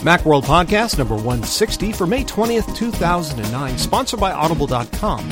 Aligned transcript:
Macworld 0.00 0.44
Podcast 0.44 0.96
number 0.96 1.14
160 1.14 1.92
for 1.92 2.06
May 2.06 2.24
20th, 2.24 2.74
2009, 2.74 3.76
sponsored 3.76 4.18
by 4.18 4.32
Audible.com. 4.32 5.28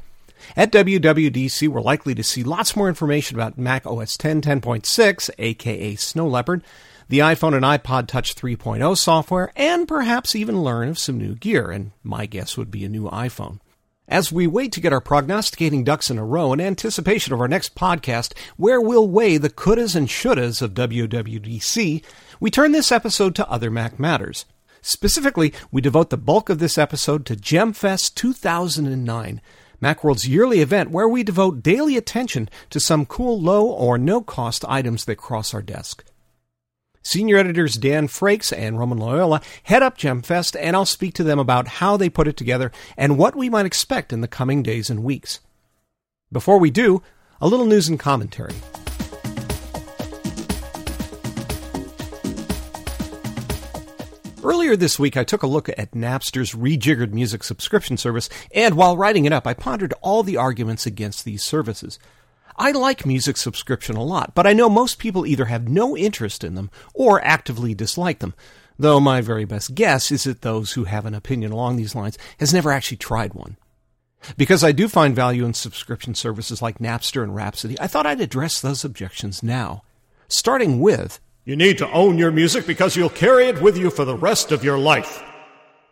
At 0.55 0.71
WWDC, 0.71 1.67
we're 1.67 1.81
likely 1.81 2.15
to 2.15 2.23
see 2.23 2.43
lots 2.43 2.75
more 2.75 2.89
information 2.89 3.37
about 3.37 3.57
Mac 3.57 3.85
OS 3.85 4.17
10 4.17 4.41
10.6, 4.41 5.29
aka 5.37 5.95
Snow 5.95 6.27
Leopard, 6.27 6.63
the 7.07 7.19
iPhone 7.19 7.53
and 7.53 7.65
iPod 7.65 8.07
Touch 8.07 8.35
3.0 8.35 8.97
software, 8.97 9.51
and 9.55 9.87
perhaps 9.87 10.35
even 10.35 10.61
learn 10.61 10.89
of 10.89 10.99
some 10.99 11.17
new 11.17 11.35
gear, 11.35 11.69
and 11.69 11.91
my 12.03 12.25
guess 12.25 12.57
would 12.57 12.71
be 12.71 12.83
a 12.83 12.89
new 12.89 13.03
iPhone. 13.09 13.59
As 14.11 14.29
we 14.29 14.45
wait 14.45 14.73
to 14.73 14.81
get 14.81 14.91
our 14.91 14.99
prognosticating 14.99 15.85
ducks 15.85 16.09
in 16.09 16.17
a 16.17 16.25
row 16.25 16.51
in 16.51 16.59
anticipation 16.59 17.33
of 17.33 17.39
our 17.39 17.47
next 17.47 17.75
podcast, 17.75 18.33
where 18.57 18.81
we'll 18.81 19.07
weigh 19.07 19.37
the 19.37 19.49
couldas 19.49 19.95
and 19.95 20.09
shouldas 20.09 20.61
of 20.61 20.73
WWDC, 20.73 22.03
we 22.37 22.51
turn 22.51 22.73
this 22.73 22.91
episode 22.91 23.35
to 23.35 23.49
other 23.49 23.71
Mac 23.71 24.01
matters. 24.01 24.43
Specifically, 24.81 25.53
we 25.71 25.79
devote 25.79 26.09
the 26.09 26.17
bulk 26.17 26.49
of 26.49 26.59
this 26.59 26.77
episode 26.77 27.25
to 27.25 27.37
GemFest 27.37 28.15
2009, 28.15 29.41
Macworld's 29.81 30.27
yearly 30.27 30.59
event 30.59 30.91
where 30.91 31.07
we 31.07 31.23
devote 31.23 31.63
daily 31.63 31.95
attention 31.95 32.49
to 32.69 32.81
some 32.81 33.05
cool 33.05 33.39
low 33.39 33.65
or 33.65 33.97
no 33.97 34.19
cost 34.19 34.65
items 34.67 35.05
that 35.05 35.15
cross 35.15 35.53
our 35.53 35.61
desk. 35.61 36.03
Senior 37.03 37.37
editors 37.37 37.75
Dan 37.75 38.07
Frakes 38.07 38.55
and 38.55 38.77
Roman 38.77 38.99
Loyola 38.99 39.41
head 39.63 39.81
up 39.81 39.97
GemFest, 39.97 40.55
and 40.59 40.75
I'll 40.75 40.85
speak 40.85 41.15
to 41.15 41.23
them 41.23 41.39
about 41.39 41.67
how 41.67 41.97
they 41.97 42.09
put 42.09 42.27
it 42.27 42.37
together 42.37 42.71
and 42.95 43.17
what 43.17 43.35
we 43.35 43.49
might 43.49 43.65
expect 43.65 44.13
in 44.13 44.21
the 44.21 44.27
coming 44.27 44.61
days 44.61 44.89
and 44.89 45.03
weeks. 45.03 45.39
Before 46.31 46.59
we 46.59 46.69
do, 46.69 47.01
a 47.41 47.47
little 47.47 47.65
news 47.65 47.89
and 47.89 47.99
commentary. 47.99 48.53
Earlier 54.43 54.75
this 54.75 54.97
week, 54.97 55.17
I 55.17 55.23
took 55.23 55.43
a 55.43 55.47
look 55.47 55.69
at 55.69 55.91
Napster's 55.93 56.53
rejiggered 56.53 57.13
music 57.13 57.43
subscription 57.43 57.97
service, 57.97 58.29
and 58.53 58.75
while 58.75 58.97
writing 58.97 59.25
it 59.25 59.33
up, 59.33 59.45
I 59.45 59.53
pondered 59.53 59.93
all 60.01 60.23
the 60.23 60.37
arguments 60.37 60.85
against 60.85 61.25
these 61.25 61.43
services. 61.43 61.99
I 62.61 62.69
like 62.73 63.07
music 63.07 63.37
subscription 63.37 63.95
a 63.95 64.03
lot, 64.03 64.35
but 64.35 64.45
I 64.45 64.53
know 64.53 64.69
most 64.69 64.99
people 64.99 65.25
either 65.25 65.45
have 65.45 65.67
no 65.67 65.97
interest 65.97 66.43
in 66.43 66.53
them 66.53 66.69
or 66.93 67.19
actively 67.25 67.73
dislike 67.73 68.19
them. 68.19 68.35
Though 68.77 68.99
my 68.99 69.19
very 69.19 69.45
best 69.45 69.73
guess 69.73 70.11
is 70.11 70.25
that 70.25 70.43
those 70.43 70.73
who 70.73 70.83
have 70.83 71.07
an 71.07 71.15
opinion 71.15 71.51
along 71.51 71.77
these 71.77 71.95
lines 71.95 72.19
has 72.39 72.53
never 72.53 72.71
actually 72.71 72.97
tried 72.97 73.33
one. 73.33 73.57
Because 74.37 74.63
I 74.63 74.73
do 74.73 74.87
find 74.87 75.15
value 75.15 75.43
in 75.43 75.55
subscription 75.55 76.13
services 76.13 76.61
like 76.61 76.77
Napster 76.77 77.23
and 77.23 77.35
Rhapsody, 77.35 77.79
I 77.79 77.87
thought 77.87 78.05
I'd 78.05 78.21
address 78.21 78.61
those 78.61 78.85
objections 78.85 79.41
now. 79.41 79.81
Starting 80.27 80.79
with 80.79 81.19
You 81.43 81.55
need 81.55 81.79
to 81.79 81.91
own 81.91 82.19
your 82.19 82.29
music 82.29 82.67
because 82.67 82.95
you'll 82.95 83.09
carry 83.09 83.47
it 83.47 83.59
with 83.59 83.75
you 83.75 83.89
for 83.89 84.05
the 84.05 84.15
rest 84.15 84.51
of 84.51 84.63
your 84.63 84.77
life. 84.77 85.23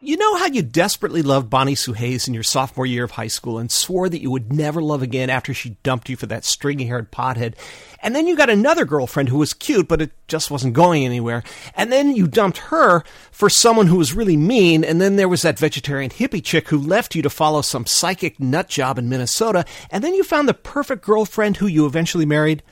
You 0.02 0.16
know 0.16 0.38
how 0.38 0.46
you 0.46 0.62
desperately 0.62 1.22
loved 1.22 1.50
Bonnie 1.50 1.76
Sue 1.76 1.92
Hayes 1.92 2.26
in 2.26 2.34
your 2.34 2.42
sophomore 2.42 2.86
year 2.86 3.04
of 3.04 3.12
high 3.12 3.28
school 3.28 3.60
and 3.60 3.70
swore 3.70 4.08
that 4.08 4.22
you 4.22 4.32
would 4.32 4.54
never 4.54 4.82
love 4.82 5.02
again 5.02 5.30
after 5.30 5.54
she 5.54 5.76
dumped 5.84 6.08
you 6.08 6.16
for 6.16 6.26
that 6.28 6.46
stringy 6.46 6.86
haired 6.86 7.12
pothead? 7.12 7.56
And 8.02 8.16
then 8.16 8.26
you 8.26 8.38
got 8.38 8.50
another 8.50 8.86
girlfriend 8.86 9.28
who 9.28 9.40
was 9.40 9.54
cute, 9.54 9.90
but 9.90 10.02
it 10.02 10.12
just 10.30 10.50
wasn't 10.50 10.74
going 10.74 11.04
anywhere. 11.04 11.44
And 11.76 11.92
then 11.92 12.16
you 12.16 12.30
dumped 12.30 12.60
her 12.60 13.04
for 13.30 13.50
someone 13.50 13.88
who 13.88 13.98
was 13.98 14.14
really 14.14 14.38
mean. 14.38 14.86
And 14.86 15.02
then 15.02 15.18
there 15.18 15.28
was 15.28 15.42
that 15.42 15.60
vegetarian 15.60 16.12
hippie 16.12 16.42
chick 16.42 16.70
who 16.70 16.78
left 16.78 17.14
you 17.14 17.22
to 17.22 17.30
follow 17.30 17.62
some 17.62 17.86
psychic 17.86 18.40
nut 18.40 18.70
job 18.70 18.98
in 18.98 19.10
Minnesota. 19.10 19.66
And 19.92 20.02
then 20.02 20.16
you 20.16 20.24
found 20.24 20.48
the 20.48 20.54
perfect 20.54 21.04
girlfriend 21.04 21.58
who 21.58 21.68
you 21.68 21.86
eventually 21.86 22.26
married. 22.26 22.64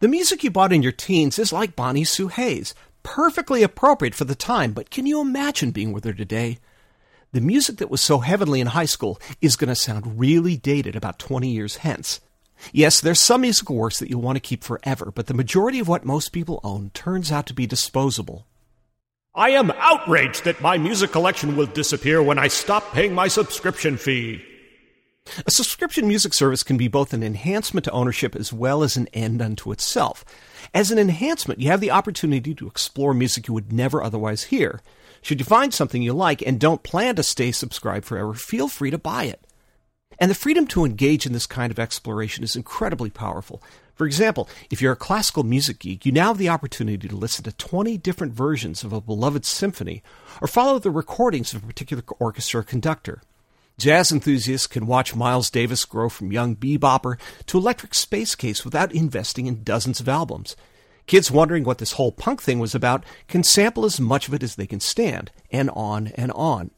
The 0.00 0.08
music 0.08 0.44
you 0.44 0.50
bought 0.50 0.74
in 0.74 0.82
your 0.82 0.92
teens 0.92 1.38
is 1.38 1.50
like 1.50 1.74
Bonnie 1.74 2.04
Sue 2.04 2.28
Hayes 2.28 2.74
perfectly 3.08 3.62
appropriate 3.62 4.14
for 4.14 4.26
the 4.26 4.34
time, 4.34 4.72
but 4.72 4.90
can 4.90 5.06
you 5.06 5.18
imagine 5.18 5.70
being 5.70 5.92
with 5.92 6.04
her 6.04 6.12
today? 6.12 6.58
The 7.32 7.40
music 7.40 7.78
that 7.78 7.90
was 7.90 8.02
so 8.02 8.18
heavenly 8.18 8.60
in 8.60 8.68
high 8.68 8.84
school 8.84 9.18
is 9.40 9.56
going 9.56 9.68
to 9.68 9.74
sound 9.74 10.20
really 10.20 10.58
dated 10.58 10.94
about 10.94 11.18
20 11.18 11.48
years 11.48 11.76
hence. 11.76 12.20
Yes, 12.70 13.00
there's 13.00 13.20
some 13.20 13.40
musical 13.40 13.76
works 13.76 13.98
that 13.98 14.10
you'll 14.10 14.20
want 14.20 14.36
to 14.36 14.40
keep 14.40 14.62
forever, 14.62 15.10
but 15.14 15.26
the 15.26 15.32
majority 15.32 15.78
of 15.78 15.88
what 15.88 16.04
most 16.04 16.32
people 16.32 16.60
own 16.62 16.90
turns 16.90 17.32
out 17.32 17.46
to 17.46 17.54
be 17.54 17.66
disposable. 17.66 18.46
I 19.34 19.50
am 19.50 19.70
outraged 19.70 20.44
that 20.44 20.60
my 20.60 20.76
music 20.76 21.10
collection 21.10 21.56
will 21.56 21.66
disappear 21.66 22.22
when 22.22 22.38
I 22.38 22.48
stop 22.48 22.92
paying 22.92 23.14
my 23.14 23.28
subscription 23.28 23.96
fee. 23.96 24.44
A 25.46 25.50
subscription 25.50 26.08
music 26.08 26.34
service 26.34 26.62
can 26.62 26.76
be 26.76 26.88
both 26.88 27.12
an 27.12 27.22
enhancement 27.22 27.84
to 27.84 27.90
ownership 27.90 28.34
as 28.34 28.52
well 28.52 28.82
as 28.82 28.96
an 28.96 29.08
end 29.12 29.40
unto 29.42 29.72
itself. 29.72 30.24
As 30.74 30.90
an 30.90 30.98
enhancement, 30.98 31.60
you 31.60 31.70
have 31.70 31.80
the 31.80 31.90
opportunity 31.90 32.54
to 32.54 32.66
explore 32.66 33.14
music 33.14 33.48
you 33.48 33.54
would 33.54 33.72
never 33.72 34.02
otherwise 34.02 34.44
hear. 34.44 34.80
Should 35.22 35.40
you 35.40 35.44
find 35.44 35.72
something 35.74 36.02
you 36.02 36.12
like 36.12 36.42
and 36.42 36.60
don't 36.60 36.82
plan 36.82 37.16
to 37.16 37.22
stay 37.22 37.52
subscribed 37.52 38.04
forever, 38.04 38.34
feel 38.34 38.68
free 38.68 38.90
to 38.90 38.98
buy 38.98 39.24
it. 39.24 39.44
And 40.18 40.30
the 40.30 40.34
freedom 40.34 40.66
to 40.68 40.84
engage 40.84 41.26
in 41.26 41.32
this 41.32 41.46
kind 41.46 41.70
of 41.70 41.78
exploration 41.78 42.42
is 42.42 42.56
incredibly 42.56 43.10
powerful. 43.10 43.62
For 43.94 44.06
example, 44.06 44.48
if 44.70 44.80
you're 44.80 44.92
a 44.92 44.96
classical 44.96 45.42
music 45.42 45.80
geek, 45.80 46.06
you 46.06 46.12
now 46.12 46.28
have 46.28 46.38
the 46.38 46.48
opportunity 46.48 47.08
to 47.08 47.16
listen 47.16 47.44
to 47.44 47.52
20 47.52 47.98
different 47.98 48.32
versions 48.32 48.84
of 48.84 48.92
a 48.92 49.00
beloved 49.00 49.44
symphony 49.44 50.02
or 50.40 50.48
follow 50.48 50.78
the 50.78 50.90
recordings 50.90 51.52
of 51.52 51.62
a 51.62 51.66
particular 51.66 52.02
orchestra 52.18 52.60
or 52.60 52.64
conductor. 52.64 53.22
Jazz 53.78 54.10
enthusiasts 54.10 54.66
can 54.66 54.88
watch 54.88 55.14
Miles 55.14 55.50
Davis 55.50 55.84
grow 55.84 56.08
from 56.08 56.32
young 56.32 56.56
bebopper 56.56 57.16
to 57.46 57.58
electric 57.58 57.94
space 57.94 58.34
case 58.34 58.64
without 58.64 58.90
investing 58.90 59.46
in 59.46 59.62
dozens 59.62 60.00
of 60.00 60.08
albums. 60.08 60.56
Kids 61.06 61.30
wondering 61.30 61.62
what 61.62 61.78
this 61.78 61.92
whole 61.92 62.10
punk 62.10 62.42
thing 62.42 62.58
was 62.58 62.74
about 62.74 63.04
can 63.28 63.44
sample 63.44 63.84
as 63.84 64.00
much 64.00 64.26
of 64.26 64.34
it 64.34 64.42
as 64.42 64.56
they 64.56 64.66
can 64.66 64.80
stand, 64.80 65.30
and 65.52 65.70
on 65.70 66.08
and 66.16 66.32
on. 66.32 66.72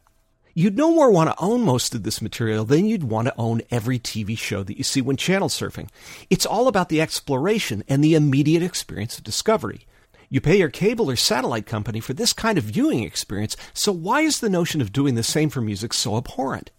You'd 0.53 0.77
no 0.77 0.93
more 0.93 1.11
want 1.11 1.31
to 1.31 1.43
own 1.43 1.63
most 1.63 1.95
of 1.95 2.03
this 2.03 2.21
material 2.21 2.67
than 2.67 2.85
you'd 2.85 3.05
want 3.05 3.29
to 3.29 3.35
own 3.39 3.63
every 3.71 3.99
TV 3.99 4.37
show 4.37 4.63
that 4.63 4.77
you 4.77 4.85
see 4.85 5.01
when 5.01 5.17
channel 5.17 5.49
surfing. 5.49 5.89
It's 6.29 6.45
all 6.45 6.69
about 6.69 6.91
the 6.91 7.01
exploration 7.01 7.83
and 7.89 8.05
the 8.05 8.15
immediate 8.15 8.63
experience 8.63 9.17
of 9.17 9.25
discovery. 9.25 9.87
You 10.29 10.43
pay 10.43 10.59
your 10.59 10.69
cable 10.69 11.11
or 11.11 11.17
satellite 11.17 11.65
company 11.65 12.01
for 12.01 12.13
this 12.13 12.35
kind 12.35 12.59
of 12.59 12.65
viewing 12.65 13.05
experience, 13.05 13.57
so 13.73 13.91
why 13.91 14.21
is 14.21 14.41
the 14.41 14.51
notion 14.51 14.83
of 14.83 14.93
doing 14.93 15.15
the 15.15 15.23
same 15.23 15.49
for 15.49 15.63
music 15.63 15.95
so 15.95 16.19
abhorrent? 16.19 16.71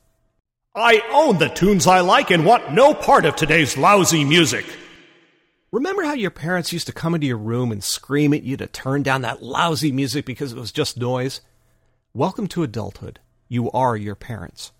I 0.73 1.01
own 1.11 1.37
the 1.37 1.49
tunes 1.49 1.85
I 1.85 1.99
like 1.99 2.31
and 2.31 2.45
want 2.45 2.71
no 2.71 2.93
part 2.93 3.25
of 3.25 3.35
today's 3.35 3.77
lousy 3.77 4.23
music. 4.23 4.65
Remember 5.69 6.03
how 6.03 6.13
your 6.13 6.31
parents 6.31 6.71
used 6.71 6.87
to 6.87 6.93
come 6.93 7.13
into 7.13 7.27
your 7.27 7.35
room 7.37 7.73
and 7.73 7.83
scream 7.83 8.33
at 8.33 8.43
you 8.43 8.55
to 8.55 8.67
turn 8.67 9.03
down 9.03 9.21
that 9.23 9.43
lousy 9.43 9.91
music 9.91 10.25
because 10.25 10.53
it 10.53 10.57
was 10.57 10.71
just 10.71 10.97
noise? 10.97 11.41
Welcome 12.13 12.47
to 12.47 12.63
adulthood. 12.63 13.19
You 13.49 13.69
are 13.71 13.97
your 13.97 14.15
parents. 14.15 14.71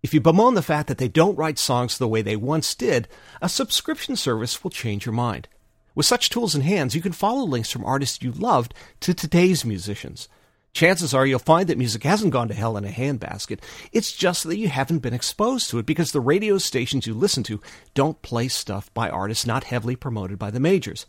If 0.00 0.14
you 0.14 0.20
bemoan 0.20 0.54
the 0.54 0.62
fact 0.62 0.86
that 0.86 0.98
they 0.98 1.08
don't 1.08 1.36
write 1.36 1.58
songs 1.58 1.98
the 1.98 2.06
way 2.06 2.22
they 2.22 2.36
once 2.36 2.76
did, 2.76 3.08
a 3.42 3.48
subscription 3.48 4.14
service 4.14 4.62
will 4.62 4.70
change 4.70 5.06
your 5.06 5.12
mind. 5.12 5.48
With 5.96 6.06
such 6.06 6.30
tools 6.30 6.54
in 6.54 6.60
hands, 6.60 6.94
you 6.94 7.02
can 7.02 7.10
follow 7.10 7.42
links 7.44 7.72
from 7.72 7.84
artists 7.84 8.22
you 8.22 8.30
loved 8.30 8.74
to 9.00 9.12
today's 9.12 9.64
musicians 9.64 10.28
chances 10.76 11.14
are 11.14 11.26
you'll 11.26 11.38
find 11.38 11.68
that 11.68 11.78
music 11.78 12.02
hasn't 12.02 12.32
gone 12.32 12.48
to 12.48 12.54
hell 12.54 12.76
in 12.76 12.84
a 12.84 12.88
handbasket. 12.88 13.60
It's 13.92 14.12
just 14.12 14.44
that 14.44 14.58
you 14.58 14.68
haven't 14.68 14.98
been 14.98 15.14
exposed 15.14 15.70
to 15.70 15.78
it 15.78 15.86
because 15.86 16.12
the 16.12 16.20
radio 16.20 16.58
stations 16.58 17.06
you 17.06 17.14
listen 17.14 17.42
to 17.44 17.62
don't 17.94 18.20
play 18.20 18.48
stuff 18.48 18.92
by 18.92 19.08
artists 19.08 19.46
not 19.46 19.64
heavily 19.64 19.96
promoted 19.96 20.38
by 20.38 20.50
the 20.50 20.60
majors. 20.60 21.06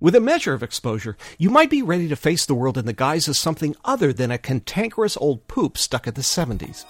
With 0.00 0.16
a 0.16 0.20
measure 0.20 0.52
of 0.52 0.62
exposure, 0.62 1.16
you 1.38 1.50
might 1.50 1.70
be 1.70 1.82
ready 1.82 2.08
to 2.08 2.16
face 2.16 2.44
the 2.44 2.54
world 2.54 2.76
in 2.76 2.84
the 2.84 2.92
guise 2.92 3.28
of 3.28 3.36
something 3.36 3.76
other 3.84 4.12
than 4.12 4.32
a 4.32 4.38
cantankerous 4.38 5.16
old 5.16 5.46
poop 5.46 5.78
stuck 5.78 6.08
at 6.08 6.16
the 6.16 6.22
70s. 6.22 6.84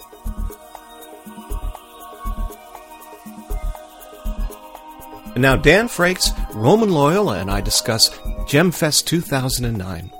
And 5.35 5.43
now 5.43 5.55
Dan 5.55 5.87
Frakes, 5.87 6.31
Roman 6.55 6.89
Loyola, 6.89 7.37
and 7.37 7.51
I 7.51 7.61
discuss 7.61 8.09
GemFest 8.49 9.05
2009. 9.05 10.16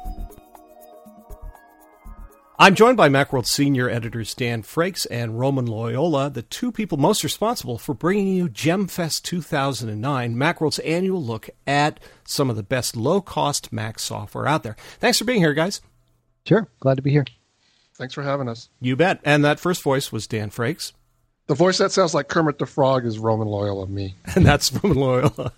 I'm 2.60 2.74
joined 2.74 2.98
by 2.98 3.08
Macworld 3.08 3.46
senior 3.46 3.88
editors 3.88 4.34
Dan 4.34 4.64
Frakes 4.64 5.06
and 5.12 5.38
Roman 5.38 5.68
Loyola, 5.68 6.32
the 6.32 6.42
two 6.42 6.72
people 6.72 6.98
most 6.98 7.24
responsible 7.24 7.78
for 7.78 7.94
bringing 7.94 8.30
you 8.30 8.50
GemFest 8.50 9.22
2009, 9.22 10.36
Macworld's 10.36 10.80
annual 10.80 11.24
look 11.24 11.52
at 11.68 12.00
some 12.24 12.50
of 12.50 12.56
the 12.56 12.64
best 12.64 12.96
low 12.96 13.22
cost 13.22 13.72
Mac 13.72 14.00
software 14.00 14.48
out 14.48 14.64
there. 14.64 14.76
Thanks 15.00 15.20
for 15.20 15.26
being 15.26 15.38
here, 15.38 15.54
guys. 15.54 15.82
Sure. 16.48 16.68
Glad 16.80 16.96
to 16.96 17.04
be 17.04 17.12
here. 17.12 17.26
Thanks 17.96 18.16
for 18.16 18.24
having 18.24 18.50
us. 18.50 18.70
You 18.82 18.96
bet. 18.96 19.20
And 19.24 19.46
that 19.46 19.60
first 19.60 19.84
voice 19.84 20.12
was 20.12 20.26
Dan 20.26 20.50
Frakes. 20.50 20.94
The 21.46 21.54
voice 21.54 21.78
that 21.78 21.92
sounds 21.92 22.16
like 22.16 22.28
Kermit 22.28 22.58
the 22.58 22.66
Frog 22.66 23.06
is 23.06 23.20
Roman 23.20 23.48
Loyola, 23.48 23.86
me. 23.86 24.16
And 24.36 24.44
that's 24.44 24.74
Roman 24.74 24.98
Loyola. 24.98 25.54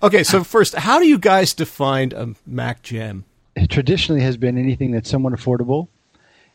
Okay, 0.00 0.22
so 0.22 0.44
first, 0.44 0.76
how 0.76 1.00
do 1.00 1.06
you 1.08 1.18
guys 1.18 1.52
define 1.52 2.12
a 2.12 2.28
Mac 2.46 2.82
Gem? 2.82 3.24
It 3.56 3.70
traditionally 3.70 4.22
has 4.22 4.36
been 4.36 4.56
anything 4.56 4.92
that's 4.92 5.10
somewhat 5.10 5.32
affordable 5.32 5.88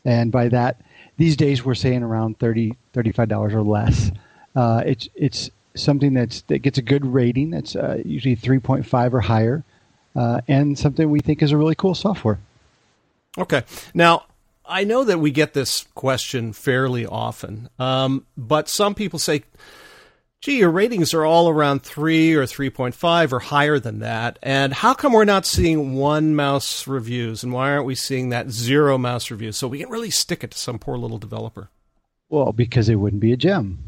and 0.06 0.32
by 0.32 0.50
that, 0.50 0.82
these 1.18 1.36
days 1.36 1.66
we're 1.66 1.76
saying 1.76 2.04
around 2.04 2.40
30 2.40 2.74
$35 2.98 3.54
or 3.54 3.62
less. 3.62 4.12
Uh, 4.56 4.82
it's, 4.86 5.08
it's 5.14 5.52
something 5.76 6.14
that's, 6.14 6.42
that 6.44 6.60
gets 6.60 6.78
a 6.78 6.82
good 6.82 7.06
rating. 7.06 7.54
It's 7.54 7.76
uh, 7.76 8.02
usually 8.04 8.36
3.5 8.36 9.14
or 9.14 9.22
higher, 9.22 9.64
uh, 10.16 10.42
and 10.48 10.78
something 10.78 11.10
we 11.10 11.20
think 11.20 11.44
is 11.44 11.52
a 11.52 11.58
really 11.58 11.76
cool 11.76 11.94
software. 11.94 12.40
Okay. 13.38 13.64
Now, 13.94 14.26
I 14.66 14.84
know 14.84 15.04
that 15.04 15.20
we 15.20 15.32
get 15.32 15.54
this 15.54 15.86
question 15.94 16.54
fairly 16.54 17.06
often, 17.06 17.70
um, 17.78 18.26
but 18.36 18.68
some 18.68 18.96
people 18.96 19.20
say, 19.20 19.44
gee, 20.42 20.60
your 20.60 20.70
ratings 20.70 21.14
are 21.14 21.26
all 21.26 21.50
around 21.50 21.84
3 21.84 22.36
or 22.36 22.44
3.5 22.44 23.32
or 23.32 23.40
higher 23.40 23.80
than 23.80 24.00
that. 24.00 24.40
And 24.44 24.74
how 24.74 24.94
come 24.94 25.14
we're 25.14 25.26
not 25.26 25.46
seeing 25.46 25.96
one 25.96 26.36
mouse 26.36 26.88
reviews? 26.88 27.44
And 27.44 27.54
why 27.54 27.72
aren't 27.72 27.86
we 27.86 27.96
seeing 27.96 28.30
that 28.30 28.50
zero 28.50 28.98
mouse 28.98 29.32
reviews? 29.32 29.58
So 29.58 29.68
we 29.68 29.80
can 29.80 29.90
really 29.90 30.12
stick 30.12 30.44
it 30.44 30.52
to 30.52 30.58
some 30.58 30.80
poor 30.80 30.98
little 30.98 31.18
developer. 31.18 31.70
Well, 32.30 32.52
because 32.52 32.90
it 32.90 32.96
wouldn't 32.96 33.22
be 33.22 33.32
a 33.34 33.38
gem. 33.38 33.80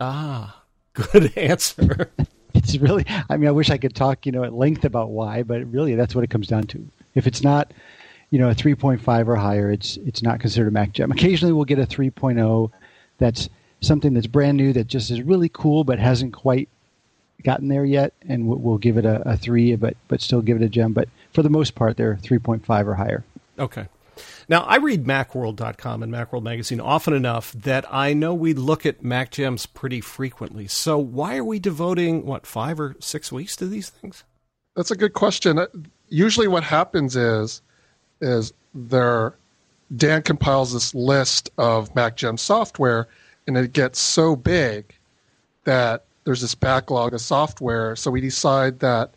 Ah, 0.00 0.62
good 0.92 1.32
answer. 1.36 2.10
it's 2.54 2.76
really, 2.78 3.04
I 3.28 3.36
mean, 3.36 3.48
I 3.48 3.52
wish 3.52 3.70
I 3.70 3.78
could 3.78 3.94
talk, 3.94 4.26
you 4.26 4.32
know, 4.32 4.44
at 4.44 4.52
length 4.52 4.84
about 4.84 5.10
why, 5.10 5.42
but 5.42 5.70
really 5.70 5.94
that's 5.94 6.14
what 6.14 6.24
it 6.24 6.30
comes 6.30 6.48
down 6.48 6.64
to. 6.68 6.88
If 7.14 7.26
it's 7.26 7.42
not, 7.42 7.72
you 8.30 8.38
know, 8.38 8.50
a 8.50 8.54
3.5 8.54 9.26
or 9.26 9.36
higher, 9.36 9.70
it's 9.70 9.96
it's 9.98 10.22
not 10.22 10.40
considered 10.40 10.68
a 10.68 10.70
Mac 10.70 10.92
gem. 10.92 11.10
Occasionally 11.10 11.52
we'll 11.52 11.64
get 11.64 11.80
a 11.80 11.86
3.0 11.86 12.70
that's 13.18 13.48
something 13.80 14.14
that's 14.14 14.26
brand 14.26 14.56
new 14.56 14.72
that 14.72 14.86
just 14.86 15.10
is 15.10 15.22
really 15.22 15.48
cool 15.48 15.84
but 15.84 15.98
hasn't 15.98 16.32
quite 16.32 16.68
gotten 17.42 17.68
there 17.68 17.84
yet, 17.84 18.12
and 18.28 18.46
we'll, 18.46 18.58
we'll 18.58 18.78
give 18.78 18.96
it 18.96 19.04
a, 19.04 19.30
a, 19.30 19.36
three, 19.36 19.74
but 19.76 19.96
but 20.08 20.20
still 20.20 20.42
give 20.42 20.60
it 20.60 20.64
a 20.64 20.68
gem. 20.68 20.92
But 20.92 21.08
for 21.32 21.42
the 21.42 21.50
most 21.50 21.74
part, 21.74 21.96
they're 21.96 22.16
three 22.16 22.38
point 22.38 22.64
five 22.64 22.86
or 22.86 22.94
higher. 22.94 23.24
Okay. 23.58 23.86
Now 24.48 24.62
I 24.62 24.76
read 24.76 25.04
MacWorld.com 25.04 26.02
and 26.02 26.12
MacWorld 26.12 26.42
magazine 26.42 26.80
often 26.80 27.14
enough 27.14 27.52
that 27.52 27.86
I 27.90 28.12
know 28.12 28.34
we 28.34 28.52
look 28.52 28.84
at 28.84 29.02
Mac 29.02 29.30
gems 29.30 29.64
pretty 29.64 30.00
frequently. 30.00 30.66
So 30.66 30.98
why 30.98 31.36
are 31.36 31.44
we 31.44 31.58
devoting 31.58 32.26
what 32.26 32.46
five 32.46 32.78
or 32.80 32.96
six 33.00 33.32
weeks 33.32 33.56
to 33.56 33.66
these 33.66 33.88
things? 33.88 34.24
That's 34.76 34.90
a 34.90 34.96
good 34.96 35.14
question. 35.14 35.58
Uh, 35.58 35.66
usually, 36.08 36.48
what 36.48 36.64
happens 36.64 37.16
is 37.16 37.62
is 38.20 38.52
there 38.74 39.34
Dan 39.96 40.22
compiles 40.22 40.72
this 40.72 40.94
list 40.94 41.50
of 41.56 41.94
Mac 41.94 42.16
Gem 42.16 42.36
software 42.36 43.08
and 43.56 43.64
it 43.64 43.72
gets 43.72 43.98
so 43.98 44.36
big 44.36 44.94
that 45.64 46.04
there's 46.24 46.40
this 46.40 46.54
backlog 46.54 47.14
of 47.14 47.20
software. 47.20 47.96
So 47.96 48.10
we 48.10 48.20
decide 48.20 48.80
that 48.80 49.10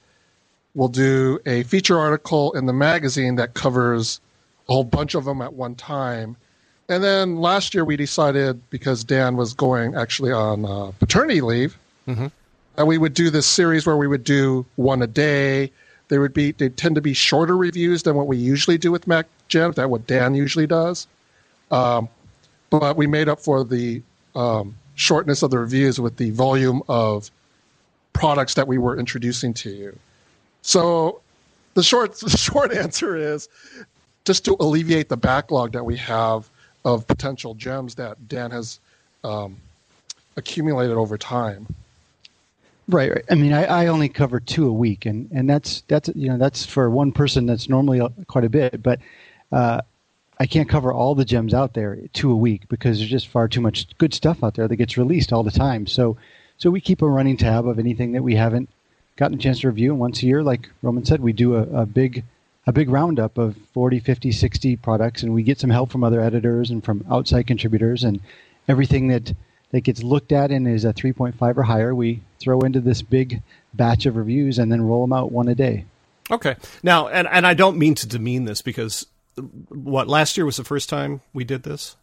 we'll 0.74 0.88
do 0.88 1.39
a 1.45 1.63
feature 1.63 2.00
article 2.00 2.51
in 2.53 2.65
the 2.65 2.74
magazine 2.74 3.35
that 3.35 3.53
covers 3.53 4.19
a 4.68 4.74
whole 4.74 4.83
bunch 4.83 5.13
of 5.13 5.25
them 5.25 5.41
at 5.41 5.53
one 5.53 5.75
time. 5.75 6.35
And 6.89 7.03
then 7.03 7.38
last 7.38 7.74
year 7.74 7.85
we 7.85 7.95
decided 7.95 8.62
because 8.69 9.03
Dan 9.03 9.38
was 9.38 9.53
going 9.53 9.95
actually 9.95 10.31
on 10.31 10.65
uh, 10.65 10.91
paternity 11.00 11.41
leave, 11.41 11.77
mm-hmm. 12.07 12.27
that 12.75 12.86
we 12.86 12.97
would 12.97 13.13
do 13.13 13.29
this 13.29 13.45
series 13.45 13.86
where 13.86 13.97
we 13.97 14.07
would 14.07 14.24
do 14.24 14.65
one 14.75 15.01
a 15.01 15.07
day. 15.07 15.71
They 16.07 16.18
would 16.18 16.33
be 16.33 16.51
they 16.51 16.69
tend 16.69 16.95
to 16.95 17.01
be 17.01 17.13
shorter 17.13 17.56
reviews 17.56 18.03
than 18.03 18.15
what 18.15 18.27
we 18.27 18.38
usually 18.38 18.77
do 18.77 18.91
with 18.91 19.07
Mac 19.07 19.27
Gem. 19.47 19.71
That 19.74 19.89
what 19.89 20.07
Dan 20.07 20.36
usually 20.36 20.68
does. 20.68 21.07
Um, 21.71 22.09
but 22.69 22.97
we 22.97 23.06
made 23.07 23.29
up 23.29 23.39
for 23.39 23.63
the 23.63 24.01
um, 24.35 24.75
shortness 24.95 25.44
of 25.44 25.51
the 25.51 25.59
reviews 25.59 26.00
with 26.00 26.18
the 26.18 26.31
volume 26.31 26.81
of 26.88 27.31
products 28.13 28.53
that 28.53 28.68
we 28.68 28.77
were 28.77 28.97
introducing 28.97 29.53
to 29.56 29.69
you. 29.69 29.97
So 30.62 31.21
the 31.74 31.83
short 31.83 32.15
the 32.19 32.30
short 32.30 32.74
answer 32.74 33.15
is 33.15 33.50
just 34.25 34.45
to 34.45 34.56
alleviate 34.59 35.09
the 35.09 35.18
backlog 35.18 35.74
that 35.74 35.83
we 35.83 35.97
have 35.97 36.50
of 36.85 37.07
potential 37.07 37.53
gems 37.56 37.95
that 37.95 38.27
Dan 38.27 38.51
has 38.51 38.80
um, 39.24 39.57
accumulated 40.38 40.97
over 40.97 41.18
time. 41.18 41.68
Right. 42.89 43.24
I 43.31 43.36
mean, 43.36 43.53
I, 43.53 43.63
I 43.63 43.88
only 43.88 44.09
cover 44.09 44.41
two 44.41 44.68
a 44.68 44.74
week, 44.74 45.06
and, 45.06 45.29
and 45.31 45.50
that's 45.50 45.83
that's 45.88 46.09
you 46.15 46.27
know 46.27 46.38
that's 46.38 46.65
for 46.65 46.89
one 46.89 47.13
person 47.13 47.45
that's 47.45 47.69
normally 47.69 48.01
quite 48.27 48.44
a 48.44 48.50
bit. 48.50 48.83
But 48.83 49.00
uh, 49.53 49.81
I 50.44 50.45
can't 50.45 50.68
cover 50.68 50.92
all 50.92 51.16
the 51.16 51.24
gems 51.24 51.54
out 51.54 51.74
there 51.74 51.98
two 52.12 52.30
a 52.30 52.36
week 52.36 52.68
because 52.68 52.98
there's 52.98 53.10
just 53.10 53.30
far 53.30 53.48
too 53.48 53.62
much 53.62 53.88
good 53.98 54.13
stuff 54.13 54.44
out 54.44 54.56
there 54.56 54.68
that 54.68 54.75
gets 54.75 54.98
released 54.98 55.31
all 55.31 55.42
the 55.42 55.51
time. 55.51 55.88
So, 55.88 56.18
so 56.57 56.69
we 56.69 56.81
keep 56.81 57.01
a 57.01 57.07
running 57.07 57.38
tab 57.38 57.66
of 57.66 57.80
anything 57.80 58.12
that 58.12 58.24
we 58.24 58.36
haven't 58.36 58.68
gotten 59.16 59.38
a 59.38 59.42
chance 59.42 59.62
to 59.62 59.69
review. 59.69 59.92
And 59.92 60.01
once 60.01 60.22
a 60.22 60.25
year, 60.25 60.44
like 60.44 60.69
Roman 60.81 61.06
said, 61.06 61.22
we 61.22 61.31
do 61.31 61.56
a, 61.56 61.62
a 61.84 61.86
big 61.86 62.25
a 62.68 62.74
big 62.74 62.90
roundup 62.90 63.38
of 63.38 63.56
40, 63.74 64.01
50, 64.01 64.34
60 64.34 64.75
products, 64.75 65.24
and 65.24 65.34
we 65.34 65.44
get 65.44 65.62
some 65.62 65.69
help 65.69 65.92
from 65.92 66.04
other 66.04 66.19
editors 66.19 66.72
and 66.72 66.84
from 66.84 67.06
outside 67.10 67.48
contributors, 67.48 68.04
and 68.04 68.19
everything 68.68 69.07
that 69.07 69.34
that 69.72 69.86
gets 69.86 70.04
looked 70.04 70.34
at 70.34 70.51
and 70.51 70.68
is 70.68 70.84
a 70.84 70.92
3.5 70.92 71.56
or 71.56 71.63
higher, 71.63 71.96
we 71.96 72.19
throw 72.42 72.60
into 72.60 72.81
this 72.81 73.01
big 73.01 73.42
batch 73.74 74.06
of 74.06 74.18
reviews 74.18 74.60
and 74.60 74.69
then 74.69 74.81
roll 74.81 75.06
them 75.07 75.13
out 75.13 75.31
one 75.31 75.48
a 75.48 75.56
day. 75.56 75.86
Okay. 76.30 76.57
Now, 76.84 77.07
and 77.07 77.30
and 77.30 77.48
I 77.48 77.54
don't 77.54 77.78
mean 77.78 77.96
to 77.96 78.07
demean 78.07 78.44
this 78.44 78.62
because 78.62 79.07
what 79.69 80.07
last 80.07 80.38
year 80.38 80.45
was 80.45 80.57
the 80.57 80.63
first 80.63 80.89
time 80.89 81.21
we 81.33 81.44
did 81.44 81.63
this. 81.63 81.95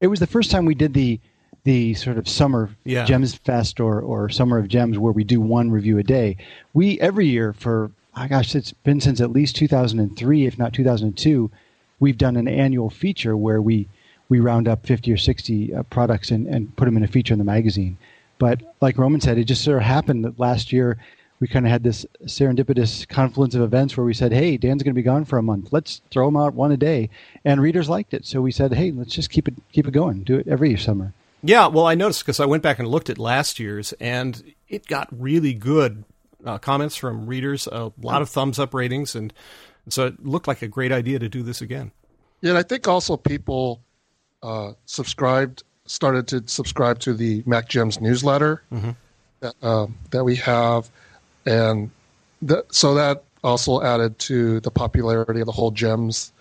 It 0.00 0.06
was 0.08 0.20
the 0.20 0.26
first 0.26 0.50
time 0.50 0.64
we 0.64 0.74
did 0.74 0.94
the 0.94 1.20
the 1.64 1.92
sort 1.94 2.16
of 2.16 2.26
summer 2.26 2.70
yeah. 2.84 3.04
gems 3.04 3.34
fest 3.34 3.80
or 3.80 4.00
or 4.00 4.28
summer 4.28 4.58
of 4.58 4.68
gems 4.68 4.98
where 4.98 5.12
we 5.12 5.24
do 5.24 5.40
one 5.40 5.70
review 5.70 5.98
a 5.98 6.02
day. 6.02 6.36
We 6.72 6.98
every 7.00 7.26
year 7.26 7.52
for 7.52 7.90
oh 8.16 8.28
gosh, 8.28 8.54
it's 8.54 8.72
been 8.72 9.00
since 9.00 9.20
at 9.20 9.30
least 9.30 9.56
2003, 9.56 10.46
if 10.46 10.58
not 10.58 10.72
2002. 10.72 11.50
We've 11.98 12.18
done 12.18 12.36
an 12.36 12.48
annual 12.48 12.90
feature 12.90 13.36
where 13.36 13.60
we 13.60 13.88
we 14.28 14.40
round 14.40 14.68
up 14.68 14.86
50 14.86 15.12
or 15.12 15.16
60 15.16 15.74
uh, 15.74 15.82
products 15.84 16.30
and, 16.30 16.46
and 16.46 16.74
put 16.76 16.84
them 16.84 16.96
in 16.96 17.02
a 17.02 17.08
feature 17.08 17.34
in 17.34 17.38
the 17.38 17.44
magazine. 17.44 17.98
But 18.38 18.76
like 18.80 18.96
Roman 18.96 19.20
said, 19.20 19.38
it 19.38 19.44
just 19.44 19.64
sort 19.64 19.78
of 19.78 19.82
happened 19.82 20.24
that 20.24 20.38
last 20.38 20.72
year 20.72 20.96
we 21.40 21.48
kind 21.48 21.66
of 21.66 21.72
had 21.72 21.82
this 21.82 22.04
serendipitous 22.24 23.08
confluence 23.08 23.54
of 23.54 23.62
events 23.62 23.96
where 23.96 24.04
we 24.04 24.14
said, 24.14 24.32
"Hey, 24.32 24.56
Dan's 24.56 24.82
going 24.82 24.94
to 24.94 24.98
be 24.98 25.02
gone 25.02 25.24
for 25.24 25.38
a 25.38 25.42
month. 25.42 25.72
Let's 25.72 26.02
throw 26.10 26.28
him 26.28 26.36
out 26.36 26.54
one 26.54 26.70
a 26.70 26.76
day," 26.76 27.08
and 27.44 27.60
readers 27.60 27.88
liked 27.88 28.14
it. 28.14 28.26
So 28.26 28.42
we 28.42 28.52
said, 28.52 28.74
"Hey, 28.74 28.92
let's 28.92 29.14
just 29.14 29.30
keep 29.30 29.48
it 29.48 29.54
keep 29.72 29.88
it 29.88 29.92
going. 29.92 30.22
Do 30.22 30.36
it 30.36 30.46
every 30.46 30.76
summer." 30.76 31.14
Yeah, 31.42 31.68
well, 31.68 31.86
I 31.86 31.94
noticed 31.94 32.20
because 32.20 32.38
I 32.38 32.44
went 32.44 32.62
back 32.62 32.78
and 32.78 32.86
looked 32.86 33.08
at 33.08 33.18
last 33.18 33.58
year's, 33.58 33.92
and 33.94 34.52
it 34.68 34.86
got 34.86 35.08
really 35.10 35.54
good 35.54 36.04
uh, 36.44 36.58
comments 36.58 36.96
from 36.96 37.26
readers, 37.26 37.66
a 37.66 37.92
lot 38.02 38.20
of 38.20 38.28
thumbs 38.28 38.58
up 38.58 38.74
ratings, 38.74 39.14
and 39.14 39.32
so 39.88 40.06
it 40.06 40.24
looked 40.24 40.46
like 40.46 40.60
a 40.60 40.68
great 40.68 40.92
idea 40.92 41.18
to 41.18 41.28
do 41.28 41.42
this 41.42 41.62
again. 41.62 41.92
Yeah, 42.42 42.50
and 42.50 42.58
I 42.58 42.62
think 42.62 42.86
also 42.86 43.16
people 43.16 43.80
uh, 44.42 44.72
subscribed, 44.84 45.62
started 45.86 46.28
to 46.28 46.42
subscribe 46.46 46.98
to 47.00 47.14
the 47.14 47.42
Mac 47.46 47.68
Gems 47.68 48.00
newsletter 48.00 48.62
mm-hmm. 48.70 48.90
that, 49.40 49.54
uh, 49.62 49.86
that 50.10 50.24
we 50.24 50.36
have 50.36 50.90
and 51.46 51.90
so 52.70 52.94
that 52.94 53.24
also 53.42 53.82
added 53.82 54.18
to 54.18 54.60
the 54.60 54.70
popularity 54.70 55.40
of 55.40 55.46
the 55.46 55.52
whole 55.52 55.70
gems 55.70 56.32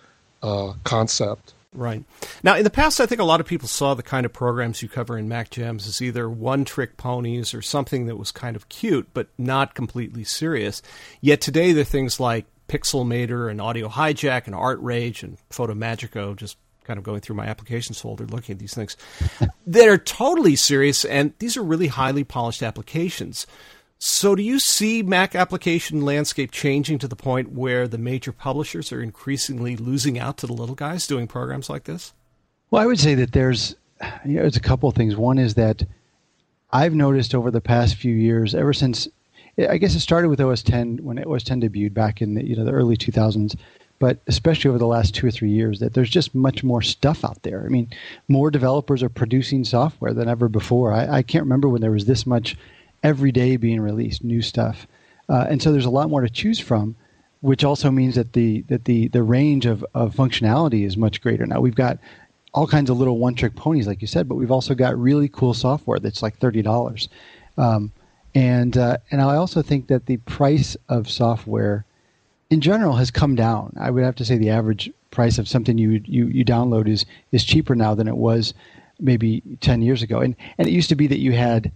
uh, 0.43 0.73
concept. 0.83 1.53
Right. 1.73 2.03
Now, 2.41 2.55
in 2.55 2.63
the 2.63 2.71
past, 2.71 2.99
I 2.99 3.05
think 3.05 3.21
a 3.21 3.25
lot 3.25 3.39
of 3.39 3.45
people 3.45 3.67
saw 3.67 3.93
the 3.93 4.01
kind 4.01 4.25
of 4.25 4.33
programs 4.33 4.81
you 4.81 4.89
cover 4.89 5.17
in 5.17 5.29
Mac 5.29 5.51
Gems 5.51 5.87
as 5.87 6.01
either 6.01 6.27
one 6.27 6.65
trick 6.65 6.97
ponies 6.97 7.53
or 7.53 7.61
something 7.61 8.07
that 8.07 8.17
was 8.17 8.31
kind 8.31 8.55
of 8.55 8.69
cute, 8.69 9.07
but 9.13 9.27
not 9.37 9.75
completely 9.75 10.23
serious. 10.23 10.81
Yet 11.21 11.41
today, 11.41 11.71
there 11.71 11.83
are 11.83 11.85
things 11.85 12.19
like 12.19 12.45
Pixelmator 12.67 13.51
and 13.51 13.61
Audio 13.61 13.87
Hijack 13.87 14.47
and 14.47 14.55
ArtRage 14.55 15.21
and 15.21 15.37
FotoMagico, 15.51 16.35
just 16.35 16.57
kind 16.85 16.97
of 16.97 17.03
going 17.03 17.21
through 17.21 17.35
my 17.35 17.45
applications 17.45 18.01
folder 18.01 18.25
looking 18.25 18.53
at 18.53 18.59
these 18.59 18.73
things 18.73 18.97
that 19.67 19.87
are 19.87 19.97
totally 19.97 20.55
serious, 20.55 21.05
and 21.05 21.33
these 21.37 21.55
are 21.55 21.63
really 21.63 21.87
highly 21.87 22.23
polished 22.23 22.63
applications. 22.63 23.45
So, 24.01 24.33
do 24.33 24.41
you 24.41 24.59
see 24.59 25.03
Mac 25.03 25.35
application 25.35 26.05
landscape 26.05 26.51
changing 26.51 26.99
to 26.99 27.07
the 27.07 27.17
point 27.17 27.51
where 27.51 27.85
the 27.85 27.97
major 27.97 28.31
publishers 28.31 28.93
are 28.93 29.01
increasingly 29.01 29.75
losing 29.75 30.17
out 30.17 30.37
to 30.37 30.47
the 30.47 30.53
little 30.53 30.75
guys 30.75 31.05
doing 31.05 31.27
programs 31.27 31.69
like 31.69 31.83
this? 31.83 32.13
Well, 32.71 32.81
I 32.81 32.85
would 32.85 32.99
say 32.99 33.13
that 33.15 33.33
there's 33.33 33.75
you 34.25 34.35
know, 34.35 34.41
there's 34.41 34.55
a 34.55 34.61
couple 34.61 34.87
of 34.87 34.95
things. 34.95 35.17
One 35.17 35.37
is 35.37 35.55
that 35.55 35.83
I've 36.71 36.93
noticed 36.93 37.35
over 37.35 37.51
the 37.51 37.59
past 37.59 37.95
few 37.95 38.15
years, 38.15 38.55
ever 38.55 38.71
since 38.71 39.09
I 39.69 39.77
guess 39.77 39.95
it 39.95 39.99
started 39.99 40.29
with 40.29 40.39
OS 40.39 40.63
10 40.63 41.03
when 41.03 41.21
OS 41.25 41.43
10 41.43 41.61
debuted 41.61 41.93
back 41.93 42.21
in 42.21 42.35
the 42.35 42.45
you 42.45 42.55
know 42.55 42.63
the 42.63 42.71
early 42.71 42.95
2000s, 42.95 43.57
but 43.99 44.19
especially 44.27 44.69
over 44.69 44.77
the 44.77 44.87
last 44.87 45.13
two 45.13 45.27
or 45.27 45.31
three 45.31 45.51
years, 45.51 45.81
that 45.81 45.93
there's 45.93 46.09
just 46.09 46.33
much 46.33 46.63
more 46.63 46.81
stuff 46.81 47.25
out 47.25 47.43
there. 47.43 47.65
I 47.65 47.67
mean, 47.67 47.89
more 48.29 48.49
developers 48.49 49.03
are 49.03 49.09
producing 49.09 49.65
software 49.65 50.13
than 50.13 50.29
ever 50.29 50.47
before. 50.47 50.93
I, 50.93 51.17
I 51.17 51.21
can't 51.21 51.43
remember 51.43 51.67
when 51.67 51.81
there 51.81 51.91
was 51.91 52.05
this 52.05 52.25
much 52.25 52.55
every 53.03 53.31
day 53.31 53.57
being 53.57 53.81
released, 53.81 54.23
new 54.23 54.41
stuff, 54.41 54.87
uh, 55.29 55.45
and 55.49 55.61
so 55.61 55.71
there's 55.71 55.85
a 55.85 55.89
lot 55.89 56.09
more 56.09 56.21
to 56.21 56.29
choose 56.29 56.59
from, 56.59 56.95
which 57.41 57.63
also 57.63 57.91
means 57.91 58.15
that 58.15 58.33
the 58.33 58.61
that 58.63 58.85
the 58.85 59.07
the 59.09 59.23
range 59.23 59.65
of, 59.65 59.85
of 59.93 60.15
functionality 60.15 60.85
is 60.85 60.97
much 60.97 61.21
greater 61.21 61.45
now. 61.45 61.59
We've 61.61 61.75
got 61.75 61.99
all 62.53 62.67
kinds 62.67 62.89
of 62.89 62.97
little 62.97 63.17
one 63.17 63.35
trick 63.35 63.55
ponies, 63.55 63.87
like 63.87 64.01
you 64.01 64.07
said, 64.07 64.27
but 64.27 64.35
we've 64.35 64.51
also 64.51 64.73
got 64.73 64.97
really 64.97 65.29
cool 65.29 65.53
software 65.53 65.99
that's 65.99 66.23
like 66.23 66.37
thirty 66.37 66.61
dollars. 66.61 67.09
Um, 67.57 67.91
and 68.35 68.77
uh, 68.77 68.97
and 69.11 69.21
I 69.21 69.35
also 69.35 69.61
think 69.61 69.87
that 69.87 70.05
the 70.05 70.17
price 70.17 70.75
of 70.87 71.09
software 71.09 71.85
in 72.49 72.61
general 72.61 72.95
has 72.95 73.11
come 73.11 73.35
down. 73.35 73.73
I 73.79 73.91
would 73.91 74.03
have 74.03 74.15
to 74.15 74.25
say 74.25 74.37
the 74.37 74.49
average 74.49 74.91
price 75.11 75.37
of 75.37 75.47
something 75.47 75.77
you 75.77 76.01
you, 76.05 76.25
you 76.27 76.45
download 76.45 76.87
is 76.87 77.05
is 77.31 77.43
cheaper 77.43 77.75
now 77.75 77.95
than 77.95 78.07
it 78.07 78.17
was 78.17 78.53
maybe 78.99 79.41
ten 79.61 79.81
years 79.81 80.01
ago. 80.01 80.19
And 80.19 80.35
and 80.57 80.67
it 80.67 80.71
used 80.71 80.89
to 80.89 80.95
be 80.95 81.07
that 81.07 81.19
you 81.19 81.33
had 81.33 81.71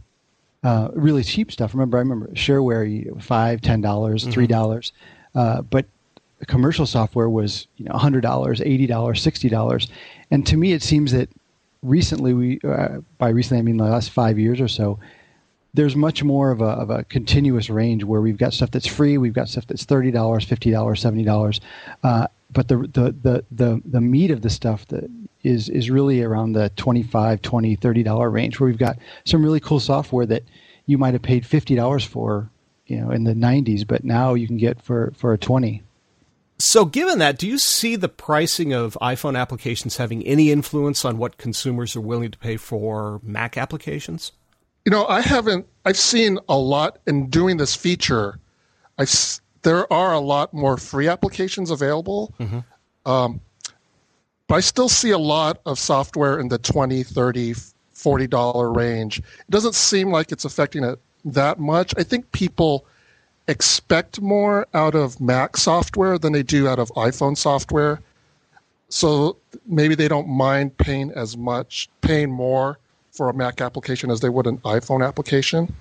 uh, 0.63 0.89
really 0.93 1.23
cheap 1.23 1.51
stuff. 1.51 1.73
Remember, 1.73 1.97
I 1.97 2.01
remember 2.01 2.27
shareware 2.29 3.21
five, 3.21 3.61
ten 3.61 3.81
dollars, 3.81 4.23
mm-hmm. 4.23 4.31
three 4.31 4.47
dollars, 4.47 4.93
uh, 5.35 5.61
but 5.61 5.85
commercial 6.47 6.85
software 6.85 7.29
was 7.29 7.67
you 7.77 7.85
know 7.85 7.93
hundred 7.93 8.21
dollars, 8.21 8.61
eighty 8.61 8.87
dollars, 8.87 9.21
sixty 9.21 9.49
dollars. 9.49 9.87
And 10.31 10.45
to 10.47 10.57
me, 10.57 10.73
it 10.73 10.83
seems 10.83 11.11
that 11.11 11.29
recently 11.81 12.33
we 12.33 12.59
uh, 12.63 12.99
by 13.17 13.29
recently 13.29 13.59
I 13.59 13.61
mean 13.63 13.77
the 13.77 13.83
last 13.83 14.09
five 14.09 14.39
years 14.39 14.61
or 14.61 14.67
so 14.67 14.99
there's 15.73 15.95
much 15.95 16.23
more 16.23 16.51
of 16.51 16.61
a, 16.61 16.65
of 16.65 16.89
a 16.89 17.03
continuous 17.05 17.69
range 17.69 18.03
where 18.03 18.21
we've 18.21 18.37
got 18.37 18.53
stuff 18.53 18.71
that's 18.71 18.85
free, 18.85 19.17
we've 19.17 19.33
got 19.33 19.49
stuff 19.49 19.65
that's 19.67 19.85
thirty 19.85 20.11
dollars, 20.11 20.45
fifty 20.45 20.71
dollars, 20.71 21.01
seventy 21.01 21.23
dollars, 21.23 21.59
uh, 22.03 22.27
but 22.51 22.67
the, 22.67 22.77
the 22.77 23.15
the 23.21 23.45
the 23.51 23.81
the 23.85 24.01
meat 24.01 24.31
of 24.31 24.41
the 24.41 24.49
stuff 24.49 24.87
that 24.87 25.09
is 25.43 25.69
is 25.69 25.89
really 25.89 26.21
around 26.21 26.53
the 26.53 26.69
25 26.75 27.41
20 27.41 27.75
30 27.75 28.03
dollar 28.03 28.29
range 28.29 28.59
where 28.59 28.67
we've 28.67 28.77
got 28.77 28.97
some 29.25 29.43
really 29.43 29.59
cool 29.59 29.79
software 29.79 30.25
that 30.25 30.43
you 30.85 30.97
might 30.97 31.13
have 31.13 31.21
paid 31.21 31.45
fifty 31.45 31.75
dollars 31.75 32.03
for 32.03 32.49
you 32.87 32.99
know 32.99 33.11
in 33.11 33.23
the 33.23 33.33
90s 33.33 33.85
but 33.85 34.03
now 34.03 34.33
you 34.33 34.47
can 34.47 34.57
get 34.57 34.81
for 34.81 35.13
for 35.15 35.33
a 35.33 35.37
20 35.37 35.81
so 36.59 36.85
given 36.85 37.19
that 37.19 37.37
do 37.37 37.47
you 37.47 37.57
see 37.57 37.95
the 37.95 38.09
pricing 38.09 38.73
of 38.73 38.97
iphone 39.01 39.37
applications 39.37 39.97
having 39.97 40.23
any 40.23 40.51
influence 40.51 41.03
on 41.03 41.17
what 41.17 41.37
consumers 41.37 41.95
are 41.95 42.01
willing 42.01 42.31
to 42.31 42.37
pay 42.37 42.57
for 42.57 43.19
mac 43.23 43.57
applications 43.57 44.31
you 44.85 44.91
know, 44.91 45.05
I 45.05 45.21
haven't. 45.21 45.65
I've 45.85 45.97
seen 45.97 46.39
a 46.49 46.57
lot 46.57 46.99
in 47.07 47.29
doing 47.29 47.57
this 47.57 47.75
feature. 47.75 48.39
I 48.97 49.05
there 49.61 49.91
are 49.91 50.13
a 50.13 50.19
lot 50.19 50.53
more 50.53 50.77
free 50.77 51.07
applications 51.07 51.71
available, 51.71 52.33
mm-hmm. 52.39 53.09
um, 53.09 53.39
but 54.53 54.57
I 54.57 54.59
still 54.59 54.87
see 54.87 55.09
a 55.09 55.17
lot 55.17 55.61
of 55.65 55.79
software 55.79 56.39
in 56.39 56.49
the 56.49 56.59
20 56.59 57.01
30 57.01 57.55
40 57.95 58.27
dollar 58.27 58.71
range. 58.71 59.17
It 59.17 59.49
doesn't 59.49 59.73
seem 59.73 60.11
like 60.11 60.31
it's 60.31 60.45
affecting 60.45 60.83
it 60.83 60.99
that 61.25 61.57
much. 61.57 61.95
I 61.97 62.03
think 62.03 62.31
people 62.33 62.85
expect 63.47 64.21
more 64.21 64.67
out 64.75 64.93
of 64.93 65.19
Mac 65.19 65.57
software 65.57 66.19
than 66.19 66.33
they 66.33 66.43
do 66.43 66.67
out 66.67 66.77
of 66.77 66.89
iPhone 66.89 67.35
software. 67.35 67.99
So 68.89 69.37
maybe 69.65 69.95
they 69.95 70.07
don't 70.07 70.27
mind 70.27 70.77
paying 70.77 71.09
as 71.15 71.35
much, 71.35 71.89
paying 72.01 72.29
more 72.29 72.77
for 73.11 73.29
a 73.29 73.33
Mac 73.33 73.59
application 73.59 74.11
as 74.11 74.19
they 74.19 74.29
would 74.29 74.45
an 74.45 74.59
iPhone 74.59 75.03
application. 75.03 75.73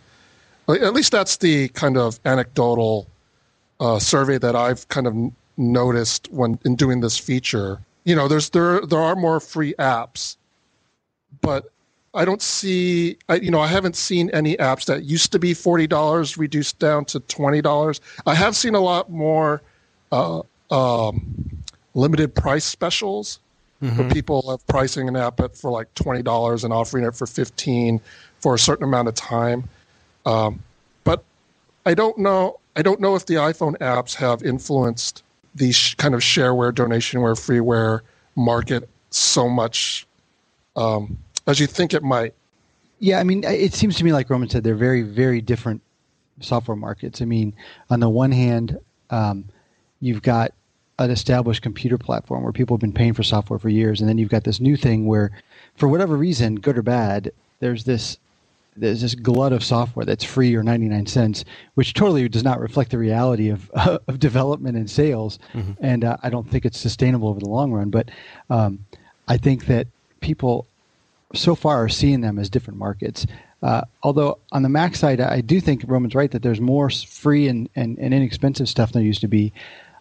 At 0.66 0.94
least 0.94 1.12
that's 1.12 1.36
the 1.36 1.68
kind 1.68 1.98
of 1.98 2.18
anecdotal 2.24 3.06
uh, 3.80 3.98
survey 3.98 4.38
that 4.38 4.56
I've 4.56 4.88
kind 4.88 5.06
of 5.06 5.14
noticed 5.58 6.32
when 6.32 6.58
in 6.64 6.74
doing 6.74 7.02
this 7.02 7.18
feature. 7.18 7.78
You 8.04 8.16
know, 8.16 8.28
there's 8.28 8.50
there 8.50 8.80
there 8.80 9.00
are 9.00 9.16
more 9.16 9.40
free 9.40 9.74
apps, 9.78 10.36
but 11.40 11.70
I 12.14 12.24
don't 12.24 12.42
see. 12.42 13.16
I, 13.28 13.36
you 13.36 13.50
know, 13.50 13.60
I 13.60 13.68
haven't 13.68 13.96
seen 13.96 14.28
any 14.30 14.56
apps 14.56 14.86
that 14.86 15.04
used 15.04 15.32
to 15.32 15.38
be 15.38 15.54
forty 15.54 15.86
dollars 15.86 16.36
reduced 16.36 16.78
down 16.78 17.04
to 17.06 17.20
twenty 17.20 17.62
dollars. 17.62 18.00
I 18.26 18.34
have 18.34 18.56
seen 18.56 18.74
a 18.74 18.80
lot 18.80 19.10
more 19.10 19.62
uh, 20.10 20.42
um, 20.70 21.62
limited 21.94 22.34
price 22.34 22.64
specials 22.64 23.38
mm-hmm. 23.82 24.08
people 24.10 24.50
of 24.50 24.66
pricing 24.66 25.08
an 25.08 25.16
app 25.16 25.40
at 25.40 25.56
for 25.56 25.70
like 25.70 25.92
twenty 25.94 26.22
dollars 26.22 26.64
and 26.64 26.72
offering 26.72 27.04
it 27.04 27.14
for 27.14 27.26
fifteen 27.26 28.00
for 28.40 28.54
a 28.54 28.58
certain 28.58 28.84
amount 28.84 29.08
of 29.08 29.14
time. 29.14 29.68
Um, 30.26 30.62
but 31.04 31.24
I 31.84 31.94
don't 31.94 32.18
know. 32.18 32.58
I 32.76 32.82
don't 32.82 33.00
know 33.00 33.16
if 33.16 33.26
the 33.26 33.34
iPhone 33.34 33.76
apps 33.78 34.14
have 34.14 34.42
influenced 34.42 35.22
the 35.54 35.72
sh- 35.72 35.94
kind 35.94 36.14
of 36.14 36.20
shareware, 36.20 36.72
donationware, 36.72 37.36
freeware 37.36 38.00
market 38.36 38.88
so 39.10 39.48
much 39.48 40.06
um, 40.76 41.18
as 41.46 41.60
you 41.60 41.66
think 41.66 41.94
it 41.94 42.02
might. 42.02 42.34
Yeah, 42.98 43.18
I 43.18 43.24
mean, 43.24 43.44
it 43.44 43.74
seems 43.74 43.96
to 43.96 44.04
me 44.04 44.12
like 44.12 44.30
Roman 44.30 44.48
said, 44.48 44.62
they're 44.62 44.74
very, 44.74 45.02
very 45.02 45.40
different 45.40 45.82
software 46.40 46.76
markets. 46.76 47.20
I 47.20 47.24
mean, 47.24 47.54
on 47.90 48.00
the 48.00 48.08
one 48.08 48.30
hand, 48.30 48.78
um, 49.10 49.44
you've 50.00 50.22
got 50.22 50.52
an 50.98 51.10
established 51.10 51.62
computer 51.62 51.98
platform 51.98 52.44
where 52.44 52.52
people 52.52 52.76
have 52.76 52.80
been 52.80 52.92
paying 52.92 53.12
for 53.12 53.22
software 53.22 53.58
for 53.58 53.68
years, 53.68 54.00
and 54.00 54.08
then 54.08 54.18
you've 54.18 54.30
got 54.30 54.44
this 54.44 54.60
new 54.60 54.76
thing 54.76 55.06
where, 55.06 55.32
for 55.74 55.88
whatever 55.88 56.16
reason, 56.16 56.56
good 56.56 56.78
or 56.78 56.82
bad, 56.82 57.32
there's 57.58 57.84
this 57.84 58.18
there's 58.76 59.02
this 59.02 59.14
glut 59.14 59.52
of 59.52 59.62
software 59.62 60.06
that's 60.06 60.24
free 60.24 60.54
or 60.54 60.62
99 60.62 61.06
cents, 61.06 61.44
which 61.74 61.94
totally 61.94 62.28
does 62.28 62.44
not 62.44 62.60
reflect 62.60 62.90
the 62.90 62.98
reality 62.98 63.50
of, 63.50 63.70
of 63.74 64.18
development 64.18 64.76
and 64.76 64.90
sales. 64.90 65.38
Mm-hmm. 65.52 65.72
And 65.84 66.04
uh, 66.04 66.16
I 66.22 66.30
don't 66.30 66.48
think 66.48 66.64
it's 66.64 66.78
sustainable 66.78 67.28
over 67.28 67.40
the 67.40 67.48
long 67.48 67.72
run. 67.72 67.90
But 67.90 68.10
um, 68.50 68.84
I 69.28 69.36
think 69.36 69.66
that 69.66 69.86
people 70.20 70.66
so 71.34 71.54
far 71.54 71.84
are 71.84 71.88
seeing 71.88 72.20
them 72.20 72.38
as 72.38 72.50
different 72.50 72.78
markets. 72.78 73.26
Uh, 73.62 73.82
although 74.02 74.38
on 74.50 74.62
the 74.62 74.68
Mac 74.68 74.96
side, 74.96 75.20
I 75.20 75.40
do 75.40 75.60
think 75.60 75.84
Roman's 75.86 76.14
right 76.14 76.30
that 76.30 76.42
there's 76.42 76.60
more 76.60 76.90
free 76.90 77.48
and, 77.48 77.68
and, 77.76 77.98
and 77.98 78.12
inexpensive 78.12 78.68
stuff 78.68 78.92
than 78.92 79.02
there 79.02 79.06
used 79.06 79.20
to 79.20 79.28
be. 79.28 79.52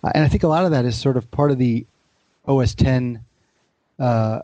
Uh, 0.03 0.11
and 0.15 0.23
I 0.23 0.27
think 0.27 0.43
a 0.43 0.47
lot 0.47 0.65
of 0.65 0.71
that 0.71 0.85
is 0.85 0.97
sort 0.97 1.17
of 1.17 1.29
part 1.29 1.51
of 1.51 1.57
the 1.57 1.85
OS 2.47 2.73
10, 2.73 3.23
uh, 3.99 4.41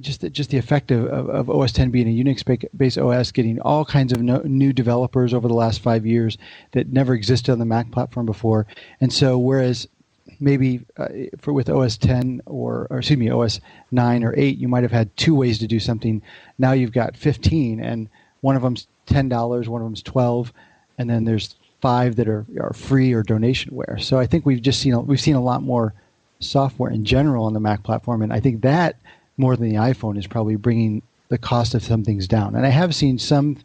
just 0.00 0.22
just 0.32 0.50
the 0.50 0.58
effect 0.58 0.90
of, 0.90 1.06
of, 1.06 1.50
OS 1.50 1.72
10 1.72 1.90
being 1.90 2.08
a 2.08 2.24
Unix 2.24 2.68
based 2.76 2.98
OS, 2.98 3.30
getting 3.30 3.60
all 3.60 3.84
kinds 3.84 4.12
of 4.12 4.22
no, 4.22 4.38
new 4.44 4.72
developers 4.72 5.34
over 5.34 5.48
the 5.48 5.54
last 5.54 5.80
five 5.80 6.06
years 6.06 6.38
that 6.72 6.88
never 6.88 7.14
existed 7.14 7.52
on 7.52 7.58
the 7.58 7.64
Mac 7.64 7.90
platform 7.90 8.24
before. 8.24 8.66
And 9.00 9.12
so, 9.12 9.38
whereas 9.38 9.86
maybe 10.40 10.80
uh, 10.96 11.08
for 11.38 11.52
with 11.52 11.68
OS 11.68 11.98
10 11.98 12.42
or, 12.46 12.86
or 12.90 12.98
excuse 12.98 13.18
me 13.18 13.30
OS 13.30 13.60
9 13.90 14.24
or 14.24 14.34
8, 14.36 14.58
you 14.58 14.66
might 14.66 14.82
have 14.82 14.92
had 14.92 15.14
two 15.16 15.34
ways 15.34 15.58
to 15.58 15.66
do 15.66 15.78
something. 15.78 16.22
Now 16.58 16.72
you've 16.72 16.92
got 16.92 17.16
15, 17.16 17.80
and 17.80 18.08
one 18.42 18.56
of 18.56 18.62
them's 18.62 18.86
ten 19.06 19.28
dollars, 19.28 19.68
one 19.68 19.80
of 19.80 19.86
them's 19.86 20.02
twelve, 20.02 20.52
and 20.98 21.08
then 21.08 21.24
there's 21.24 21.56
five 21.80 22.16
that 22.16 22.28
are, 22.28 22.44
are 22.60 22.74
free 22.74 23.12
or 23.12 23.24
donationware. 23.24 24.00
So 24.00 24.18
I 24.18 24.26
think 24.26 24.44
we've 24.44 24.62
just 24.62 24.80
seen 24.80 25.06
we've 25.06 25.20
seen 25.20 25.34
a 25.34 25.42
lot 25.42 25.62
more 25.62 25.94
software 26.40 26.90
in 26.90 27.04
general 27.04 27.46
on 27.46 27.54
the 27.54 27.60
Mac 27.60 27.82
platform, 27.82 28.22
and 28.22 28.32
I 28.32 28.40
think 28.40 28.62
that 28.62 28.96
more 29.36 29.56
than 29.56 29.68
the 29.68 29.76
iPhone 29.76 30.18
is 30.18 30.26
probably 30.26 30.56
bringing 30.56 31.02
the 31.28 31.38
cost 31.38 31.74
of 31.74 31.82
some 31.82 32.04
things 32.04 32.28
down. 32.28 32.54
And 32.54 32.66
I 32.66 32.70
have 32.70 32.94
seen 32.94 33.18
some 33.18 33.56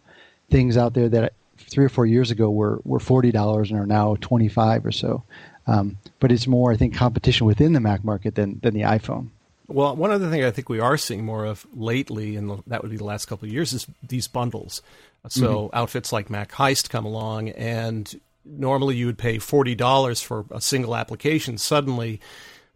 things 0.50 0.77
out 0.77 0.93
there 0.93 1.09
that 1.09 1.33
three 1.57 1.86
or 1.86 1.89
four 1.89 2.05
years 2.05 2.31
ago 2.31 2.50
were 2.50 2.79
were 2.86 3.00
forty 3.00 3.31
dollars 3.31 3.71
and 3.71 3.79
are 3.79 3.86
now 3.86 4.15
twenty 4.21 4.47
five 4.47 4.86
or 4.86 4.91
so. 4.91 5.24
Um, 5.67 5.97
but 6.21 6.31
it's 6.31 6.47
more, 6.47 6.71
I 6.71 6.77
think, 6.77 6.95
competition 6.95 7.45
within 7.45 7.74
the 7.74 7.81
Mac 7.81 8.03
market 8.03 8.36
than 8.36 8.59
than 8.62 8.74
the 8.74 8.81
iPhone. 8.81 9.29
Well, 9.67 9.97
one 9.97 10.12
other 10.12 10.29
thing 10.29 10.45
I 10.45 10.51
think 10.51 10.69
we 10.69 10.79
are 10.79 10.97
seeing 10.97 11.25
more 11.25 11.43
of 11.45 11.67
lately, 11.75 12.38
and 12.38 12.63
that 12.67 12.81
would 12.81 12.91
be 12.91 12.97
the 12.97 13.03
last 13.03 13.25
couple 13.25 13.47
of 13.47 13.53
years, 13.53 13.74
is 13.74 13.86
these 14.01 14.27
bundles. 14.27 14.81
So 15.27 15.65
mm-hmm. 15.65 15.75
outfits 15.75 16.13
like 16.13 16.29
MacHeist 16.29 16.89
come 16.89 17.03
along, 17.05 17.50
and 17.50 18.17
normally 18.45 18.95
you 18.95 19.07
would 19.07 19.17
pay 19.17 19.39
forty 19.39 19.75
dollars 19.75 20.21
for 20.21 20.45
a 20.51 20.62
single 20.62 20.95
application. 20.95 21.57
Suddenly, 21.57 22.21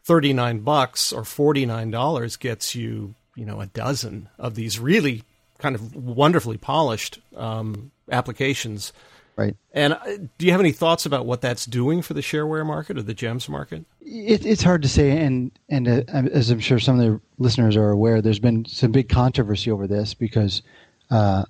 thirty 0.04 0.34
nine 0.34 0.60
bucks 0.60 1.12
or 1.12 1.24
forty 1.24 1.66
nine 1.66 1.92
dollars 1.92 2.38
gets 2.38 2.76
you, 2.76 3.16
you 3.36 3.46
know, 3.46 3.62
a 3.62 3.68
dozen 3.68 4.30
of 4.38 4.56
these 4.56 4.80
really 4.80 5.24
kind 5.58 5.76
of 5.76 5.96
wonderfully 5.96 6.58
polished 6.58 7.20
um, 7.36 7.92
applications. 8.12 8.94
Right. 9.38 9.56
And 9.74 9.94
uh, 9.94 10.18
do 10.38 10.46
you 10.46 10.52
have 10.52 10.60
any 10.60 10.74
thoughts 10.74 11.06
about 11.06 11.26
what 11.26 11.42
that's 11.42 11.66
doing 11.66 12.02
for 12.02 12.14
the 12.14 12.22
shareware 12.22 12.66
market 12.66 12.98
or 12.98 13.02
the 13.02 13.14
gems 13.14 13.48
market? 13.48 13.86
It, 14.02 14.46
it's 14.46 14.62
hard 14.62 14.82
to 14.82 14.90
say, 14.90 15.18
and 15.18 15.52
and 15.70 15.88
uh, 15.88 16.04
as 16.10 16.50
I'm 16.50 16.60
sure 16.60 16.80
some 16.80 17.00
of 17.00 17.06
the 17.06 17.22
listeners 17.38 17.78
are 17.78 17.90
aware, 17.90 18.22
there's 18.22 18.40
been 18.40 18.66
some 18.66 18.92
big 18.92 19.10
controversy 19.10 19.72
over 19.72 19.88
this 19.88 20.14
because 20.14 20.62
uh, 21.10 21.46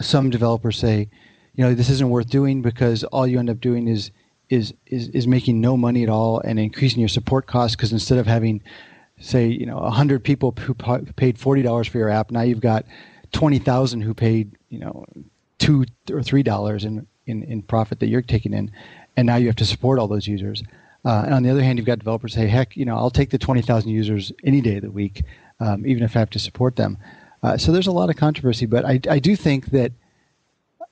some 0.00 0.30
developers 0.30 0.78
say, 0.78 1.08
you 1.54 1.64
know, 1.64 1.74
this 1.74 1.90
isn't 1.90 2.10
worth 2.10 2.28
doing 2.28 2.62
because 2.62 3.02
all 3.04 3.26
you 3.26 3.38
end 3.38 3.50
up 3.50 3.60
doing 3.60 3.88
is 3.88 4.10
is 4.52 4.74
is, 4.86 5.08
is 5.08 5.26
making 5.26 5.60
no 5.60 5.76
money 5.76 6.02
at 6.02 6.08
all 6.08 6.40
and 6.40 6.58
increasing 6.58 7.00
your 7.00 7.08
support 7.08 7.46
costs 7.46 7.74
because 7.74 7.92
instead 7.92 8.18
of 8.18 8.26
having 8.26 8.60
say 9.18 9.46
you 9.46 9.66
know 9.66 9.78
100 9.78 10.22
people 10.22 10.54
who 10.58 10.74
paid 10.74 11.38
$40 11.38 11.88
for 11.88 11.98
your 11.98 12.10
app 12.10 12.30
now 12.30 12.42
you've 12.42 12.60
got 12.60 12.84
20,000 13.32 14.02
who 14.02 14.14
paid 14.14 14.52
you 14.68 14.78
know 14.78 15.04
2 15.58 15.84
or 16.10 16.22
3 16.22 16.42
dollars 16.42 16.84
in, 16.84 17.06
in 17.26 17.42
in 17.44 17.62
profit 17.62 17.98
that 18.00 18.08
you're 18.08 18.22
taking 18.22 18.52
in 18.52 18.70
and 19.16 19.26
now 19.26 19.36
you 19.36 19.46
have 19.46 19.56
to 19.56 19.64
support 19.64 19.98
all 19.98 20.08
those 20.08 20.28
users 20.28 20.62
Uh, 21.04 21.22
and 21.24 21.34
on 21.34 21.42
the 21.42 21.50
other 21.50 21.62
hand, 21.62 21.78
you've 21.78 21.86
got 21.86 21.98
developers 21.98 22.32
say, 22.34 22.46
heck, 22.46 22.76
you 22.76 22.84
know, 22.84 22.96
I'll 22.96 23.10
take 23.10 23.30
the 23.30 23.38
20,000 23.38 23.90
users 23.90 24.32
any 24.44 24.60
day 24.60 24.76
of 24.76 24.82
the 24.82 24.90
week, 24.90 25.24
um, 25.58 25.84
even 25.84 26.02
if 26.04 26.14
I 26.14 26.20
have 26.20 26.30
to 26.30 26.38
support 26.38 26.76
them. 26.76 26.96
Uh, 27.42 27.56
so 27.56 27.72
there's 27.72 27.88
a 27.88 27.92
lot 27.92 28.08
of 28.08 28.16
controversy, 28.16 28.66
but 28.66 28.84
I, 28.84 29.00
I 29.10 29.18
do 29.18 29.34
think 29.34 29.66
that 29.72 29.92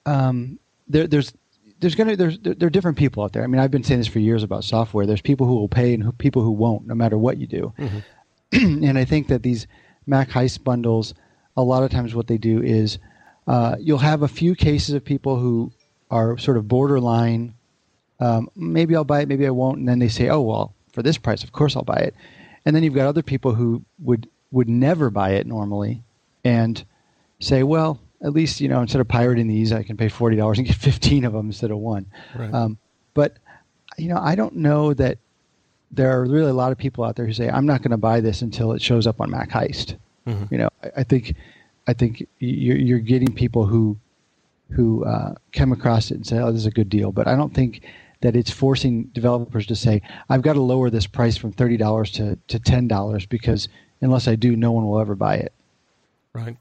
um, 0.07 0.59
there, 0.89 1.07
there's 1.07 1.33
there's 1.81 1.95
going 1.95 2.09
to 2.09 2.17
there's 2.17 2.39
there, 2.39 2.55
there, 2.55 2.67
are 2.67 2.71
different 2.71 2.99
people 2.99 3.23
out 3.23 3.33
there. 3.33 3.43
I 3.43 3.47
mean, 3.47 3.61
I've 3.61 3.71
been 3.71 3.83
saying 3.83 4.01
this 4.01 4.07
for 4.07 4.19
years 4.19 4.43
about 4.43 4.65
software. 4.65 5.07
There's 5.07 5.23
people 5.23 5.47
who 5.47 5.57
will 5.57 5.69
pay 5.69 5.95
and 5.95 6.03
who, 6.03 6.13
people 6.13 6.43
who 6.43 6.51
won't, 6.51 6.87
no 6.87 6.95
matter 6.95 7.19
what 7.19 7.39
you 7.39 7.47
do. 7.47 7.73
Mm-hmm. 7.79 8.85
and 8.85 8.99
I 8.99 9.05
think 9.05 9.29
that 9.29 9.43
these 9.43 9.67
MacHeist 10.09 10.63
bundles, 10.63 11.15
a 11.57 11.63
lot 11.63 11.83
of 11.83 11.91
times, 11.91 12.15
what 12.15 12.27
they 12.27 12.39
do 12.39 12.63
is 12.63 12.99
uh, 13.47 13.77
you'll 13.81 13.99
have 13.99 14.23
a 14.23 14.29
few 14.29 14.55
cases 14.55 14.95
of 14.95 15.05
people 15.05 15.39
who 15.39 15.73
are 16.11 16.37
sort 16.39 16.57
of 16.57 16.69
borderline. 16.69 17.55
Um, 18.19 18.51
maybe 18.55 18.95
I'll 18.95 19.05
buy 19.05 19.23
it, 19.23 19.29
maybe 19.29 19.47
I 19.47 19.51
won't, 19.51 19.79
and 19.79 19.89
then 19.89 19.99
they 19.99 20.09
say, 20.09 20.29
"Oh 20.29 20.43
well, 20.43 20.75
for 20.93 21.03
this 21.03 21.17
price, 21.17 21.43
of 21.43 21.53
course 21.53 21.77
I'll 21.77 21.83
buy 21.83 21.97
it." 21.97 22.15
And 22.67 22.77
then 22.77 22.83
you've 22.83 22.95
got 22.95 23.07
other 23.07 23.23
people 23.23 23.55
who 23.55 23.83
would 23.99 24.29
would 24.53 24.69
never 24.69 25.11
buy 25.11 25.31
it 25.31 25.47
normally, 25.47 26.03
and 26.45 26.85
say, 27.39 27.63
"Well, 27.63 27.99
at 28.23 28.33
least 28.33 28.61
you 28.61 28.69
know 28.69 28.81
instead 28.81 29.01
of 29.01 29.09
pirating 29.09 29.49
these, 29.49 29.73
I 29.73 29.83
can 29.83 29.97
pay 29.97 30.09
forty 30.09 30.37
dollars 30.37 30.59
and 30.59 30.67
get 30.67 30.77
fifteen 30.77 31.25
of 31.25 31.33
them 31.33 31.47
instead 31.47 31.71
of 31.71 31.79
one." 31.79 32.07
Right. 32.35 32.53
Um, 32.53 32.79
but 33.15 33.39
you 33.99 34.09
know, 34.09 34.19
I 34.19 34.35
don't 34.35 34.57
know 34.57 34.95
that 34.95 35.19
there 35.91 36.11
are 36.11 36.25
really 36.25 36.51
a 36.51 36.55
lot 36.55 36.73
of 36.73 36.79
people 36.79 37.05
out 37.05 37.17
there 37.17 37.27
who 37.27 37.33
say, 37.33 37.49
"I'm 37.49 37.67
not 37.67 37.83
going 37.83 37.91
to 37.91 37.97
buy 37.97 38.21
this 38.21 38.43
until 38.43 38.73
it 38.73 38.83
shows 38.83 39.07
up 39.07 39.21
on 39.21 39.31
MacHeist." 39.31 39.97
Mm-hmm. 40.27 40.45
You 40.51 40.59
know, 40.59 40.69
I, 40.83 40.91
I, 40.99 41.03
think 41.03 41.35
I 41.87 41.93
think 41.93 42.27
you're, 42.39 42.77
you're 42.77 42.99
getting 42.99 43.33
people 43.33 43.67
who 43.67 43.97
who 44.71 45.05
uh, 45.05 45.35
come 45.53 45.73
across 45.73 46.11
it 46.11 46.15
and 46.15 46.27
say, 46.27 46.39
"Oh, 46.39 46.53
this 46.53 46.61
is 46.61 46.67
a 46.67 46.71
good 46.71 46.89
deal," 46.89 47.13
but 47.13 47.27
I 47.27 47.37
don't 47.37 47.55
think 47.55 47.83
that 48.21 48.37
it's 48.37 48.51
forcing 48.51 49.05
developers 49.05 49.67
to 49.67 49.77
say, 49.77 50.03
"I've 50.29 50.43
got 50.43 50.55
to 50.55 50.61
lower 50.61 50.91
this 50.91 51.07
price 51.07 51.37
from 51.37 51.53
thirty 51.53 51.77
dollars 51.77 52.11
to 52.13 52.37
to 52.49 52.59
ten 52.59 52.87
dollars 52.87 53.27
because 53.27 53.69
unless 54.01 54.29
I 54.29 54.37
do, 54.37 54.57
no 54.57 54.73
one 54.73 54.87
will 54.87 55.01
ever 55.01 55.15
buy 55.15 55.37
it." 55.37 55.53
Right. 56.33 56.57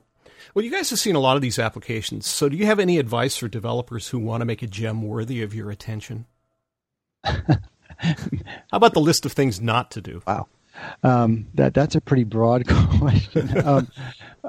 Well, 0.54 0.66
you 0.66 0.72
guys 0.72 0.90
have 0.90 1.00
seen 1.00 1.16
a 1.16 1.20
lot 1.20 1.36
of 1.36 1.42
these 1.42 1.60
applications. 1.60 2.26
So, 2.28 2.50
do 2.50 2.58
you 2.58 2.66
have 2.66 2.80
any 2.80 2.98
advice 2.98 3.38
for 3.38 3.48
developers 3.48 4.10
who 4.10 4.20
want 4.20 4.42
to 4.42 4.46
make 4.46 4.62
a 4.62 4.68
gem 4.68 5.04
worthy 5.04 5.42
of 5.42 5.54
your 5.54 5.70
attention? 5.70 6.26
How 7.24 7.58
about 8.72 8.94
the 8.94 9.02
list 9.02 9.26
of 9.26 9.32
things 9.32 9.62
not 9.62 9.92
to 9.92 10.02
do? 10.02 10.22
Wow. 10.26 10.48
Um, 11.04 11.48
that 11.56 11.74
that's 11.74 11.96
a 11.96 12.02
pretty 12.02 12.24
broad 12.24 12.68
question. 13.00 13.68
Um, 13.68 13.88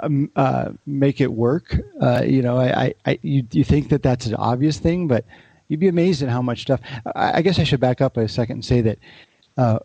um, 0.02 0.30
uh, 0.37 0.71
make 0.87 1.21
it 1.21 1.33
work. 1.33 1.76
Uh, 2.00 2.23
you 2.25 2.42
know, 2.42 2.59
I, 2.59 2.95
I, 3.04 3.19
you, 3.23 3.45
you 3.50 3.64
think 3.64 3.88
that 3.88 4.02
that's 4.02 4.26
an 4.26 4.35
obvious 4.37 4.78
thing, 4.78 5.09
but 5.09 5.25
you'd 5.69 5.80
be 5.80 5.88
amazed 5.88 6.23
at 6.23 6.28
how 6.28 6.42
much 6.42 6.62
stuff. 6.62 6.80
I, 7.14 7.38
I 7.38 7.42
guess 7.42 7.59
I 7.59 7.64
should 7.64 7.80
back 7.80 8.00
up 8.00 8.16
a 8.16 8.28
second 8.28 8.57
and 8.57 8.64
say 8.64 8.80
that 8.83 8.99
uh, 9.57 9.80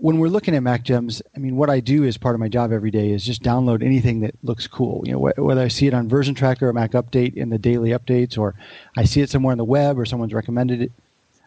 when 0.00 0.18
we're 0.18 0.28
looking 0.28 0.54
at 0.54 0.62
Mac 0.62 0.82
Gems, 0.82 1.22
I 1.36 1.38
mean, 1.38 1.56
what 1.56 1.70
I 1.70 1.80
do 1.80 2.04
as 2.04 2.16
part 2.16 2.34
of 2.34 2.40
my 2.40 2.48
job 2.48 2.72
every 2.72 2.90
day 2.90 3.10
is 3.10 3.24
just 3.24 3.42
download 3.42 3.84
anything 3.84 4.20
that 4.20 4.34
looks 4.42 4.66
cool. 4.66 5.02
You 5.04 5.12
know, 5.12 5.18
wh- 5.18 5.38
whether 5.38 5.60
I 5.60 5.68
see 5.68 5.86
it 5.86 5.94
on 5.94 6.08
VersionTracker 6.08 6.62
or 6.62 6.72
MacUpdate 6.72 7.34
in 7.34 7.50
the 7.50 7.58
daily 7.58 7.90
updates, 7.90 8.38
or 8.38 8.54
I 8.96 9.04
see 9.04 9.20
it 9.20 9.30
somewhere 9.30 9.52
on 9.52 9.58
the 9.58 9.64
web 9.64 9.98
or 9.98 10.06
someone's 10.06 10.34
recommended 10.34 10.82
it, 10.82 10.92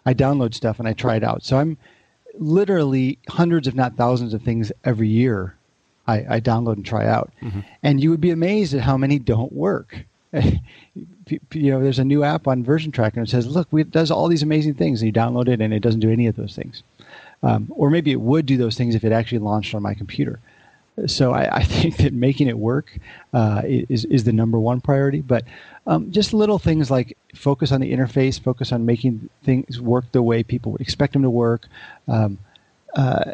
I 0.05 0.13
download 0.13 0.53
stuff 0.53 0.79
and 0.79 0.88
I 0.88 0.93
try 0.93 1.15
it 1.15 1.24
out. 1.24 1.43
So 1.43 1.57
I'm 1.57 1.77
literally 2.38 3.17
hundreds, 3.27 3.67
if 3.67 3.75
not 3.75 3.95
thousands, 3.95 4.33
of 4.33 4.41
things 4.41 4.72
every 4.83 5.07
year 5.07 5.55
I, 6.07 6.36
I 6.36 6.39
download 6.39 6.74
and 6.74 6.86
try 6.86 7.07
out. 7.07 7.31
Mm-hmm. 7.41 7.62
And 7.81 8.01
you 8.03 8.10
would 8.10 8.22
be 8.22 8.31
amazed 8.31 8.74
at 8.74 8.81
how 8.81 8.98
many 8.98 9.19
don't 9.19 9.53
work. 9.53 10.05
you 10.33 11.72
know, 11.72 11.81
there's 11.81 12.00
a 12.00 12.03
new 12.03 12.24
app 12.24 12.48
on 12.48 12.63
VersionTracker 12.63 13.17
and 13.17 13.27
it 13.27 13.29
says, 13.29 13.45
"Look, 13.48 13.67
it 13.72 13.91
does 13.91 14.10
all 14.10 14.27
these 14.27 14.41
amazing 14.41 14.74
things." 14.74 15.01
And 15.01 15.07
you 15.07 15.13
download 15.13 15.48
it, 15.48 15.62
and 15.62 15.74
it 15.74 15.81
doesn't 15.81 16.00
do 16.00 16.12
any 16.12 16.25
of 16.25 16.36
those 16.36 16.55
things. 16.55 16.81
Um, 17.44 17.68
or 17.76 17.90
maybe 17.90 18.12
it 18.12 18.22
would 18.22 18.46
do 18.46 18.58
those 18.58 18.78
things 18.78 18.96
if 18.96 19.04
it 19.04 19.12
actually 19.12 19.40
launched 19.40 19.76
on 19.76 19.82
my 19.82 19.94
computer. 19.94 20.40
So 21.08 21.34
I, 21.34 21.58
I 21.58 21.64
think 21.74 21.98
that 21.98 22.14
making 22.14 22.48
it 22.48 22.58
work 22.58 22.98
uh, 23.34 23.62
is 23.66 24.06
is 24.06 24.24
the 24.24 24.34
number 24.34 24.60
one 24.60 24.82
priority. 24.82 25.22
But 25.22 25.44
um, 25.86 26.12
just 26.12 26.34
little 26.34 26.60
things 26.60 26.90
like 26.90 27.18
focus 27.36 27.72
on 27.72 27.82
the 27.82 27.92
interface, 27.92 28.42
focus 28.42 28.72
on 28.72 28.86
making 28.86 29.30
things 29.44 29.82
work 29.82 30.12
the 30.12 30.22
way 30.22 30.44
people 30.44 30.72
would 30.72 30.82
expect 30.82 31.14
them 31.14 31.24
to 31.24 31.30
work. 31.30 31.68
Um, 32.08 32.40
uh, 32.96 33.34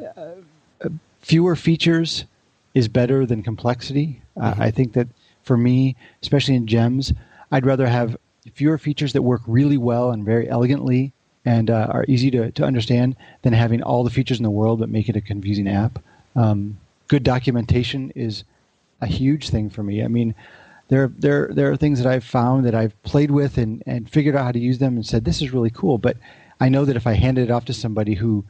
fewer 1.22 1.56
features 1.56 2.26
is 2.74 2.88
better 2.88 3.26
than 3.26 3.44
complexity. 3.44 4.22
Uh, 4.40 4.52
mm-hmm. 4.52 4.62
I 4.62 4.72
think 4.72 4.94
that 4.94 5.08
for 5.44 5.58
me, 5.58 5.96
especially 6.22 6.56
in 6.56 6.68
gems, 6.68 7.14
I'd 7.52 7.66
rather 7.66 7.88
have 7.88 8.16
fewer 8.54 8.78
features 8.78 9.14
that 9.14 9.22
work 9.22 9.42
really 9.48 9.78
well 9.78 10.12
and 10.12 10.24
very 10.24 10.50
elegantly 10.50 11.14
and 11.50 11.72
uh, 11.72 11.88
are 11.90 12.06
easy 12.08 12.30
to, 12.30 12.52
to 12.52 12.64
understand 12.64 13.16
than 13.42 13.54
having 13.54 13.82
all 13.82 14.04
the 14.04 14.12
features 14.12 14.38
in 14.38 14.44
the 14.44 14.52
world 14.52 14.80
but 14.80 14.90
make 14.90 15.10
it 15.10 15.16
a 15.16 15.22
confusing 15.22 15.68
app. 15.68 15.98
Um, 16.36 16.78
good 17.08 17.24
documentation 17.24 18.12
is 18.12 18.44
a 19.02 19.08
huge 19.08 19.50
thing 19.50 19.72
for 19.72 19.82
me. 19.82 20.04
I 20.04 20.08
mean, 20.08 20.36
there 20.90 21.12
there 21.18 21.50
there 21.52 21.72
are 21.72 21.78
things 21.78 21.98
that 22.02 22.08
I've 22.08 22.24
found 22.24 22.66
that 22.66 22.76
I've 22.76 23.02
played 23.02 23.32
with 23.32 23.58
and, 23.58 23.82
and 23.88 24.08
figured 24.08 24.36
out 24.36 24.46
how 24.46 24.52
to 24.52 24.60
use 24.60 24.78
them 24.78 24.96
and 24.96 25.06
said 25.06 25.26
this 25.26 25.42
is 25.42 25.52
really 25.52 25.72
cool. 25.72 25.98
But 25.98 26.18
I 26.60 26.70
know 26.70 26.86
that 26.86 26.96
if 26.96 27.08
I 27.08 27.14
handed 27.14 27.50
it 27.50 27.52
off 27.52 27.66
to 27.66 27.74
somebody 27.74 28.14
who 28.14 28.46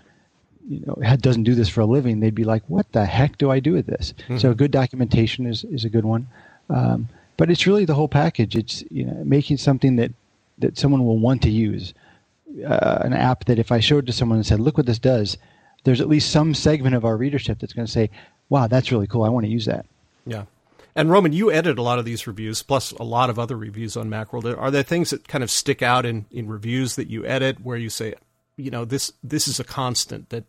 you 0.68 0.84
know 0.86 1.16
doesn't 1.18 1.44
do 1.44 1.56
this 1.56 1.70
for 1.70 1.82
a 1.82 1.86
living, 1.86 2.20
they'd 2.20 2.36
be 2.36 2.44
like, 2.44 2.64
"What 2.68 2.92
the 2.92 3.06
heck 3.06 3.38
do 3.38 3.50
I 3.50 3.62
do 3.62 3.74
with 3.74 3.88
this?" 3.88 4.14
Mm-hmm. 4.14 4.38
So 4.40 4.54
good 4.54 4.72
documentation 4.72 5.46
is 5.46 5.64
is 5.64 5.86
a 5.86 5.90
good 5.90 6.06
one. 6.06 6.28
Um, 6.70 7.08
but 7.38 7.50
it's 7.50 7.66
really 7.66 7.86
the 7.86 7.96
whole 7.96 8.10
package. 8.10 8.58
It's 8.58 8.84
you 8.90 9.06
know 9.06 9.24
making 9.24 9.58
something 9.58 9.96
that 9.98 10.12
that 10.58 10.78
someone 10.78 11.06
will 11.06 11.20
want 11.20 11.42
to 11.44 11.50
use. 11.50 11.94
Uh, 12.50 13.00
an 13.02 13.14
app 13.14 13.46
that 13.46 13.60
if 13.60 13.72
I 13.72 13.80
showed 13.80 14.08
to 14.08 14.14
someone 14.14 14.38
and 14.38 14.46
said, 14.46 14.60
"Look 14.60 14.78
what 14.78 14.88
this 14.88 14.98
does," 14.98 15.38
there's 15.84 16.02
at 16.02 16.10
least 16.10 16.32
some 16.32 16.56
segment 16.56 16.96
of 16.96 17.06
our 17.06 17.16
readership 17.16 17.60
that's 17.60 17.74
going 17.74 17.86
to 17.86 17.92
say, 17.92 18.10
"Wow, 18.50 18.68
that's 18.68 18.92
really 18.92 19.08
cool. 19.08 19.24
I 19.24 19.30
want 19.30 19.46
to 19.46 19.52
use 19.52 19.66
that." 19.66 19.86
Yeah. 20.26 20.46
And 20.96 21.12
Roman, 21.12 21.32
you 21.32 21.52
edit 21.52 21.78
a 21.78 21.84
lot 21.84 22.00
of 22.00 22.06
these 22.06 22.26
reviews, 22.28 22.64
plus 22.64 22.92
a 22.94 23.04
lot 23.04 23.30
of 23.30 23.38
other 23.38 23.56
reviews 23.56 23.96
on 23.96 24.10
Macworld. 24.10 24.58
Are 24.58 24.72
there 24.72 24.84
things 24.84 25.12
that 25.12 25.28
kind 25.28 25.44
of 25.44 25.52
stick 25.52 25.82
out 25.82 26.06
in, 26.06 26.26
in 26.32 26.48
reviews 26.48 26.96
that 26.96 27.08
you 27.08 27.26
edit 27.26 27.64
where 27.64 27.78
you 27.78 27.90
say, 27.90 28.16
you 28.58 28.72
know, 28.72 28.84
this 28.84 29.14
this 29.24 29.48
is 29.48 29.60
a 29.60 29.64
constant 29.64 30.30
that 30.30 30.46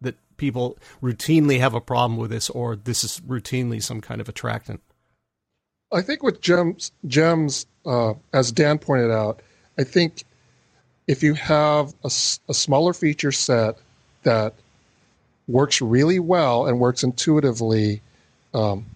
that 0.00 0.16
people 0.38 0.78
routinely 1.02 1.60
have 1.60 1.74
a 1.74 1.80
problem 1.80 2.18
with 2.18 2.30
this, 2.30 2.48
or 2.50 2.76
this 2.76 3.04
is 3.04 3.20
routinely 3.20 3.82
some 3.82 4.00
kind 4.00 4.20
of 4.20 4.28
attractant? 4.28 4.80
I 5.92 6.00
think 6.00 6.22
with 6.22 6.40
gems, 6.40 6.90
gems, 7.06 7.66
uh, 7.84 8.14
as 8.32 8.50
Dan 8.50 8.78
pointed 8.78 9.10
out, 9.10 9.42
I 9.78 9.84
think 9.84 10.24
if 11.06 11.22
you 11.22 11.34
have 11.34 11.94
a, 12.04 12.10
a 12.48 12.54
smaller 12.54 12.92
feature 12.92 13.32
set 13.32 13.76
that 14.22 14.54
works 15.48 15.80
really 15.80 16.18
well 16.18 16.66
and 16.66 16.78
works 16.78 17.02
intuitively, 17.02 18.00
um, 18.54 18.86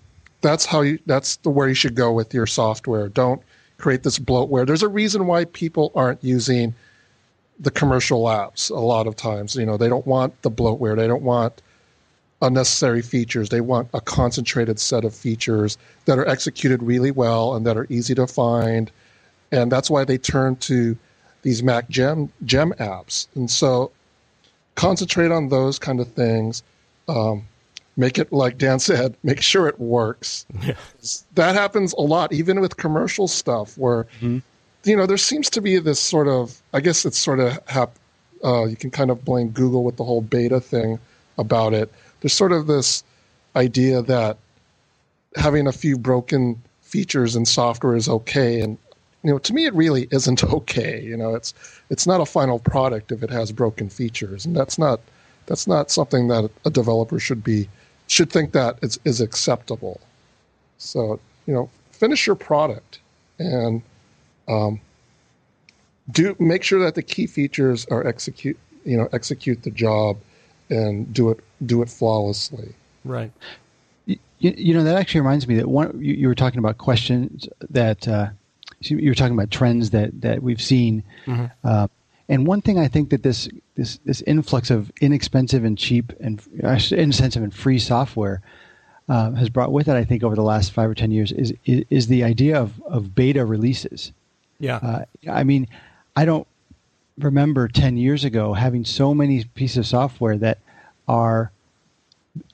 that's 0.40 0.64
how 0.64 0.82
you 0.82 0.98
that's 1.06 1.36
the 1.36 1.50
where 1.50 1.68
you 1.68 1.74
should 1.74 1.94
go 1.94 2.12
with 2.12 2.32
your 2.32 2.46
software. 2.46 3.08
Don't 3.08 3.42
create 3.78 4.02
this 4.02 4.18
bloatware. 4.18 4.66
There's 4.66 4.82
a 4.82 4.88
reason 4.88 5.26
why 5.26 5.44
people 5.46 5.92
aren't 5.94 6.22
using 6.22 6.74
the 7.58 7.70
commercial 7.70 8.24
apps 8.24 8.70
a 8.70 8.74
lot 8.74 9.06
of 9.06 9.16
times. 9.16 9.56
You 9.56 9.66
know, 9.66 9.76
they 9.76 9.88
don't 9.88 10.06
want 10.06 10.40
the 10.42 10.50
bloatware. 10.50 10.96
They 10.96 11.06
don't 11.06 11.22
want 11.22 11.62
unnecessary 12.42 13.02
features. 13.02 13.48
They 13.48 13.60
want 13.60 13.88
a 13.94 14.00
concentrated 14.00 14.78
set 14.78 15.04
of 15.04 15.14
features 15.14 15.78
that 16.04 16.18
are 16.18 16.28
executed 16.28 16.82
really 16.82 17.10
well 17.10 17.54
and 17.54 17.66
that 17.66 17.76
are 17.76 17.86
easy 17.88 18.14
to 18.14 18.26
find. 18.26 18.90
And 19.52 19.72
that's 19.72 19.90
why 19.90 20.04
they 20.04 20.18
turn 20.18 20.56
to 20.56 20.96
these 21.46 21.62
Mac 21.62 21.88
Gem 21.88 22.32
Gem 22.44 22.72
apps. 22.80 23.28
And 23.37 23.48
so 23.48 23.92
concentrate 24.74 25.30
on 25.30 25.48
those 25.48 25.78
kind 25.78 26.00
of 26.00 26.09
things. 26.09 26.64
Um, 27.06 27.46
make 27.96 28.18
it 28.18 28.32
like 28.32 28.59
Dan 28.59 28.80
said, 28.80 29.16
make 29.22 29.40
sure 29.40 29.68
it 29.68 29.78
works. 29.78 30.44
Yeah. 30.61 30.74
That 31.37 31.54
happens 31.54 31.92
a 31.92 32.00
lot, 32.00 32.32
even 32.32 32.61
with 32.61 32.76
commercial 32.78 33.28
stuff, 33.28 33.78
where 33.78 34.09
mm-hmm. 34.20 34.38
you 34.82 34.96
know 34.96 35.06
there 35.06 35.16
seems 35.16 35.48
to 35.50 35.61
be 35.61 35.78
this 35.78 36.00
sort 36.00 36.26
of. 36.26 36.61
I 36.74 36.80
guess 36.80 37.06
it's 37.06 37.16
sort 37.16 37.38
of 37.38 37.56
hap- 37.68 38.00
uh, 38.42 38.64
you 38.64 38.74
can 38.74 38.90
kind 38.90 39.12
of 39.12 39.24
blame 39.24 39.50
Google 39.50 39.85
with 39.85 39.98
the 39.98 40.04
whole 40.04 40.22
beta 40.22 40.61
thing 40.61 40.98
about 41.38 41.74
it. 41.74 41.92
There's 42.20 42.32
sort 42.32 42.50
of 42.50 42.66
this 42.66 43.04
idea 43.54 44.02
that 44.02 44.37
having 45.37 45.68
a 45.68 45.72
few 45.72 45.96
broken 45.96 46.61
features 46.80 47.37
in 47.37 47.44
software 47.44 47.94
is 47.94 48.09
okay, 48.09 48.59
and 48.59 48.78
you 49.26 49.32
know 49.32 49.38
to 49.38 49.52
me 49.52 49.66
it 49.66 49.74
really 49.74 50.06
isn't 50.12 50.44
okay. 50.58 51.02
You 51.02 51.16
know, 51.16 51.34
it's 51.34 51.52
it's 51.90 52.06
not 52.06 52.20
a 52.20 52.26
final 52.26 52.60
product 52.60 53.10
if 53.10 53.22
it 53.24 53.30
has 53.30 53.50
broken 53.50 53.88
features, 53.88 54.46
and 54.46 54.56
that's 54.56 54.78
not 54.78 55.00
that's 55.46 55.66
not 55.66 55.90
something 55.90 56.28
that 56.28 56.48
a 56.64 56.70
developer 56.70 57.18
should 57.18 57.42
be 57.42 57.68
should 58.06 58.30
think 58.30 58.52
that 58.52 58.78
is, 58.82 59.00
is 59.04 59.20
acceptable. 59.20 60.00
So, 60.78 61.18
you 61.46 61.54
know, 61.54 61.68
finish 61.90 62.26
your 62.26 62.36
product 62.36 63.00
and 63.40 63.82
um, 64.46 64.80
do 66.12 66.36
make 66.38 66.62
sure 66.62 66.78
that 66.80 66.94
the 66.94 67.02
key 67.02 67.26
features 67.26 67.84
are 67.86 68.06
execute, 68.06 68.56
you 68.84 68.96
know, 68.96 69.08
execute 69.12 69.64
the 69.64 69.72
job 69.72 70.18
and 70.70 71.12
do 71.12 71.30
it 71.30 71.40
do 71.64 71.82
it 71.82 71.88
flawlessly. 71.88 72.74
Right. 73.04 73.32
You, 74.04 74.18
you 74.38 74.74
know 74.74 74.84
that 74.84 74.96
actually 74.96 75.22
reminds 75.22 75.48
me 75.48 75.56
that 75.56 75.68
one 75.68 75.98
you, 76.00 76.14
you 76.14 76.28
were 76.28 76.34
talking 76.36 76.60
about 76.60 76.78
questions 76.78 77.48
that 77.70 78.06
uh, 78.06 78.28
you 78.90 79.09
were 79.11 79.14
talking 79.14 79.35
about 79.35 79.51
trends 79.51 79.90
that 79.90 80.20
that 80.20 80.42
we've 80.42 80.61
seen, 80.62 81.03
mm-hmm. 81.27 81.46
uh, 81.64 81.88
And 82.29 82.46
one 82.46 82.61
thing 82.61 82.79
I 82.79 82.88
think 82.88 83.11
that 83.11 83.22
this 83.22 83.49
this 83.75 83.99
this 84.05 84.20
influx 84.22 84.70
of 84.70 84.90
inexpensive 85.01 85.64
and 85.64 85.79
cheap 85.79 86.12
and 86.20 86.42
inexpensive 86.90 87.42
and 87.42 87.55
free 87.55 87.79
software 87.79 88.40
uh, 89.09 89.31
has 89.33 89.49
brought 89.49 89.70
with 89.70 89.88
it, 89.88 89.94
I 89.94 90.05
think, 90.05 90.25
over 90.25 90.35
the 90.35 90.42
last 90.42 90.72
five 90.72 90.90
or 90.90 90.94
ten 90.94 91.11
years, 91.12 91.31
is 91.33 91.55
is, 91.64 91.85
is 91.88 92.07
the 92.09 92.25
idea 92.25 92.61
of 92.61 92.81
of 92.83 93.14
beta 93.14 93.44
releases. 93.44 94.12
Yeah. 94.59 94.77
Uh, 94.77 95.05
I 95.31 95.44
mean, 95.44 95.68
I 96.16 96.25
don't 96.25 96.46
remember 97.18 97.68
ten 97.68 97.96
years 97.96 98.25
ago 98.25 98.55
having 98.55 98.85
so 98.85 99.14
many 99.14 99.44
pieces 99.44 99.79
of 99.79 99.87
software 99.87 100.37
that 100.38 100.59
are 101.07 101.53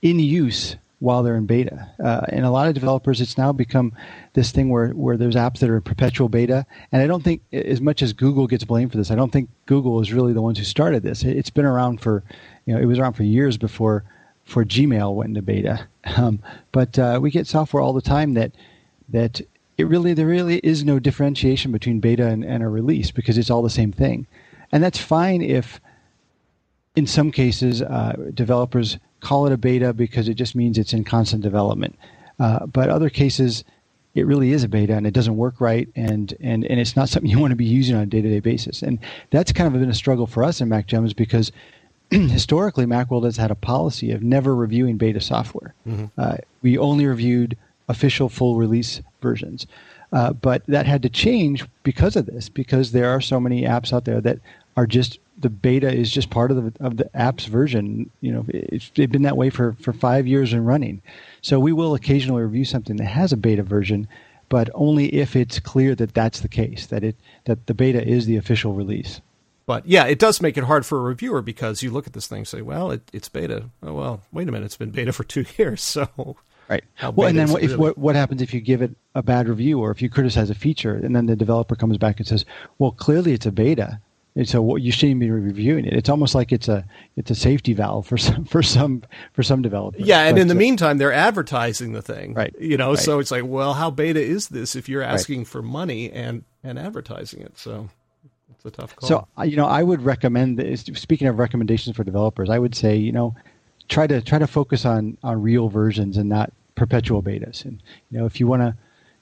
in 0.03 0.19
use 0.19 0.77
while 1.03 1.25
they're 1.25 1.37
in 1.37 1.47
beta. 1.47 1.91
Uh, 2.03 2.25
and 2.29 2.45
a 2.45 2.51
lot 2.51 2.69
of 2.69 2.75
developers, 2.75 3.21
it's 3.21 3.37
now 3.37 3.53
become 3.53 3.93
this 4.35 4.53
thing 4.53 4.69
where, 4.71 4.91
where 4.91 5.17
there's 5.17 5.35
apps 5.35 5.59
that 5.59 5.69
are 5.69 5.81
perpetual 5.81 6.29
beta. 6.29 6.65
And 6.93 7.03
I 7.03 7.09
don't 7.09 7.25
think, 7.25 7.43
as 7.53 7.81
much 7.81 8.03
as 8.03 8.13
Google 8.13 8.47
gets 8.47 8.63
blamed 8.63 8.93
for 8.93 8.99
this, 8.99 9.11
I 9.11 9.17
don't 9.17 9.33
think 9.33 9.51
Google 9.67 10.01
is 10.01 10.13
really 10.13 10.33
the 10.33 10.41
ones 10.41 10.59
who 10.59 10.65
started 10.65 11.03
this. 11.03 11.25
It's 11.25 11.51
been 11.51 11.65
around 11.65 12.01
for, 12.01 12.23
you 12.67 12.75
know, 12.75 12.81
it 12.81 12.85
was 12.85 13.01
around 13.01 13.15
for 13.15 13.25
years 13.25 13.59
before, 13.59 14.05
before 14.45 14.65
Gmail 14.65 15.17
went 15.17 15.31
into 15.31 15.43
beta. 15.43 15.89
Um, 16.17 16.39
but 16.71 16.97
uh, 17.01 17.19
we 17.21 17.33
get 17.33 17.49
software 17.49 17.83
all 17.83 17.93
the 17.93 18.01
time 18.01 18.35
that 18.35 18.53
that 19.09 19.41
it 19.79 19.85
really 19.89 20.15
there 20.15 20.27
really 20.27 20.59
is 20.59 20.85
no 20.85 21.01
differentiation 21.01 21.73
between 21.73 21.99
beta 21.99 22.29
and, 22.29 22.45
and 22.45 22.63
a 22.63 22.69
release 22.69 23.11
because 23.11 23.39
it's 23.39 23.51
all 23.51 23.63
the 23.63 23.71
same 23.71 23.93
thing, 23.93 24.27
and 24.71 24.83
that's 24.83 24.99
fine 24.99 25.43
if 25.43 25.81
in 26.95 27.07
some 27.07 27.31
cases 27.31 27.83
uh, 27.83 28.15
developers 28.35 28.99
call 29.23 29.47
it 29.47 29.53
a 29.53 29.57
beta 29.57 29.93
because 29.95 30.29
it 30.29 30.35
just 30.35 30.55
means 30.55 30.77
it's 30.77 30.93
in 30.93 31.05
constant 31.05 31.43
development. 31.43 31.99
Uh, 32.39 32.67
but 32.67 32.91
other 32.91 33.09
cases, 33.09 33.65
it 34.15 34.27
really 34.27 34.53
is 34.53 34.65
a 34.65 34.69
beta 34.69 34.95
and 34.95 35.07
it 35.07 35.15
doesn't 35.15 35.37
work 35.37 35.61
right 35.61 35.89
and, 35.97 36.35
and, 36.41 36.65
and 36.67 36.79
it's 36.79 36.97
not 36.97 37.09
something 37.09 37.31
you 37.31 37.39
want 37.39 37.53
to 37.53 37.57
be 37.57 37.65
using 37.65 37.97
on 37.97 38.03
a 38.03 38.07
day-to-day 38.07 38.41
basis. 38.41 38.83
And 38.83 38.99
that's 39.31 39.53
kind 39.53 39.73
of 39.73 39.81
been 39.81 39.89
a 39.89 39.95
struggle 39.95 40.27
for 40.27 40.45
us 40.45 40.61
in 40.61 40.69
MacGems 40.69 41.17
because 41.17 41.53
historically 42.11 42.85
Macworld 42.85 43.25
has 43.25 43.37
had 43.37 43.51
a 43.51 43.55
policy 43.55 44.11
of 44.11 44.23
never 44.23 44.55
reviewing 44.55 44.99
beta 44.99 45.21
software. 45.21 45.73
Mm-hmm. 45.87 46.07
Uh, 46.19 46.37
we 46.61 46.77
only 46.77 47.07
reviewed 47.07 47.57
official 47.89 48.29
full 48.29 48.57
release 48.57 49.01
versions. 49.23 49.67
Uh, 50.13 50.33
but 50.33 50.63
that 50.67 50.85
had 50.85 51.03
to 51.03 51.09
change 51.09 51.65
because 51.85 52.17
of 52.17 52.27
this, 52.27 52.49
because 52.49 52.93
there 52.93 53.09
are 53.09 53.21
so 53.21 53.41
many 53.41 53.63
apps 53.63 53.93
out 53.93 54.05
there 54.05 54.21
that 54.21 54.41
are 54.77 54.87
just 54.87 55.19
the 55.43 55.51
beta 55.51 55.93
is 55.93 56.11
just 56.11 56.31
part 56.31 56.51
of 56.51 56.57
the 56.57 56.85
of 56.85 56.97
the 56.97 57.15
app's 57.15 57.45
version. 57.45 58.11
You 58.21 58.33
know, 58.33 58.45
it's, 58.49 58.91
it's 58.95 59.13
been 59.13 59.23
that 59.23 59.37
way 59.37 59.51
for 59.51 59.75
for 59.81 59.93
five 59.93 60.27
years 60.27 60.53
and 60.53 60.67
running. 60.67 61.03
So 61.43 61.61
we 61.61 61.73
will 61.73 61.95
occasionally 61.95 62.43
review 62.43 62.65
something 62.65 62.97
that 62.97 63.05
has 63.05 63.33
a 63.33 63.37
beta 63.37 63.63
version, 63.63 64.09
but 64.49 64.71
only 64.75 65.15
if 65.15 65.37
it's 65.37 65.59
clear 65.59 65.95
that 65.97 66.15
that's 66.15 66.41
the 66.41 66.49
case, 66.49 66.87
that 66.87 67.05
it 67.05 67.17
that 67.45 67.67
the 67.67 67.75
beta 67.75 68.07
is 68.07 68.27
the 68.27 68.37
official 68.37 68.73
release. 68.73 69.21
But 69.67 69.87
yeah, 69.87 70.07
it 70.07 70.19
does 70.19 70.41
make 70.41 70.57
it 70.57 70.65
hard 70.65 70.85
for 70.87 70.99
a 70.99 71.03
reviewer 71.03 71.43
because 71.43 71.83
you 71.83 71.91
look 71.91 72.07
at 72.07 72.13
this 72.13 72.27
thing 72.27 72.39
and 72.39 72.49
say, 72.49 72.63
"Well, 72.63 72.91
it, 72.91 73.03
it's 73.13 73.29
beta." 73.29 73.71
Oh, 73.83 73.95
well, 73.95 74.21
wait 74.33 74.49
a 74.49 74.53
minute, 74.53 74.67
it's 74.67 74.77
been 74.77 74.91
beta 74.91 75.13
for 75.13 75.25
two 75.25 75.45
years, 75.59 75.83
so 75.83 76.37
right. 76.69 76.85
Well, 77.15 77.29
and 77.29 77.39
then 77.39 77.51
what, 77.51 77.63
if, 77.63 77.77
what 77.77 77.99
what 77.99 78.15
happens 78.17 78.43
if 78.43 78.55
you 78.55 78.61
give 78.61 78.83
it 78.83 78.95
a 79.15 79.23
bad 79.23 79.49
review 79.49 79.81
or 79.81 79.91
if 79.91 80.03
you 80.03 80.09
criticize 80.09 80.51
a 80.51 80.55
feature, 80.55 80.95
and 80.95 81.15
then 81.15 81.27
the 81.27 81.37
developer 81.37 81.77
comes 81.77 81.99
back 81.99 82.19
and 82.19 82.27
says, 82.27 82.45
"Well, 82.79 82.93
clearly 82.93 83.33
it's 83.33 83.47
a 83.47 83.53
beta." 83.53 84.01
And 84.35 84.49
so 84.49 84.77
you 84.77 84.91
shouldn't 84.93 85.21
be 85.21 85.31
reviewing 85.31 85.85
it. 85.85 85.93
It's 85.93 86.09
almost 86.09 86.35
like 86.35 86.53
it's 86.53 86.69
a 86.69 86.85
it's 87.17 87.31
a 87.31 87.35
safety 87.35 87.75
valve 87.75 88.07
for 88.07 88.17
some 88.19 88.45
for 88.45 88.63
some 88.63 89.03
for 89.33 89.43
some 89.43 89.61
developers. 89.63 90.03
Yeah, 90.03 90.23
and 90.23 90.37
but, 90.37 90.43
in 90.43 90.49
the 90.49 90.55
uh, 90.55 90.59
meantime, 90.59 90.99
they're 90.99 91.13
advertising 91.13 91.93
the 91.93 92.03
thing, 92.03 92.35
right? 92.35 92.55
You 92.59 92.77
know, 92.77 92.91
right. 92.91 92.99
so 92.99 93.19
it's 93.19 93.31
like, 93.31 93.45
well, 93.45 93.75
how 93.75 93.91
beta 93.91 94.21
is 94.21 94.49
this 94.49 94.75
if 94.75 94.89
you're 94.89 95.03
asking 95.03 95.41
right. 95.41 95.49
for 95.49 95.63
money 95.63 96.11
and 96.11 96.45
and 96.65 96.79
advertising 96.79 97.43
it? 97.43 97.59
So 97.59 97.91
it's 98.51 98.65
a 98.65 98.71
tough 98.71 98.97
call. 98.97 99.09
So 99.09 99.29
you 99.45 99.57
know, 99.57 99.67
I 99.67 99.83
would 99.83 100.03
recommend. 100.03 100.59
This, 100.59 100.83
speaking 100.95 101.27
of 101.27 101.39
recommendations 101.39 101.97
for 101.97 102.05
developers, 102.05 102.49
I 102.49 102.59
would 102.59 102.75
say 102.75 102.97
you 102.97 103.13
know, 103.13 103.35
try 103.89 104.07
to 104.07 104.23
try 104.23 104.39
to 104.39 104.47
focus 104.47 104.87
on 104.87 105.19
on 105.23 105.43
real 105.43 105.69
versions 105.69 106.17
and 106.17 106.29
not 106.29 106.53
perpetual 106.75 107.23
betas. 107.23 107.67
And 107.67 107.83
you 108.11 108.19
know, 108.19 108.25
if 108.25 108.41
you 108.41 108.47
want 108.47 108.63
to 108.63 108.75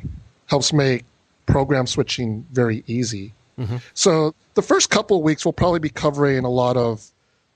helps 0.46 0.72
make 0.72 1.04
program 1.46 1.86
switching 1.86 2.44
very 2.50 2.82
easy. 2.86 3.34
Mm-hmm. 3.62 3.76
So 3.94 4.34
the 4.54 4.62
first 4.62 4.90
couple 4.90 5.16
of 5.16 5.22
weeks 5.22 5.44
we'll 5.44 5.52
probably 5.52 5.80
be 5.80 5.88
covering 5.88 6.44
a 6.44 6.50
lot 6.50 6.76
of 6.76 7.06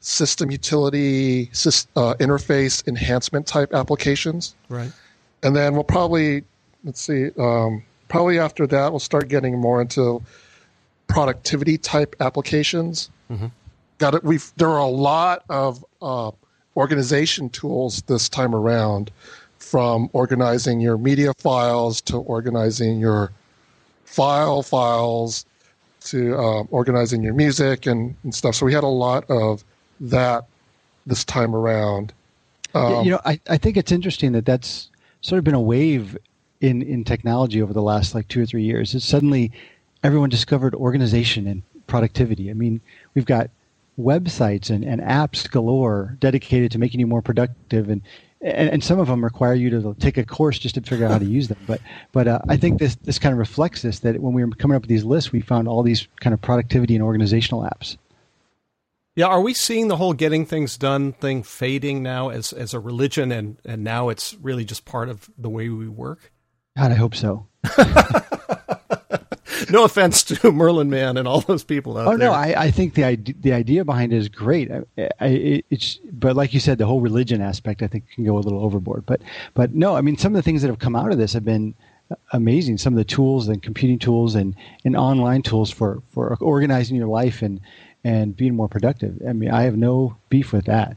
system 0.00 0.50
utility 0.50 1.48
uh, 1.96 2.14
interface 2.20 2.86
enhancement 2.86 3.46
type 3.46 3.74
applications. 3.74 4.54
Right. 4.68 4.92
And 5.42 5.56
then 5.56 5.74
we'll 5.74 5.84
probably 5.84 6.44
let's 6.84 7.00
see, 7.00 7.30
um, 7.38 7.84
probably 8.08 8.38
after 8.38 8.66
that 8.66 8.92
we'll 8.92 9.00
start 9.00 9.28
getting 9.28 9.58
more 9.58 9.80
into 9.80 10.22
productivity 11.08 11.78
type 11.78 12.14
applications. 12.20 13.10
Mm-hmm. 13.30 13.46
Got 13.98 14.14
it. 14.14 14.24
We've 14.24 14.52
there 14.56 14.68
are 14.68 14.78
a 14.78 14.86
lot 14.86 15.42
of 15.48 15.84
uh, 16.02 16.30
organization 16.76 17.48
tools 17.48 18.02
this 18.02 18.28
time 18.28 18.54
around, 18.54 19.10
from 19.58 20.08
organizing 20.12 20.80
your 20.80 20.98
media 20.98 21.32
files 21.38 22.00
to 22.02 22.18
organizing 22.18 23.00
your 23.00 23.32
file 24.04 24.62
files 24.62 25.44
to 26.06 26.36
uh, 26.36 26.62
organizing 26.70 27.22
your 27.22 27.34
music 27.34 27.86
and, 27.86 28.14
and, 28.22 28.34
stuff. 28.34 28.54
So 28.54 28.66
we 28.66 28.72
had 28.72 28.84
a 28.84 28.88
lot 28.88 29.24
of 29.28 29.64
that 30.00 30.46
this 31.06 31.24
time 31.24 31.54
around. 31.54 32.12
Um, 32.74 33.04
you 33.04 33.10
know, 33.10 33.20
I, 33.24 33.40
I 33.48 33.56
think 33.56 33.76
it's 33.76 33.92
interesting 33.92 34.32
that 34.32 34.44
that's 34.44 34.88
sort 35.20 35.38
of 35.38 35.44
been 35.44 35.54
a 35.54 35.60
wave 35.60 36.16
in, 36.60 36.82
in 36.82 37.04
technology 37.04 37.62
over 37.62 37.72
the 37.72 37.82
last 37.82 38.14
like 38.14 38.28
two 38.28 38.42
or 38.42 38.46
three 38.46 38.62
years. 38.62 38.94
It's 38.94 39.04
suddenly 39.04 39.52
everyone 40.02 40.28
discovered 40.28 40.74
organization 40.74 41.46
and 41.46 41.62
productivity. 41.86 42.50
I 42.50 42.54
mean, 42.54 42.80
we've 43.14 43.26
got 43.26 43.50
websites 43.98 44.70
and, 44.70 44.84
and 44.84 45.00
apps 45.00 45.50
galore 45.50 46.16
dedicated 46.20 46.70
to 46.72 46.78
making 46.78 47.00
you 47.00 47.06
more 47.06 47.22
productive 47.22 47.88
and 47.88 48.02
and, 48.40 48.70
and, 48.70 48.84
some 48.84 48.98
of 48.98 49.08
them 49.08 49.24
require 49.24 49.54
you 49.54 49.70
to 49.70 49.94
take 49.98 50.18
a 50.18 50.24
course 50.24 50.58
just 50.58 50.74
to 50.74 50.80
figure 50.80 51.06
out 51.06 51.12
how 51.12 51.18
to 51.18 51.24
use 51.24 51.48
them. 51.48 51.58
But 51.66 51.80
but 52.12 52.28
uh, 52.28 52.40
I 52.48 52.56
think 52.56 52.78
this 52.78 52.96
this 52.96 53.18
kind 53.18 53.32
of 53.32 53.38
reflects 53.38 53.82
this 53.82 54.00
that 54.00 54.20
when 54.20 54.34
we 54.34 54.44
were 54.44 54.50
coming 54.52 54.76
up 54.76 54.82
with 54.82 54.88
these 54.88 55.04
lists, 55.04 55.32
we 55.32 55.40
found 55.40 55.68
all 55.68 55.82
these 55.82 56.06
kind 56.20 56.34
of 56.34 56.40
productivity 56.40 56.94
and 56.94 57.02
organizational 57.02 57.62
apps. 57.62 57.96
Yeah, 59.14 59.26
are 59.26 59.40
we 59.40 59.54
seeing 59.54 59.88
the 59.88 59.96
whole 59.96 60.12
getting 60.12 60.44
things 60.44 60.76
done 60.76 61.14
thing 61.14 61.42
fading 61.42 62.02
now 62.02 62.28
as 62.28 62.52
as 62.52 62.74
a 62.74 62.80
religion, 62.80 63.32
and 63.32 63.56
and 63.64 63.82
now 63.82 64.10
it's 64.10 64.34
really 64.34 64.64
just 64.64 64.84
part 64.84 65.08
of 65.08 65.30
the 65.38 65.48
way 65.48 65.68
we 65.70 65.88
work? 65.88 66.32
God, 66.76 66.92
I 66.92 66.96
hope 66.96 67.14
so. 67.14 67.46
no 69.70 69.84
offense 69.84 70.22
to 70.24 70.52
Merlin 70.52 70.90
Mann 70.90 71.16
and 71.16 71.26
all 71.26 71.40
those 71.40 71.64
people 71.64 71.96
out 71.96 72.06
oh, 72.06 72.16
there. 72.16 72.28
Oh 72.28 72.32
no, 72.32 72.36
I, 72.36 72.64
I 72.64 72.70
think 72.70 72.94
the 72.94 73.04
idea, 73.04 73.34
the 73.40 73.52
idea 73.52 73.84
behind 73.84 74.12
it 74.12 74.16
is 74.16 74.28
great. 74.28 74.70
I, 74.70 75.08
I, 75.20 75.62
it's 75.70 75.98
but 76.12 76.36
like 76.36 76.54
you 76.54 76.60
said, 76.60 76.78
the 76.78 76.86
whole 76.86 77.00
religion 77.00 77.40
aspect 77.40 77.82
I 77.82 77.86
think 77.86 78.10
can 78.10 78.24
go 78.24 78.36
a 78.36 78.40
little 78.40 78.64
overboard. 78.64 79.04
But 79.06 79.22
but 79.54 79.74
no, 79.74 79.96
I 79.96 80.00
mean 80.00 80.16
some 80.16 80.34
of 80.34 80.36
the 80.36 80.42
things 80.42 80.62
that 80.62 80.68
have 80.68 80.78
come 80.78 80.96
out 80.96 81.12
of 81.12 81.18
this 81.18 81.32
have 81.32 81.44
been 81.44 81.74
amazing. 82.32 82.78
Some 82.78 82.92
of 82.92 82.98
the 82.98 83.04
tools 83.04 83.48
and 83.48 83.62
computing 83.62 83.98
tools 83.98 84.34
and, 84.34 84.54
and 84.84 84.96
online 84.96 85.42
tools 85.42 85.70
for, 85.70 86.02
for 86.10 86.36
organizing 86.40 86.96
your 86.96 87.08
life 87.08 87.42
and 87.42 87.60
and 88.04 88.36
being 88.36 88.54
more 88.54 88.68
productive. 88.68 89.20
I 89.28 89.32
mean, 89.32 89.50
I 89.50 89.62
have 89.62 89.76
no 89.76 90.16
beef 90.28 90.52
with 90.52 90.66
that. 90.66 90.96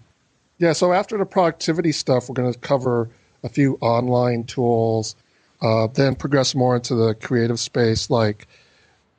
Yeah. 0.59 0.73
So 0.73 0.93
after 0.93 1.17
the 1.17 1.25
productivity 1.25 1.91
stuff, 1.91 2.29
we're 2.29 2.35
going 2.35 2.53
to 2.53 2.59
cover 2.59 3.09
a 3.43 3.49
few 3.49 3.79
online 3.81 4.43
tools 4.43 5.15
uh, 5.61 5.87
then 5.87 6.15
progress 6.15 6.55
more 6.55 6.75
into 6.75 6.95
the 6.95 7.13
creative 7.15 7.59
space 7.59 8.09
like 8.09 8.47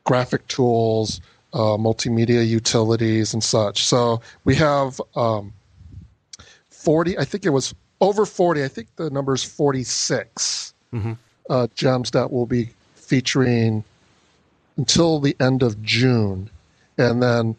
graphic 0.05 0.46
tools, 0.48 1.20
uh, 1.53 1.76
multimedia 1.76 2.46
utilities, 2.46 3.35
and 3.35 3.44
such. 3.44 3.85
So 3.85 4.20
we 4.44 4.55
have 4.57 5.00
um, 5.14 5.53
40, 6.70 7.18
I 7.18 7.24
think 7.24 7.44
it 7.44 7.50
was 7.50 7.74
over 8.00 8.24
40, 8.24 8.64
I 8.64 8.68
think 8.68 8.88
the 8.96 9.11
number 9.11 9.35
is 9.35 9.44
46 9.44 10.74
mm-hmm. 10.92 11.12
uh, 11.50 11.66
gems 11.74 12.11
that 12.12 12.33
will 12.33 12.46
be 12.46 12.70
featuring 12.94 13.85
until 14.76 15.20
the 15.20 15.37
end 15.40 15.62
of 15.62 15.83
June. 15.83 16.48
And 16.96 17.22
then 17.22 17.57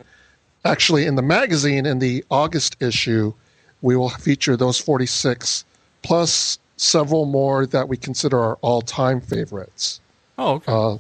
actually 0.66 1.06
in 1.06 1.16
the 1.16 1.22
magazine, 1.22 1.86
in 1.86 2.00
the 2.00 2.24
August 2.32 2.78
issue, 2.80 3.34
we 3.82 3.96
will 3.96 4.10
feature 4.10 4.58
those 4.58 4.80
46 4.80 5.66
plus 6.02 6.58
several 6.82 7.26
more 7.26 7.68
that 7.68 7.88
we 7.88 7.96
consider 7.96 8.40
our 8.40 8.56
all-time 8.62 9.22
favorites. 9.22 10.02
Oh, 10.40 10.54
okay. 10.56 10.72
Uh, 10.72 10.98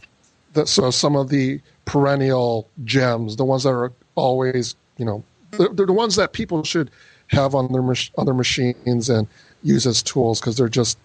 that, 0.53 0.67
so 0.67 0.91
some 0.91 1.15
of 1.15 1.29
the 1.29 1.59
perennial 1.85 2.67
gems, 2.85 3.35
the 3.35 3.45
ones 3.45 3.63
that 3.63 3.71
are 3.71 3.91
always, 4.13 4.75
you 4.97 5.05
know, 5.05 5.23
they're, 5.51 5.69
they're 5.69 5.87
the 5.87 5.93
ones 5.93 6.15
that 6.17 6.33
people 6.33 6.63
should 6.63 6.91
have 7.27 7.55
on 7.55 7.71
their 7.71 7.81
mach- 7.81 8.11
other 8.15 8.33
machines 8.33 9.09
and 9.09 9.27
use 9.63 9.87
as 9.87 10.03
tools 10.03 10.39
because 10.39 10.55
they're 10.55 10.69
just 10.69 10.99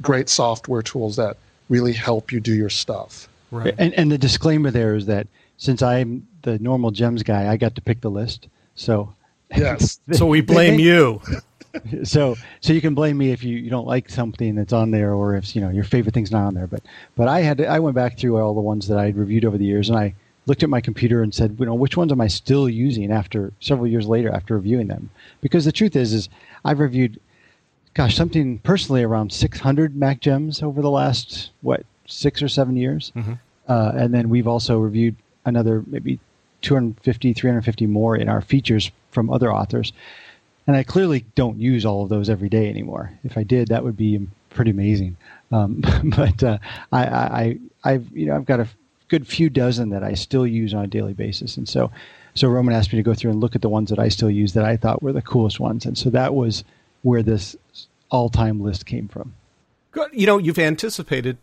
great 0.00 0.30
software 0.30 0.82
tools 0.82 1.16
that 1.16 1.36
really 1.68 1.92
help 1.92 2.32
you 2.32 2.40
do 2.40 2.54
your 2.54 2.70
stuff. 2.70 3.28
Right. 3.50 3.74
And, 3.76 3.92
and 3.92 4.10
the 4.10 4.18
disclaimer 4.18 4.70
there 4.70 4.94
is 4.94 5.04
that 5.04 5.26
since 5.58 5.82
I'm 5.82 6.26
the 6.42 6.58
normal 6.60 6.92
gems 6.92 7.22
guy, 7.22 7.52
I 7.52 7.58
got 7.58 7.74
to 7.74 7.82
pick 7.82 8.00
the 8.00 8.10
list. 8.10 8.48
So 8.74 9.14
yes, 9.54 10.00
so 10.12 10.24
we 10.24 10.40
blame 10.40 10.80
you. 10.80 11.20
so 12.04 12.36
so 12.60 12.72
you 12.72 12.80
can 12.80 12.94
blame 12.94 13.18
me 13.18 13.30
if 13.30 13.42
you, 13.42 13.56
you 13.56 13.70
don't 13.70 13.86
like 13.86 14.08
something 14.08 14.54
that's 14.54 14.72
on 14.72 14.90
there 14.90 15.14
or 15.14 15.34
if 15.34 15.54
you 15.54 15.60
know 15.60 15.70
your 15.70 15.84
favorite 15.84 16.14
thing's 16.14 16.30
not 16.30 16.46
on 16.46 16.54
there. 16.54 16.66
But 16.66 16.82
but 17.16 17.28
i 17.28 17.40
had 17.40 17.58
to, 17.58 17.66
i 17.66 17.78
went 17.78 17.94
back 17.94 18.18
through 18.18 18.36
all 18.38 18.54
the 18.54 18.60
ones 18.60 18.88
that 18.88 18.98
i 18.98 19.06
had 19.06 19.16
reviewed 19.16 19.44
over 19.44 19.58
the 19.58 19.64
years 19.64 19.88
and 19.88 19.98
i 19.98 20.14
looked 20.46 20.62
at 20.62 20.68
my 20.68 20.80
computer 20.80 21.22
and 21.22 21.34
said 21.34 21.56
you 21.58 21.66
know 21.66 21.74
which 21.74 21.96
ones 21.96 22.12
am 22.12 22.20
i 22.20 22.26
still 22.26 22.68
using 22.68 23.10
after 23.10 23.52
several 23.60 23.86
years 23.86 24.06
later 24.06 24.30
after 24.30 24.54
reviewing 24.54 24.88
them? 24.88 25.10
Because 25.40 25.64
the 25.64 25.72
truth 25.72 25.96
is 25.96 26.12
is 26.12 26.28
i've 26.64 26.80
reviewed 26.80 27.18
gosh 27.94 28.16
something 28.16 28.58
personally 28.58 29.02
around 29.02 29.32
600 29.32 29.96
mac 29.96 30.20
gems 30.20 30.62
over 30.62 30.82
the 30.82 30.90
last 30.90 31.50
what 31.62 31.84
six 32.06 32.42
or 32.42 32.48
seven 32.48 32.76
years? 32.76 33.12
Mm-hmm. 33.16 33.34
uh, 33.68 33.92
and 33.94 34.12
then 34.12 34.28
we've 34.28 34.48
also 34.48 34.78
reviewed 34.78 35.16
another 35.44 35.82
maybe 35.86 36.18
250 36.62 37.34
350 37.34 37.86
more 37.86 38.16
in 38.16 38.28
our 38.28 38.40
features 38.40 38.90
from 39.10 39.30
other 39.30 39.52
authors 39.52 39.92
and 40.66 40.76
I 40.76 40.82
clearly 40.82 41.24
don't 41.34 41.58
use 41.58 41.84
all 41.84 42.02
of 42.02 42.08
those 42.08 42.30
every 42.30 42.48
day 42.48 42.68
anymore. 42.68 43.12
If 43.24 43.36
I 43.36 43.42
did, 43.42 43.68
that 43.68 43.84
would 43.84 43.96
be 43.96 44.26
pretty 44.50 44.70
amazing. 44.70 45.16
Um, 45.52 45.82
but 46.04 46.42
uh, 46.42 46.58
I, 46.92 47.06
I, 47.06 47.58
I've 47.84 48.10
you 48.12 48.26
know 48.26 48.36
I've 48.36 48.46
got 48.46 48.60
a 48.60 48.68
good 49.08 49.26
few 49.26 49.50
dozen 49.50 49.90
that 49.90 50.02
I 50.02 50.14
still 50.14 50.46
use 50.46 50.74
on 50.74 50.84
a 50.84 50.88
daily 50.88 51.12
basis, 51.12 51.56
and 51.56 51.68
so 51.68 51.90
so 52.34 52.48
Roman 52.48 52.74
asked 52.74 52.92
me 52.92 52.96
to 52.96 53.02
go 53.02 53.14
through 53.14 53.30
and 53.32 53.40
look 53.40 53.54
at 53.54 53.62
the 53.62 53.68
ones 53.68 53.90
that 53.90 53.98
I 53.98 54.08
still 54.08 54.30
use 54.30 54.54
that 54.54 54.64
I 54.64 54.76
thought 54.76 55.02
were 55.02 55.12
the 55.12 55.22
coolest 55.22 55.60
ones, 55.60 55.86
and 55.86 55.96
so 55.96 56.10
that 56.10 56.34
was 56.34 56.64
where 57.02 57.22
this 57.22 57.56
all-time 58.10 58.60
list 58.60 58.86
came 58.86 59.08
from. 59.08 59.34
You 60.12 60.26
know, 60.26 60.38
you've 60.38 60.58
anticipated 60.58 61.36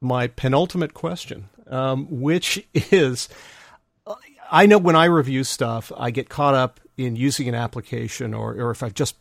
my 0.00 0.26
penultimate 0.26 0.94
question, 0.94 1.48
um, 1.68 2.06
which 2.08 2.64
is, 2.74 3.28
I 4.50 4.66
know 4.66 4.78
when 4.78 4.96
I 4.96 5.04
review 5.04 5.44
stuff, 5.44 5.92
I 5.96 6.10
get 6.10 6.28
caught 6.28 6.54
up 6.54 6.80
in 6.96 7.16
using 7.16 7.48
an 7.48 7.54
application 7.54 8.34
or, 8.34 8.52
or 8.54 8.70
if 8.70 8.82
I've 8.82 8.94
just 8.94 9.16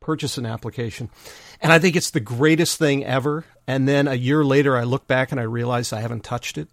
purchased 0.00 0.38
an 0.38 0.46
application. 0.46 1.10
And 1.60 1.72
I 1.72 1.78
think 1.78 1.94
it's 1.94 2.10
the 2.10 2.20
greatest 2.20 2.78
thing 2.78 3.04
ever. 3.04 3.44
And 3.66 3.86
then 3.86 4.08
a 4.08 4.14
year 4.14 4.44
later, 4.44 4.76
I 4.76 4.84
look 4.84 5.06
back 5.06 5.30
and 5.30 5.40
I 5.40 5.44
realize 5.44 5.92
I 5.92 6.00
haven't 6.00 6.24
touched 6.24 6.58
it. 6.58 6.68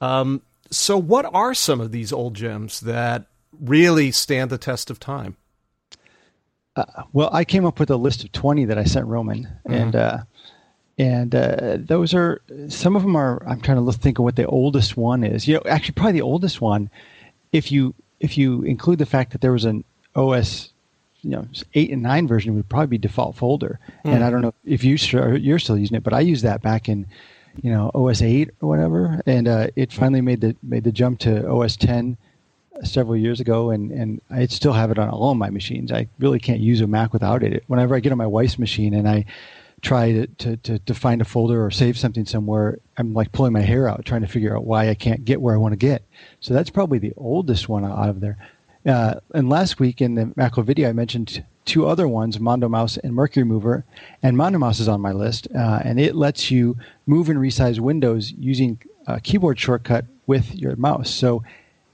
Um, 0.00 0.42
so, 0.70 0.96
what 0.96 1.26
are 1.26 1.54
some 1.54 1.80
of 1.80 1.92
these 1.92 2.12
old 2.12 2.34
gems 2.34 2.80
that 2.80 3.26
really 3.60 4.10
stand 4.10 4.50
the 4.50 4.58
test 4.58 4.90
of 4.90 4.98
time? 4.98 5.36
Uh, 6.76 6.84
well, 7.12 7.30
I 7.32 7.44
came 7.44 7.64
up 7.64 7.78
with 7.78 7.90
a 7.90 7.96
list 7.96 8.24
of 8.24 8.32
20 8.32 8.64
that 8.66 8.78
I 8.78 8.84
sent 8.84 9.06
Roman. 9.06 9.44
Mm-hmm. 9.44 9.72
And, 9.72 9.96
uh, 9.96 10.18
and 10.98 11.34
uh, 11.34 11.76
those 11.80 12.14
are 12.14 12.40
some 12.68 12.96
of 12.96 13.02
them 13.02 13.16
are. 13.16 13.44
I'm 13.46 13.60
trying 13.60 13.84
to 13.84 13.92
think 13.92 14.18
of 14.18 14.24
what 14.24 14.36
the 14.36 14.46
oldest 14.46 14.96
one 14.96 15.24
is. 15.24 15.46
You 15.48 15.54
know, 15.54 15.62
actually, 15.68 15.94
probably 15.94 16.12
the 16.12 16.22
oldest 16.22 16.60
one. 16.60 16.88
If 17.52 17.72
you 17.72 17.94
if 18.20 18.38
you 18.38 18.62
include 18.62 18.98
the 18.98 19.06
fact 19.06 19.32
that 19.32 19.40
there 19.40 19.52
was 19.52 19.64
an 19.64 19.84
OS, 20.14 20.70
you 21.22 21.30
know, 21.30 21.46
eight 21.74 21.90
and 21.90 22.02
nine 22.02 22.26
version, 22.28 22.54
would 22.54 22.68
probably 22.68 22.86
be 22.86 22.98
default 22.98 23.36
folder. 23.36 23.78
Mm. 24.04 24.14
And 24.14 24.24
I 24.24 24.30
don't 24.30 24.42
know 24.42 24.54
if 24.64 24.84
you 24.84 24.96
you're 25.36 25.58
still 25.58 25.78
using 25.78 25.96
it, 25.96 26.02
but 26.02 26.12
I 26.12 26.20
used 26.20 26.44
that 26.44 26.62
back 26.62 26.88
in, 26.88 27.06
you 27.62 27.70
know, 27.70 27.90
OS 27.94 28.22
eight 28.22 28.50
or 28.60 28.68
whatever, 28.68 29.20
and 29.26 29.48
uh, 29.48 29.68
it 29.76 29.92
finally 29.92 30.20
made 30.20 30.40
the 30.40 30.56
made 30.62 30.84
the 30.84 30.92
jump 30.92 31.20
to 31.20 31.48
OS 31.48 31.76
ten 31.76 32.16
several 32.82 33.16
years 33.16 33.40
ago, 33.40 33.70
and 33.70 33.90
and 33.92 34.20
I 34.30 34.46
still 34.46 34.72
have 34.72 34.90
it 34.90 34.98
on 34.98 35.08
all 35.08 35.34
my 35.34 35.50
machines. 35.50 35.92
I 35.92 36.08
really 36.18 36.38
can't 36.38 36.60
use 36.60 36.80
a 36.80 36.86
Mac 36.86 37.12
without 37.12 37.42
it. 37.42 37.64
Whenever 37.66 37.94
I 37.94 38.00
get 38.00 38.12
on 38.12 38.18
my 38.18 38.26
wife's 38.26 38.58
machine 38.58 38.94
and 38.94 39.08
I 39.08 39.24
try 39.84 40.12
to, 40.12 40.26
to, 40.26 40.56
to, 40.56 40.78
to, 40.80 40.94
find 40.94 41.20
a 41.20 41.24
folder 41.24 41.64
or 41.64 41.70
save 41.70 41.98
something 41.98 42.24
somewhere, 42.24 42.78
I'm 42.96 43.12
like 43.12 43.30
pulling 43.32 43.52
my 43.52 43.60
hair 43.60 43.88
out 43.88 44.04
trying 44.04 44.22
to 44.22 44.26
figure 44.26 44.56
out 44.56 44.64
why 44.64 44.88
I 44.88 44.94
can't 44.94 45.24
get 45.24 45.40
where 45.40 45.54
I 45.54 45.58
want 45.58 45.72
to 45.72 45.76
get. 45.76 46.02
So 46.40 46.54
that's 46.54 46.70
probably 46.70 46.98
the 46.98 47.12
oldest 47.16 47.68
one 47.68 47.84
out 47.84 48.08
of 48.08 48.20
there. 48.20 48.38
Uh, 48.86 49.20
and 49.34 49.48
last 49.48 49.78
week 49.78 50.00
in 50.00 50.14
the 50.14 50.32
macro 50.36 50.62
video, 50.62 50.88
I 50.88 50.92
mentioned 50.92 51.44
two 51.64 51.86
other 51.86 52.08
ones, 52.08 52.38
MondoMouse 52.38 52.98
and 53.02 53.14
Mercury 53.14 53.44
Mover. 53.44 53.84
And 54.22 54.36
MondoMouse 54.36 54.80
is 54.80 54.88
on 54.88 55.00
my 55.00 55.12
list, 55.12 55.48
uh, 55.54 55.80
and 55.84 56.00
it 56.00 56.14
lets 56.14 56.50
you 56.50 56.76
move 57.06 57.28
and 57.28 57.38
resize 57.38 57.78
windows 57.78 58.32
using 58.32 58.80
a 59.06 59.20
keyboard 59.20 59.58
shortcut 59.58 60.06
with 60.26 60.54
your 60.54 60.76
mouse. 60.76 61.10
So 61.10 61.44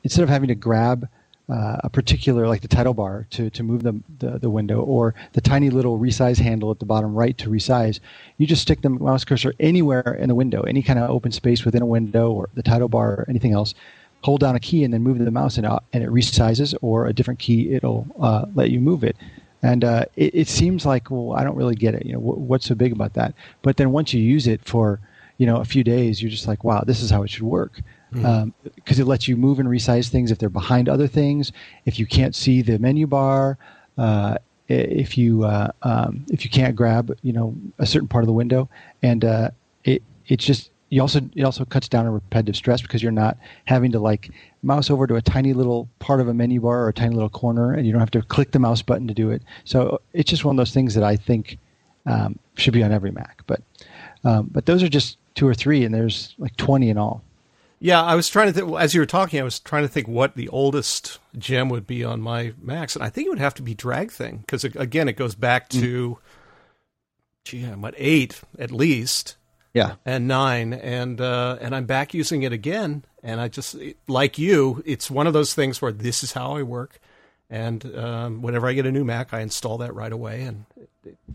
instead 0.05 0.22
of 0.22 0.29
having 0.29 0.48
to 0.48 0.55
grab 0.55 1.09
uh, 1.50 1.78
a 1.82 1.90
particular, 1.90 2.46
like 2.46 2.62
the 2.62 2.68
title 2.68 2.94
bar, 2.94 3.26
to, 3.30 3.50
to 3.50 3.62
move 3.62 3.82
the, 3.82 4.00
the, 4.18 4.38
the, 4.38 4.50
window, 4.50 4.80
or 4.82 5.14
the 5.32 5.40
tiny 5.40 5.70
little 5.70 5.98
resize 5.98 6.38
handle 6.38 6.70
at 6.70 6.78
the 6.78 6.84
bottom 6.84 7.14
right 7.14 7.36
to 7.38 7.48
resize. 7.48 8.00
You 8.38 8.46
just 8.46 8.62
stick 8.62 8.82
the 8.82 8.90
mouse 8.90 9.24
cursor 9.24 9.54
anywhere 9.58 10.16
in 10.20 10.28
the 10.28 10.34
window, 10.34 10.62
any 10.62 10.82
kind 10.82 10.98
of 10.98 11.10
open 11.10 11.32
space 11.32 11.64
within 11.64 11.82
a 11.82 11.86
window, 11.86 12.30
or 12.30 12.48
the 12.54 12.62
title 12.62 12.88
bar, 12.88 13.10
or 13.10 13.26
anything 13.28 13.52
else. 13.52 13.74
Hold 14.22 14.40
down 14.40 14.54
a 14.54 14.60
key 14.60 14.84
and 14.84 14.92
then 14.92 15.02
move 15.02 15.18
the 15.18 15.30
mouse, 15.30 15.56
and, 15.56 15.66
uh, 15.66 15.80
and 15.92 16.04
it 16.04 16.10
resizes, 16.10 16.74
or 16.82 17.06
a 17.06 17.12
different 17.12 17.40
key, 17.40 17.72
it'll 17.72 18.06
uh, 18.20 18.46
let 18.54 18.70
you 18.70 18.80
move 18.80 19.02
it. 19.02 19.16
And 19.62 19.84
uh, 19.84 20.04
it, 20.16 20.34
it, 20.34 20.48
seems 20.48 20.86
like, 20.86 21.10
well, 21.10 21.34
I 21.36 21.44
don't 21.44 21.56
really 21.56 21.74
get 21.74 21.94
it. 21.94 22.06
You 22.06 22.14
know, 22.14 22.20
what's 22.20 22.66
so 22.66 22.74
big 22.74 22.92
about 22.92 23.14
that? 23.14 23.34
But 23.62 23.76
then 23.76 23.90
once 23.90 24.14
you 24.14 24.22
use 24.22 24.46
it 24.46 24.64
for, 24.64 25.00
you 25.36 25.46
know, 25.46 25.56
a 25.56 25.66
few 25.66 25.84
days, 25.84 26.22
you're 26.22 26.30
just 26.30 26.48
like, 26.48 26.64
wow, 26.64 26.82
this 26.86 27.02
is 27.02 27.10
how 27.10 27.22
it 27.22 27.30
should 27.30 27.42
work 27.42 27.82
because 28.11 28.25
mm-hmm. 28.25 28.27
um, 28.27 28.55
it 28.87 29.07
lets 29.07 29.29
you 29.29 29.37
move 29.37 29.59
and 29.59 29.68
resize 29.68 30.09
things 30.09 30.31
if 30.31 30.38
they're 30.38 30.49
behind 30.49 30.88
other 30.88 31.07
things. 31.07 31.53
If 31.85 31.99
you 31.99 32.07
can't 32.07 32.35
see 32.35 32.62
the 32.62 32.79
menu 32.79 33.07
bar, 33.07 33.59
uh, 33.99 34.37
if 34.68 35.18
you 35.18 35.44
uh, 35.44 35.73
um, 35.83 36.25
if 36.31 36.44
you 36.44 36.51
can't 36.51 36.77
grab 36.77 37.16
you 37.23 37.33
know 37.33 37.55
a 37.79 37.87
certain 37.87 38.09
part 38.09 38.23
of 38.23 38.27
the 38.27 38.33
window, 38.33 38.68
and 39.03 39.25
uh, 39.25 39.51
it 39.85 40.03
it's 40.29 40.44
just 40.44 40.70
you 40.90 41.01
also 41.01 41.20
it 41.35 41.42
also 41.42 41.64
cuts 41.64 41.88
down 41.88 42.07
on 42.07 42.12
repetitive 42.12 42.57
stress 42.57 42.83
because 42.83 43.03
you're 43.03 43.12
not 43.12 43.37
having 43.64 43.92
to 43.92 43.99
like 43.99 44.31
mouse 44.62 44.90
over 44.90 45.07
to 45.07 45.16
a 45.16 45.23
tiny 45.23 45.53
little 45.53 45.88
part 45.99 46.20
of 46.20 46.29
a 46.29 46.35
menu 46.35 46.61
bar 46.61 46.85
or 46.85 46.88
a 46.88 46.92
tiny 46.92 47.14
little 47.14 47.29
corner, 47.29 47.73
and 47.73 47.87
you 47.87 47.92
don't 47.92 48.01
have 48.01 48.11
to 48.11 48.23
click 48.23 48.53
the 48.53 48.59
mouse 48.59 48.83
button 48.83 49.09
to 49.09 49.14
do 49.14 49.31
it. 49.31 49.42
So 49.64 50.01
it's 50.12 50.31
just 50.31 50.44
one 50.44 50.55
of 50.55 50.59
those 50.59 50.75
things 50.75 50.94
that 50.94 51.05
I 51.05 51.16
think 51.16 51.59
um, 52.07 52.38
should 52.57 52.73
be 52.73 52.83
on 52.83 52.92
every 52.92 53.11
Mac. 53.11 53.42
But 53.46 53.62
um, 54.25 54.49
but 54.53 54.66
those 54.66 54.83
are 54.83 54.88
just 54.88 55.16
two 55.35 55.46
or 55.46 55.55
three, 55.55 55.85
and 55.85 55.94
there's 55.94 56.35
like 56.38 56.57
twenty 56.57 56.90
in 56.90 56.99
all. 56.99 57.23
Yeah, 57.83 58.03
I 58.03 58.14
was 58.14 58.29
trying 58.29 58.49
to 58.49 58.53
think 58.53 58.79
as 58.79 58.95
you 58.95 59.01
were 59.01 59.07
talking. 59.07 59.40
I 59.40 59.43
was 59.43 59.59
trying 59.59 59.85
to 59.85 59.88
think 59.88 60.07
what 60.07 60.37
the 60.37 60.49
oldest 60.49 61.19
gem 61.38 61.71
would 61.71 61.87
be 61.87 62.05
on 62.05 62.21
my 62.21 62.53
Macs, 62.61 62.95
and 62.95 63.03
I 63.03 63.09
think 63.09 63.27
it 63.27 63.31
would 63.31 63.38
have 63.38 63.55
to 63.55 63.62
be 63.62 63.75
DragThing 63.75 64.40
because 64.40 64.64
again, 64.64 65.09
it 65.09 65.16
goes 65.16 65.35
back 65.35 65.71
mm. 65.71 65.81
to 65.81 66.19
gee, 67.45 67.64
I'm 67.64 67.85
at 67.85 67.95
eight 67.97 68.40
at 68.59 68.71
least. 68.71 69.37
Yeah. 69.73 69.95
And 70.05 70.27
nine, 70.27 70.73
and 70.73 71.21
uh, 71.21 71.57
and 71.61 71.75
I'm 71.75 71.87
back 71.87 72.12
using 72.12 72.43
it 72.43 72.53
again. 72.53 73.05
And 73.23 73.40
I 73.40 73.49
just 73.49 73.77
like 74.09 74.38
you, 74.38 74.83
it's 74.85 75.11
one 75.11 75.27
of 75.27 75.33
those 75.33 75.55
things 75.55 75.81
where 75.81 75.93
this 75.93 76.23
is 76.25 76.33
how 76.33 76.57
I 76.57 76.62
work. 76.62 76.99
And 77.49 77.97
um, 77.97 78.43
whenever 78.43 78.69
I 78.69 78.73
get 78.73 78.87
a 78.87 78.93
new 78.93 79.05
Mac, 79.05 79.33
I 79.33 79.40
install 79.40 79.79
that 79.79 79.95
right 79.95 80.12
away. 80.12 80.43
And 80.43 80.64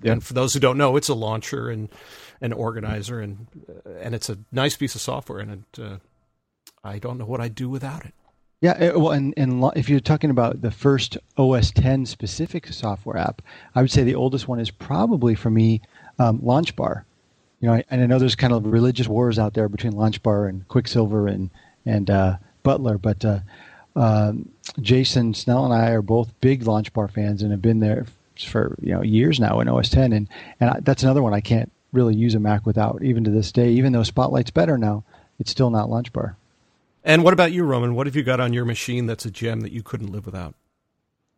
Yeah. 0.02 0.14
and 0.14 0.24
for 0.24 0.34
those 0.34 0.54
who 0.54 0.60
don't 0.60 0.78
know, 0.78 0.96
it's 0.98 1.10
a 1.10 1.14
launcher 1.14 1.70
and 1.70 1.90
an 2.42 2.52
organizer, 2.54 3.20
and 3.20 3.48
uh, 3.86 3.90
and 4.02 4.14
it's 4.14 4.30
a 4.30 4.38
nice 4.52 4.76
piece 4.76 4.96
of 4.96 5.02
software. 5.02 5.40
And 5.40 5.52
it, 5.52 5.80
uh, 5.80 5.98
I 6.86 7.00
don't 7.00 7.17
know 7.17 7.26
what 7.26 7.41
I'd 7.41 7.56
do 7.56 7.67
without 7.67 8.06
it. 8.06 8.13
Yeah, 8.62 8.71
uh, 8.71 9.00
well, 9.00 9.12
and, 9.12 9.34
and 9.36 9.63
if 9.76 9.89
you're 9.89 10.00
talking 10.00 10.30
about 10.30 10.62
the 10.62 10.71
first 10.71 11.17
OS 11.38 11.71
10 11.71 12.06
specific 12.06 12.67
software 12.67 13.17
app, 13.17 13.41
I 13.74 13.82
would 13.82 13.91
say 13.91 14.04
the 14.04 14.15
oldest 14.15 14.48
one 14.48 14.60
is 14.60 14.71
probably 14.71 15.36
for 15.36 15.50
me 15.50 15.82
um, 16.19 16.39
LaunchBar. 16.39 17.04
You 17.60 17.69
know, 17.69 17.82
and 17.89 18.02
I 18.02 18.06
know 18.06 18.19
there's 18.19 18.36
kind 18.36 18.54
of 18.54 18.65
religious 18.65 19.08
wars 19.08 19.39
out 19.39 19.54
there 19.56 19.67
between 19.67 19.93
LaunchBar 19.93 20.48
and 20.48 20.67
Quicksilver 20.67 21.28
and 21.28 21.50
and 21.86 22.10
uh, 22.10 22.38
Butler, 22.63 22.98
but 22.98 23.24
uh, 23.24 23.39
um, 23.95 24.50
Jason 24.82 25.34
Snell 25.34 25.65
and 25.65 25.74
I 25.74 25.91
are 25.91 26.02
both 26.02 26.39
big 26.41 26.63
LaunchBar 26.63 27.12
fans 27.12 27.41
and 27.41 27.52
have 27.52 27.62
been 27.62 27.80
there 27.80 28.06
for 28.48 28.76
you 28.82 28.93
know 28.93 29.02
years 29.02 29.39
now 29.39 29.60
in 29.60 29.67
OS 29.69 29.89
10, 29.89 30.13
and 30.13 30.28
and 30.60 30.69
I, 30.69 30.80
that's 30.82 31.04
another 31.04 31.24
one 31.24 31.34
I 31.34 31.41
can't 31.41 31.71
really 31.93 32.15
use 32.15 32.36
a 32.36 32.39
Mac 32.39 32.65
without, 32.65 33.04
even 33.04 33.24
to 33.24 33.32
this 33.32 33.52
day. 33.52 33.69
Even 33.71 33.93
though 33.93 34.04
Spotlight's 34.04 34.52
better 34.52 34.78
now, 34.78 35.04
it's 35.39 35.52
still 35.52 35.69
not 35.69 35.89
LaunchBar. 35.89 36.36
And 37.06 37.24
what 37.24 37.34
about 37.34 37.52
you, 37.52 37.63
Roman? 37.63 37.94
What 37.94 38.08
have 38.08 38.15
you 38.15 38.24
got 38.24 38.39
on 38.39 38.52
your 38.52 38.65
machine 38.65 39.06
that's 39.06 39.26
a 39.26 39.32
gem 39.32 39.62
that 39.62 39.72
you 39.72 39.84
couldn't 39.84 40.12
live 40.12 40.26
without? 40.26 40.56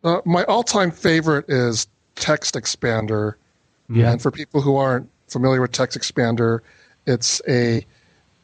Uh, 0.04 0.22
my 0.26 0.46
all-time 0.46 0.92
favorite 0.92 1.46
is 1.50 1.88
TextExpander. 2.16 3.36
Yeah. 3.90 4.12
And 4.12 4.22
for 4.22 4.32
people 4.32 4.62
who 4.62 4.78
aren't 4.78 5.10
familiar 5.28 5.62
with 5.62 5.74
TextExpander, 5.74 6.62
it's 7.06 7.42
a 7.48 7.86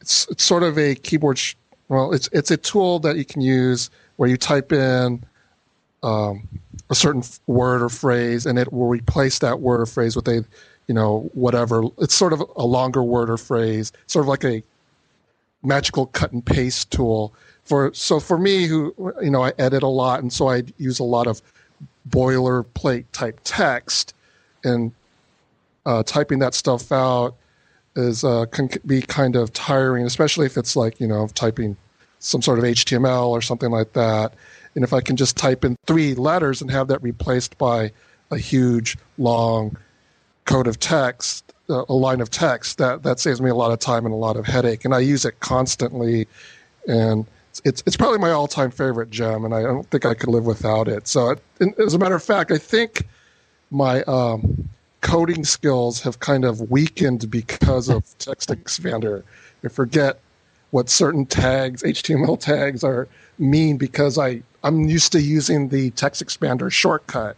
it's, 0.00 0.28
it's 0.28 0.44
sort 0.44 0.62
of 0.62 0.78
a 0.78 0.94
keyboard. 0.94 1.38
Sh- 1.38 1.54
well, 1.88 2.12
it's 2.12 2.28
it's 2.32 2.50
a 2.50 2.56
tool 2.56 2.98
that 3.00 3.16
you 3.16 3.24
can 3.24 3.40
use 3.40 3.90
where 4.16 4.28
you 4.28 4.36
type 4.36 4.72
in 4.72 5.24
um, 6.02 6.46
a 6.90 6.94
certain 6.94 7.22
f- 7.22 7.40
word 7.46 7.82
or 7.82 7.88
phrase, 7.88 8.46
and 8.46 8.58
it 8.58 8.72
will 8.72 8.88
replace 8.88 9.38
that 9.38 9.60
word 9.60 9.80
or 9.80 9.86
phrase 9.86 10.16
with 10.16 10.28
a 10.28 10.44
you 10.88 10.94
know 10.94 11.30
whatever. 11.34 11.84
It's 11.98 12.14
sort 12.14 12.32
of 12.32 12.42
a 12.56 12.66
longer 12.66 13.02
word 13.02 13.30
or 13.30 13.36
phrase, 13.36 13.92
sort 14.06 14.24
of 14.24 14.28
like 14.28 14.44
a 14.44 14.62
magical 15.64 16.06
cut 16.06 16.32
and 16.32 16.44
paste 16.44 16.90
tool 16.90 17.32
for 17.64 17.92
so 17.94 18.20
for 18.20 18.38
me 18.38 18.66
who 18.66 18.94
you 19.22 19.30
know 19.30 19.42
I 19.42 19.52
edit 19.58 19.82
a 19.82 19.88
lot 19.88 20.20
and 20.20 20.32
so 20.32 20.48
I 20.48 20.64
use 20.78 20.98
a 20.98 21.04
lot 21.04 21.26
of 21.26 21.40
boilerplate 22.08 23.06
type 23.12 23.40
text 23.44 24.14
and 24.62 24.92
uh, 25.86 26.02
typing 26.02 26.38
that 26.38 26.54
stuff 26.54 26.92
out 26.92 27.34
is 27.96 28.24
uh, 28.24 28.46
can 28.46 28.68
be 28.86 29.00
kind 29.02 29.36
of 29.36 29.52
tiring, 29.52 30.04
especially 30.06 30.46
if 30.46 30.56
it's 30.56 30.76
like 30.76 31.00
you 31.00 31.06
know 31.06 31.28
typing 31.34 31.76
some 32.18 32.42
sort 32.42 32.58
of 32.58 32.64
HTML 32.64 33.28
or 33.28 33.42
something 33.42 33.70
like 33.70 33.92
that. 33.92 34.34
And 34.74 34.82
if 34.82 34.92
I 34.92 35.00
can 35.00 35.16
just 35.16 35.36
type 35.36 35.64
in 35.64 35.76
three 35.86 36.14
letters 36.14 36.60
and 36.62 36.70
have 36.70 36.88
that 36.88 37.02
replaced 37.02 37.56
by 37.58 37.92
a 38.30 38.38
huge 38.38 38.96
long 39.18 39.76
code 40.46 40.66
of 40.66 40.80
text, 40.80 41.53
a 41.68 41.94
line 41.94 42.20
of 42.20 42.30
text, 42.30 42.78
that 42.78 43.02
that 43.02 43.20
saves 43.20 43.40
me 43.40 43.50
a 43.50 43.54
lot 43.54 43.72
of 43.72 43.78
time 43.78 44.04
and 44.04 44.12
a 44.12 44.18
lot 44.18 44.36
of 44.36 44.46
headache. 44.46 44.84
And 44.84 44.94
I 44.94 44.98
use 45.00 45.24
it 45.24 45.40
constantly, 45.40 46.26
and 46.86 47.26
it's 47.64 47.82
it's 47.86 47.96
probably 47.96 48.18
my 48.18 48.30
all 48.30 48.46
time 48.48 48.70
favorite 48.70 49.10
gem, 49.10 49.44
and 49.44 49.54
I 49.54 49.62
don't 49.62 49.88
think 49.90 50.04
I 50.04 50.14
could 50.14 50.28
live 50.28 50.44
without 50.44 50.88
it. 50.88 51.08
So, 51.08 51.30
it, 51.30 51.78
as 51.78 51.94
a 51.94 51.98
matter 51.98 52.14
of 52.14 52.22
fact, 52.22 52.50
I 52.50 52.58
think 52.58 53.06
my 53.70 54.02
um, 54.02 54.68
coding 55.00 55.44
skills 55.44 56.00
have 56.02 56.20
kind 56.20 56.44
of 56.44 56.70
weakened 56.70 57.30
because 57.30 57.88
of 57.88 58.04
TextExpander. 58.18 59.22
I 59.64 59.68
forget 59.68 60.20
what 60.70 60.90
certain 60.90 61.24
tags, 61.24 61.82
HTML 61.82 62.38
tags, 62.38 62.84
are 62.84 63.08
mean 63.38 63.76
because 63.76 64.18
I 64.18 64.42
I'm 64.62 64.88
used 64.88 65.12
to 65.12 65.20
using 65.20 65.68
the 65.68 65.90
TextExpander 65.92 66.70
shortcut. 66.70 67.36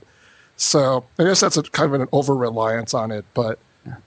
So 0.56 1.04
I 1.18 1.24
guess 1.24 1.40
that's 1.40 1.56
a 1.56 1.62
kind 1.62 1.94
of 1.94 2.00
an 2.00 2.08
over 2.12 2.34
reliance 2.34 2.94
on 2.94 3.10
it, 3.10 3.24
but 3.34 3.58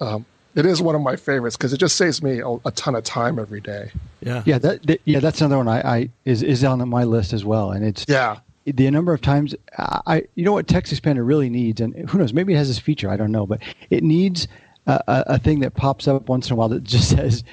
um, 0.02 0.26
it 0.56 0.66
is 0.66 0.82
one 0.82 0.96
of 0.96 1.02
my 1.02 1.16
favorites 1.16 1.56
because 1.56 1.74
it 1.74 1.78
just 1.78 1.96
saves 1.96 2.22
me 2.24 2.40
a, 2.40 2.50
a 2.66 2.72
ton 2.72 2.96
of 2.96 3.04
time 3.04 3.40
every 3.40 3.62
day. 3.62 3.92
Yeah. 4.22 4.44
Yeah, 4.46 4.58
that, 4.60 4.86
that 4.88 5.02
yeah, 5.06 5.20
that's 5.20 5.42
another 5.42 5.58
one 5.58 5.68
I, 5.68 5.82
I 5.82 6.10
is 6.26 6.44
is 6.44 6.64
on 6.64 6.88
my 6.90 7.04
list 7.04 7.34
as 7.34 7.46
well, 7.46 7.72
and 7.72 7.86
it's 7.86 8.06
Yeah, 8.08 8.40
the 8.66 8.90
number 8.92 9.14
of 9.14 9.22
times 9.22 9.56
I 9.78 10.24
you 10.36 10.44
know 10.44 10.54
what 10.54 10.68
TextExpander 10.68 11.26
really 11.26 11.50
needs, 11.50 11.82
and 11.82 12.10
who 12.10 12.18
knows, 12.18 12.34
maybe 12.34 12.54
it 12.54 12.58
has 12.58 12.68
this 12.68 12.80
feature, 12.80 13.10
I 13.10 13.18
don't 13.18 13.32
know, 13.32 13.46
but 13.46 13.62
it 13.90 14.04
needs 14.04 14.48
a, 14.88 15.02
a, 15.08 15.24
a 15.28 15.40
thing 15.40 15.60
that 15.60 15.76
pops 15.76 16.08
up 16.08 16.28
once 16.30 16.48
in 16.48 16.54
a 16.54 16.56
while 16.56 16.70
that 16.70 16.84
just 16.84 17.10
says. 17.16 17.44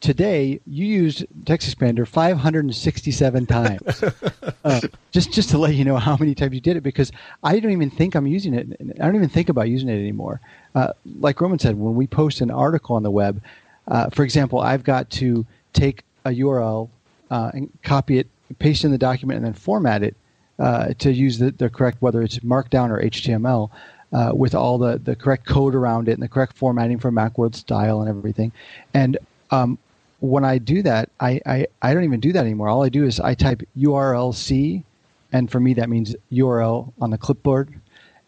Today 0.00 0.60
you 0.66 0.86
used 0.86 1.26
TextExpander 1.44 2.06
567 2.06 3.46
times. 3.46 4.04
uh, 4.64 4.80
just 5.10 5.32
just 5.32 5.50
to 5.50 5.58
let 5.58 5.74
you 5.74 5.84
know 5.84 5.96
how 5.96 6.16
many 6.16 6.34
times 6.34 6.54
you 6.54 6.60
did 6.60 6.76
it, 6.76 6.82
because 6.82 7.10
I 7.42 7.58
don't 7.58 7.72
even 7.72 7.90
think 7.90 8.14
I'm 8.14 8.26
using 8.26 8.54
it. 8.54 8.68
I 9.00 9.06
don't 9.06 9.16
even 9.16 9.28
think 9.28 9.48
about 9.48 9.68
using 9.68 9.88
it 9.88 9.98
anymore. 9.98 10.40
Uh, 10.74 10.92
like 11.18 11.40
Roman 11.40 11.58
said, 11.58 11.78
when 11.78 11.94
we 11.94 12.06
post 12.06 12.40
an 12.40 12.50
article 12.50 12.94
on 12.96 13.02
the 13.02 13.10
web, 13.10 13.42
uh, 13.88 14.10
for 14.10 14.22
example, 14.22 14.60
I've 14.60 14.84
got 14.84 15.10
to 15.10 15.46
take 15.72 16.04
a 16.24 16.30
URL 16.30 16.88
uh, 17.30 17.50
and 17.54 17.70
copy 17.82 18.18
it, 18.18 18.28
paste 18.58 18.84
it 18.84 18.88
in 18.88 18.92
the 18.92 18.98
document, 18.98 19.38
and 19.38 19.46
then 19.46 19.54
format 19.54 20.02
it 20.02 20.14
uh, 20.58 20.92
to 20.98 21.12
use 21.12 21.38
the, 21.38 21.50
the 21.52 21.68
correct, 21.68 22.00
whether 22.00 22.22
it's 22.22 22.38
Markdown 22.40 22.90
or 22.90 23.02
HTML, 23.02 23.70
uh, 24.12 24.32
with 24.34 24.54
all 24.54 24.78
the, 24.78 24.98
the 24.98 25.16
correct 25.16 25.46
code 25.46 25.74
around 25.74 26.08
it 26.08 26.12
and 26.12 26.22
the 26.22 26.28
correct 26.28 26.56
formatting 26.56 26.98
for 26.98 27.10
Macworld 27.10 27.54
style 27.54 28.00
and 28.00 28.08
everything. 28.08 28.52
And 28.92 29.18
um, 29.50 29.78
when 30.20 30.44
I 30.44 30.58
do 30.58 30.82
that, 30.82 31.08
I, 31.18 31.40
I, 31.46 31.66
I 31.82 31.94
don't 31.94 32.04
even 32.04 32.20
do 32.20 32.32
that 32.32 32.44
anymore. 32.44 32.68
All 32.68 32.84
I 32.84 32.88
do 32.88 33.04
is 33.04 33.20
I 33.20 33.34
type 33.34 33.62
URLC, 33.76 34.84
and 35.32 35.50
for 35.50 35.60
me 35.60 35.74
that 35.74 35.88
means 35.88 36.14
URL 36.30 36.92
on 37.00 37.10
the 37.10 37.18
clipboard. 37.18 37.72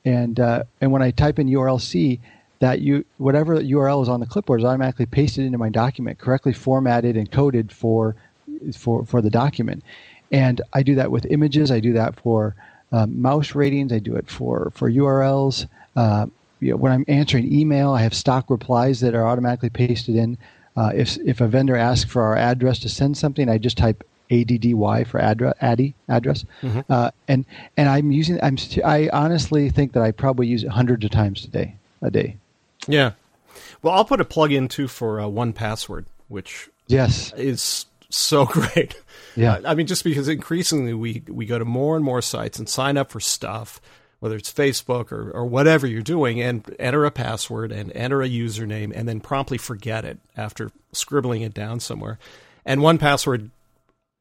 And 0.04 0.40
uh, 0.40 0.64
and 0.80 0.90
when 0.90 1.02
I 1.02 1.10
type 1.10 1.38
in 1.38 1.48
URLC, 1.48 2.18
that 2.58 2.80
you 2.80 3.04
whatever 3.18 3.56
URL 3.56 4.02
is 4.02 4.08
on 4.08 4.20
the 4.20 4.26
clipboard 4.26 4.60
is 4.60 4.64
automatically 4.64 5.06
pasted 5.06 5.44
into 5.44 5.58
my 5.58 5.68
document, 5.68 6.18
correctly 6.18 6.52
formatted 6.52 7.16
and 7.16 7.30
coded 7.30 7.70
for 7.70 8.16
for 8.74 9.04
for 9.04 9.20
the 9.20 9.30
document. 9.30 9.84
And 10.30 10.60
I 10.72 10.82
do 10.82 10.94
that 10.94 11.10
with 11.10 11.26
images. 11.26 11.70
I 11.70 11.80
do 11.80 11.92
that 11.92 12.18
for 12.18 12.54
um, 12.90 13.20
mouse 13.20 13.54
ratings. 13.54 13.92
I 13.92 13.98
do 13.98 14.16
it 14.16 14.28
for 14.28 14.72
for 14.74 14.90
URLs. 14.90 15.66
Uh, 15.94 16.26
you 16.60 16.70
know, 16.70 16.76
when 16.76 16.92
I'm 16.92 17.04
answering 17.08 17.52
email, 17.52 17.92
I 17.92 18.02
have 18.02 18.14
stock 18.14 18.48
replies 18.48 19.00
that 19.00 19.14
are 19.14 19.26
automatically 19.26 19.70
pasted 19.70 20.16
in. 20.16 20.38
Uh, 20.76 20.90
if 20.94 21.18
if 21.18 21.40
a 21.40 21.48
vendor 21.48 21.76
asks 21.76 22.10
for 22.10 22.22
our 22.22 22.36
address 22.36 22.78
to 22.80 22.88
send 22.88 23.16
something, 23.18 23.48
I 23.48 23.58
just 23.58 23.76
type 23.76 24.04
addy 24.30 24.72
for 25.04 25.20
address, 25.20 25.54
addy 25.60 25.94
address, 26.08 26.44
uh, 26.88 27.10
and 27.28 27.44
and 27.76 27.88
I'm 27.88 28.10
using. 28.12 28.38
I'm 28.42 28.56
st- 28.56 28.84
I 28.84 29.08
honestly 29.12 29.68
think 29.68 29.92
that 29.92 30.02
I 30.02 30.10
probably 30.12 30.46
use 30.46 30.64
it 30.64 30.70
hundreds 30.70 31.04
of 31.04 31.10
times 31.10 31.44
a 31.44 31.48
day. 31.48 31.76
A 32.00 32.10
day. 32.10 32.36
Yeah. 32.88 33.12
Well, 33.82 33.92
I'll 33.94 34.04
put 34.06 34.20
a 34.20 34.24
plug 34.24 34.50
in 34.50 34.66
too 34.68 34.88
for 34.88 35.20
uh, 35.20 35.24
1Password, 35.24 36.06
which 36.28 36.68
Yes. 36.88 37.32
is 37.36 37.86
so 38.08 38.44
great. 38.46 39.00
Yeah. 39.36 39.60
I 39.64 39.74
mean, 39.74 39.86
just 39.86 40.04
because 40.04 40.26
increasingly 40.28 40.94
we 40.94 41.22
we 41.28 41.44
go 41.46 41.58
to 41.58 41.64
more 41.64 41.96
and 41.96 42.04
more 42.04 42.22
sites 42.22 42.58
and 42.58 42.68
sign 42.68 42.96
up 42.96 43.10
for 43.12 43.20
stuff, 43.20 43.80
whether 44.22 44.36
it's 44.36 44.52
Facebook 44.52 45.10
or, 45.10 45.32
or 45.32 45.44
whatever 45.44 45.84
you're 45.84 46.00
doing, 46.00 46.40
and 46.40 46.76
enter 46.78 47.04
a 47.04 47.10
password 47.10 47.72
and 47.72 47.90
enter 47.92 48.22
a 48.22 48.28
username, 48.28 48.92
and 48.94 49.08
then 49.08 49.18
promptly 49.18 49.58
forget 49.58 50.04
it 50.04 50.20
after 50.36 50.70
scribbling 50.92 51.42
it 51.42 51.52
down 51.52 51.80
somewhere. 51.80 52.20
And 52.64 52.82
1Password 52.82 53.50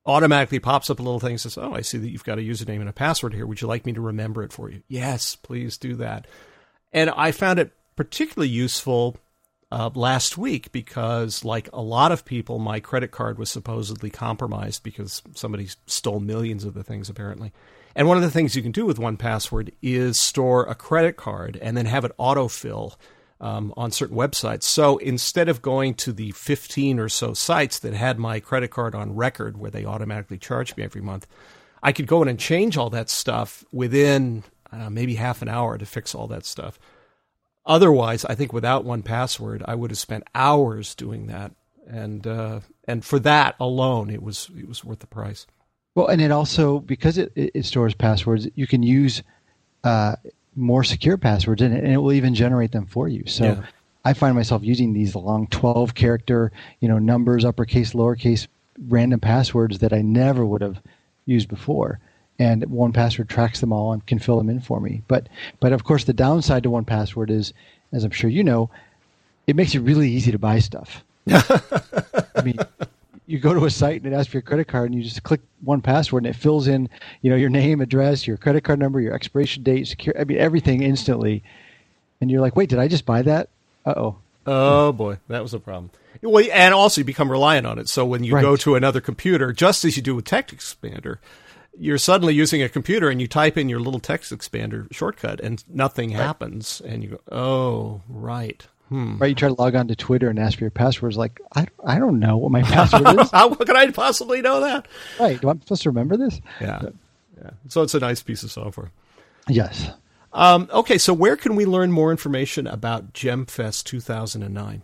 automatically 0.03 0.57
pops 0.57 0.89
up 0.89 0.97
a 0.97 1.03
little 1.03 1.19
thing 1.19 1.33
and 1.33 1.39
says, 1.39 1.55
"Oh, 1.55 1.75
I 1.75 1.81
see 1.81 1.99
that 1.99 2.09
you've 2.09 2.23
got 2.23 2.39
a 2.39 2.41
username 2.41 2.79
and 2.79 2.89
a 2.89 2.93
password 2.93 3.35
here. 3.35 3.45
Would 3.45 3.61
you 3.61 3.67
like 3.67 3.85
me 3.85 3.93
to 3.93 4.01
remember 4.01 4.41
it 4.41 4.51
for 4.51 4.71
you?" 4.71 4.81
Yes, 4.87 5.35
please 5.35 5.77
do 5.77 5.93
that. 5.97 6.25
And 6.91 7.11
I 7.11 7.31
found 7.31 7.59
it 7.59 7.71
particularly 7.95 8.49
useful 8.49 9.17
uh, 9.71 9.91
last 9.93 10.35
week 10.35 10.71
because, 10.71 11.45
like 11.45 11.69
a 11.73 11.81
lot 11.83 12.11
of 12.11 12.25
people, 12.25 12.57
my 12.57 12.79
credit 12.79 13.11
card 13.11 13.37
was 13.37 13.51
supposedly 13.51 14.09
compromised 14.09 14.81
because 14.81 15.21
somebody 15.35 15.69
stole 15.85 16.19
millions 16.19 16.65
of 16.65 16.73
the 16.73 16.83
things 16.83 17.07
apparently. 17.07 17.53
And 17.95 18.07
one 18.07 18.17
of 18.17 18.23
the 18.23 18.31
things 18.31 18.55
you 18.55 18.61
can 18.61 18.71
do 18.71 18.85
with 18.85 18.97
1Password 18.97 19.73
is 19.81 20.19
store 20.19 20.65
a 20.65 20.75
credit 20.75 21.17
card 21.17 21.57
and 21.61 21.75
then 21.75 21.85
have 21.85 22.05
it 22.05 22.15
autofill 22.17 22.95
um, 23.39 23.73
on 23.75 23.91
certain 23.91 24.15
websites. 24.15 24.63
So 24.63 24.97
instead 24.97 25.49
of 25.49 25.61
going 25.61 25.95
to 25.95 26.13
the 26.13 26.31
15 26.31 26.99
or 26.99 27.09
so 27.09 27.33
sites 27.33 27.79
that 27.79 27.93
had 27.93 28.19
my 28.19 28.39
credit 28.39 28.69
card 28.69 28.95
on 28.95 29.15
record 29.15 29.57
where 29.57 29.71
they 29.71 29.83
automatically 29.83 30.37
charge 30.37 30.75
me 30.77 30.83
every 30.83 31.01
month, 31.01 31.27
I 31.83 31.91
could 31.91 32.07
go 32.07 32.21
in 32.21 32.27
and 32.27 32.39
change 32.39 32.77
all 32.77 32.91
that 32.91 33.09
stuff 33.09 33.65
within 33.71 34.43
uh, 34.71 34.89
maybe 34.89 35.15
half 35.15 35.41
an 35.41 35.49
hour 35.49 35.77
to 35.77 35.85
fix 35.85 36.13
all 36.13 36.27
that 36.27 36.45
stuff. 36.45 36.79
Otherwise, 37.65 38.25
I 38.25 38.35
think 38.35 38.53
without 38.53 38.85
1Password, 38.85 39.63
I 39.67 39.75
would 39.75 39.91
have 39.91 39.97
spent 39.97 40.23
hours 40.33 40.95
doing 40.95 41.27
that, 41.27 41.51
and 41.87 42.25
uh, 42.25 42.61
and 42.87 43.05
for 43.05 43.19
that 43.19 43.55
alone, 43.59 44.09
it 44.09 44.23
was 44.23 44.49
it 44.57 44.67
was 44.67 44.83
worth 44.83 44.99
the 44.99 45.07
price. 45.07 45.45
Well, 45.95 46.07
and 46.07 46.21
it 46.21 46.31
also 46.31 46.79
because 46.79 47.17
it, 47.17 47.31
it 47.35 47.65
stores 47.65 47.93
passwords, 47.93 48.47
you 48.55 48.67
can 48.67 48.81
use 48.83 49.23
uh, 49.83 50.15
more 50.55 50.83
secure 50.83 51.17
passwords 51.17 51.61
in 51.61 51.73
it, 51.73 51.83
and 51.83 51.91
it 51.93 51.97
will 51.97 52.13
even 52.13 52.33
generate 52.35 52.71
them 52.71 52.85
for 52.85 53.07
you. 53.07 53.23
So, 53.25 53.43
Yeah. 53.45 53.63
I 54.03 54.13
find 54.13 54.35
myself 54.35 54.63
using 54.63 54.93
these 54.93 55.15
long 55.15 55.45
12 55.47 55.93
character, 55.93 56.51
you 56.79 56.87
know, 56.87 56.97
numbers, 56.97 57.45
uppercase, 57.45 57.93
lowercase, 57.93 58.47
random 58.87 59.19
passwords 59.19 59.77
that 59.77 59.93
I 59.93 60.01
never 60.01 60.43
would 60.43 60.61
have 60.61 60.81
used 61.27 61.47
before. 61.49 61.99
And 62.39 62.63
1Password 62.63 63.27
tracks 63.27 63.59
them 63.59 63.71
all 63.71 63.93
and 63.93 64.03
can 64.07 64.17
fill 64.17 64.39
them 64.39 64.49
in 64.49 64.59
for 64.59 64.79
me. 64.79 65.03
But 65.07 65.29
but 65.59 65.71
of 65.73 65.83
course 65.83 66.05
the 66.05 66.13
downside 66.13 66.63
to 66.63 66.69
1Password 66.71 67.29
is, 67.29 67.53
as 67.91 68.03
I'm 68.03 68.09
sure 68.09 68.31
you 68.31 68.43
know, 68.43 68.71
it 69.45 69.55
makes 69.55 69.75
it 69.75 69.81
really 69.81 70.09
easy 70.09 70.31
to 70.31 70.39
buy 70.39 70.57
stuff. 70.57 71.03
I 71.29 72.41
mean, 72.43 72.57
you 73.31 73.39
go 73.39 73.53
to 73.53 73.65
a 73.65 73.69
site 73.71 74.03
and 74.03 74.11
it 74.11 74.15
asks 74.15 74.31
for 74.31 74.37
your 74.37 74.41
credit 74.43 74.67
card, 74.67 74.91
and 74.91 74.95
you 74.95 75.03
just 75.03 75.23
click 75.23 75.41
1Password, 75.65 76.19
and 76.19 76.27
it 76.27 76.35
fills 76.35 76.67
in, 76.67 76.89
you 77.21 77.29
know, 77.29 77.35
your 77.35 77.49
name, 77.49 77.81
address, 77.81 78.27
your 78.27 78.37
credit 78.37 78.63
card 78.63 78.79
number, 78.79 78.99
your 78.99 79.13
expiration 79.13 79.63
date, 79.63 79.87
secure. 79.87 80.13
I 80.19 80.23
mean, 80.25 80.37
everything 80.37 80.83
instantly. 80.83 81.43
And 82.19 82.29
you're 82.29 82.41
like, 82.41 82.55
wait, 82.55 82.69
did 82.69 82.77
I 82.79 82.87
just 82.87 83.05
buy 83.05 83.21
that? 83.23 83.49
Uh 83.85 83.93
oh. 83.97 84.17
Oh 84.45 84.91
boy, 84.91 85.17
that 85.27 85.41
was 85.41 85.53
a 85.53 85.59
problem. 85.59 85.91
Well, 86.21 86.45
and 86.51 86.73
also 86.73 87.01
you 87.01 87.05
become 87.05 87.31
reliant 87.31 87.65
on 87.65 87.79
it. 87.79 87.89
So 87.89 88.05
when 88.05 88.23
you 88.23 88.35
Right. 88.35 88.41
go 88.41 88.55
to 88.57 88.75
another 88.75 89.01
computer, 89.01 89.53
just 89.53 89.85
as 89.85 89.95
you 89.97 90.03
do 90.03 90.15
with 90.15 90.25
TextExpander, 90.25 91.17
you're 91.79 91.97
suddenly 91.97 92.33
using 92.33 92.61
a 92.61 92.67
computer 92.69 93.09
and 93.09 93.21
you 93.21 93.27
type 93.27 93.57
in 93.57 93.69
your 93.69 93.79
little 93.79 93.99
TextExpander 93.99 94.91
shortcut 94.93 95.39
and 95.39 95.63
nothing 95.67 96.09
happens, 96.09 96.81
and 96.85 97.03
you 97.03 97.09
go, 97.09 97.19
oh 97.35 98.01
right. 98.09 98.67
Hmm. 98.91 99.17
Right, 99.17 99.29
you 99.29 99.35
try 99.35 99.47
to 99.47 99.55
log 99.55 99.73
on 99.73 99.87
to 99.87 99.95
Twitter 99.95 100.29
and 100.29 100.37
ask 100.37 100.57
for 100.57 100.65
your 100.65 100.71
password. 100.71 101.13
It's 101.13 101.17
Like, 101.17 101.39
I, 101.55 101.65
I 101.85 101.97
don't 101.97 102.19
know 102.19 102.35
what 102.35 102.51
my 102.51 102.61
password 102.61 103.21
is. 103.21 103.31
How 103.31 103.55
could 103.55 103.75
I 103.75 103.89
possibly 103.91 104.41
know 104.41 104.59
that? 104.59 104.85
right, 105.17 105.39
do 105.39 105.49
I'm 105.49 105.61
supposed 105.61 105.83
to 105.83 105.89
remember 105.89 106.17
this? 106.17 106.41
Yeah, 106.59 106.81
yeah. 107.41 107.51
So 107.69 107.83
it's 107.83 107.93
a 107.93 107.99
nice 107.99 108.21
piece 108.21 108.43
of 108.43 108.51
software. 108.51 108.91
Yes. 109.47 109.89
Um, 110.33 110.69
okay, 110.73 110.97
so 110.97 111.13
where 111.13 111.37
can 111.37 111.55
we 111.55 111.65
learn 111.65 111.93
more 111.93 112.11
information 112.11 112.67
about 112.67 113.13
GemFest 113.13 113.85
2009? 113.85 114.83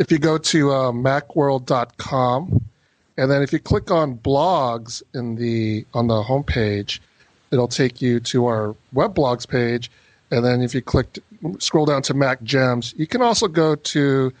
if 0.00 0.10
you 0.10 0.18
go 0.18 0.38
to 0.38 0.72
uh, 0.72 0.90
macworld.com 0.92 2.64
and 3.18 3.30
then 3.30 3.42
if 3.42 3.52
you 3.52 3.58
click 3.58 3.90
on 3.90 4.16
blogs 4.16 5.02
in 5.14 5.36
the 5.36 5.84
on 5.94 6.08
the 6.08 6.22
homepage 6.22 7.00
it'll 7.52 7.68
take 7.68 8.00
you 8.00 8.18
to 8.18 8.46
our 8.46 8.74
web 8.92 9.14
blogs 9.14 9.46
page 9.46 9.90
and 10.30 10.44
then 10.44 10.62
if 10.62 10.74
you 10.74 10.82
click 10.82 11.18
scroll 11.58 11.86
down 11.86 12.02
to 12.02 12.14
mac 12.14 12.42
gems 12.42 12.94
you 12.96 13.06
can 13.06 13.22
also 13.22 13.48
go 13.48 13.74
to 13.74 14.32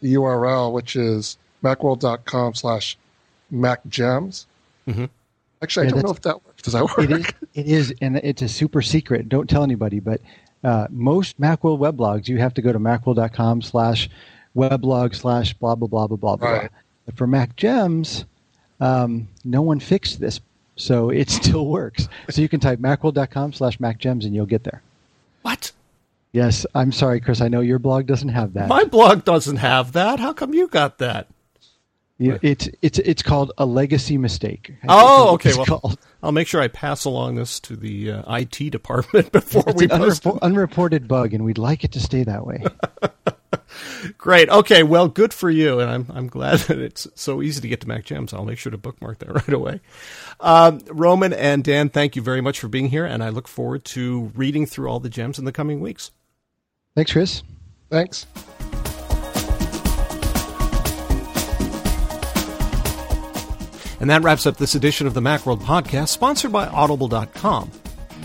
the 0.00 0.14
url 0.14 0.72
which 0.72 0.96
is 0.96 1.36
macworld.com 1.62 2.54
slash 2.54 2.96
mac 3.50 3.80
gems 3.88 4.46
Mhm. 4.88 5.08
actually 5.62 5.86
i 5.86 5.88
Yeah, 5.88 5.94
don't 5.94 6.04
know 6.06 6.12
if 6.12 6.20
that 6.22 6.44
works 6.44 6.62
does 6.62 6.72
that 6.74 6.82
work 6.84 6.98
It 6.98 7.10
is, 7.10 7.26
it 7.54 7.66
is, 7.66 7.94
and 8.00 8.16
it's 8.18 8.42
a 8.42 8.48
super 8.48 8.82
secret. 8.82 9.28
Don't 9.28 9.48
tell 9.48 9.62
anybody, 9.62 10.00
but 10.00 10.20
uh, 10.64 10.86
most 10.90 11.40
Macworld 11.40 11.78
weblogs, 11.78 12.26
you 12.28 12.38
have 12.38 12.54
to 12.54 12.62
go 12.62 12.72
to 12.72 12.78
macworld.com 12.80 13.62
slash 13.62 14.08
weblog 14.56 15.14
slash 15.14 15.52
blah, 15.54 15.74
blah, 15.76 15.86
blah, 15.86 16.06
blah, 16.08 16.16
blah, 16.16 16.36
blah. 16.36 16.50
Right. 16.50 16.70
But 17.04 17.16
for 17.16 17.26
Mac 17.28 17.54
Gems, 17.56 18.24
um, 18.80 19.28
no 19.44 19.62
one 19.62 19.78
fixed 19.78 20.18
this, 20.18 20.40
so 20.76 21.10
it 21.10 21.30
still 21.40 21.66
works. 21.66 22.08
So 22.30 22.42
you 22.42 22.48
can 22.48 22.58
type 22.58 22.80
macworld.com 22.80 23.52
slash 23.52 23.78
macgems 23.78 24.24
and 24.24 24.34
you'll 24.34 24.46
get 24.46 24.64
there. 24.64 24.82
What? 25.46 25.70
Yes, 26.32 26.66
I'm 26.74 26.90
sorry, 26.90 27.20
Chris. 27.20 27.40
I 27.40 27.46
know 27.46 27.60
your 27.60 27.78
blog 27.78 28.06
doesn't 28.06 28.30
have 28.30 28.54
that. 28.54 28.66
My 28.68 28.82
blog 28.82 29.24
doesn't 29.24 29.58
have 29.58 29.92
that. 29.92 30.18
How 30.18 30.32
come 30.32 30.52
you 30.54 30.66
got 30.66 30.98
that? 30.98 31.28
You- 32.18 32.40
it's 32.42 32.68
it's 32.82 32.98
it's 32.98 33.22
called 33.22 33.52
a 33.56 33.64
legacy 33.64 34.18
mistake. 34.18 34.74
I 34.82 34.86
Oh, 34.88 35.34
okay. 35.34 35.52
Well, 35.54 35.64
called. 35.66 35.98
I'll 36.20 36.32
make 36.32 36.48
sure 36.48 36.60
I 36.60 36.66
pass 36.66 37.04
along 37.04 37.36
this 37.36 37.60
to 37.60 37.76
the 37.76 38.10
uh, 38.10 38.34
IT 38.36 38.70
department 38.70 39.30
before 39.40 39.62
It's 39.68 39.76
we 39.78 39.88
an 39.88 40.38
unreported 40.42 41.06
bug, 41.06 41.32
and 41.32 41.44
we'd 41.44 41.58
like 41.58 41.84
it 41.84 41.92
to 41.92 42.00
stay 42.00 42.24
that 42.24 42.44
way. 42.44 42.64
Great. 44.18 44.48
Okay. 44.48 44.82
Well, 44.82 45.08
good 45.08 45.34
for 45.34 45.50
you, 45.50 45.80
and 45.80 45.90
I'm 45.90 46.06
I'm 46.12 46.26
glad 46.28 46.58
that 46.68 46.78
it's 46.78 47.06
so 47.14 47.42
easy 47.42 47.60
to 47.60 47.68
get 47.68 47.80
to 47.82 47.88
Mac 47.88 48.04
Gems. 48.04 48.32
I'll 48.32 48.44
make 48.44 48.58
sure 48.58 48.70
to 48.70 48.78
bookmark 48.78 49.18
that 49.18 49.32
right 49.34 49.52
away. 49.52 49.80
Um, 50.40 50.80
Roman 50.90 51.32
and 51.32 51.64
Dan, 51.64 51.88
thank 51.88 52.16
you 52.16 52.22
very 52.22 52.40
much 52.40 52.60
for 52.60 52.68
being 52.68 52.88
here, 52.88 53.04
and 53.04 53.22
I 53.22 53.28
look 53.28 53.48
forward 53.48 53.84
to 53.86 54.32
reading 54.34 54.66
through 54.66 54.88
all 54.88 55.00
the 55.00 55.10
gems 55.10 55.38
in 55.38 55.44
the 55.44 55.52
coming 55.52 55.80
weeks. 55.80 56.10
Thanks, 56.94 57.12
Chris. 57.12 57.42
thanks 57.90 58.26
And 64.00 64.10
that 64.10 64.22
wraps 64.22 64.46
up 64.46 64.56
this 64.56 64.74
edition 64.74 65.06
of 65.06 65.14
the 65.14 65.20
Macworld 65.20 65.60
Podcast, 65.60 66.08
sponsored 66.08 66.52
by 66.52 66.66
Audible.com. 66.66 67.70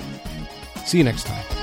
See 0.85 0.99
you 0.99 1.05
next 1.05 1.25
time. 1.25 1.56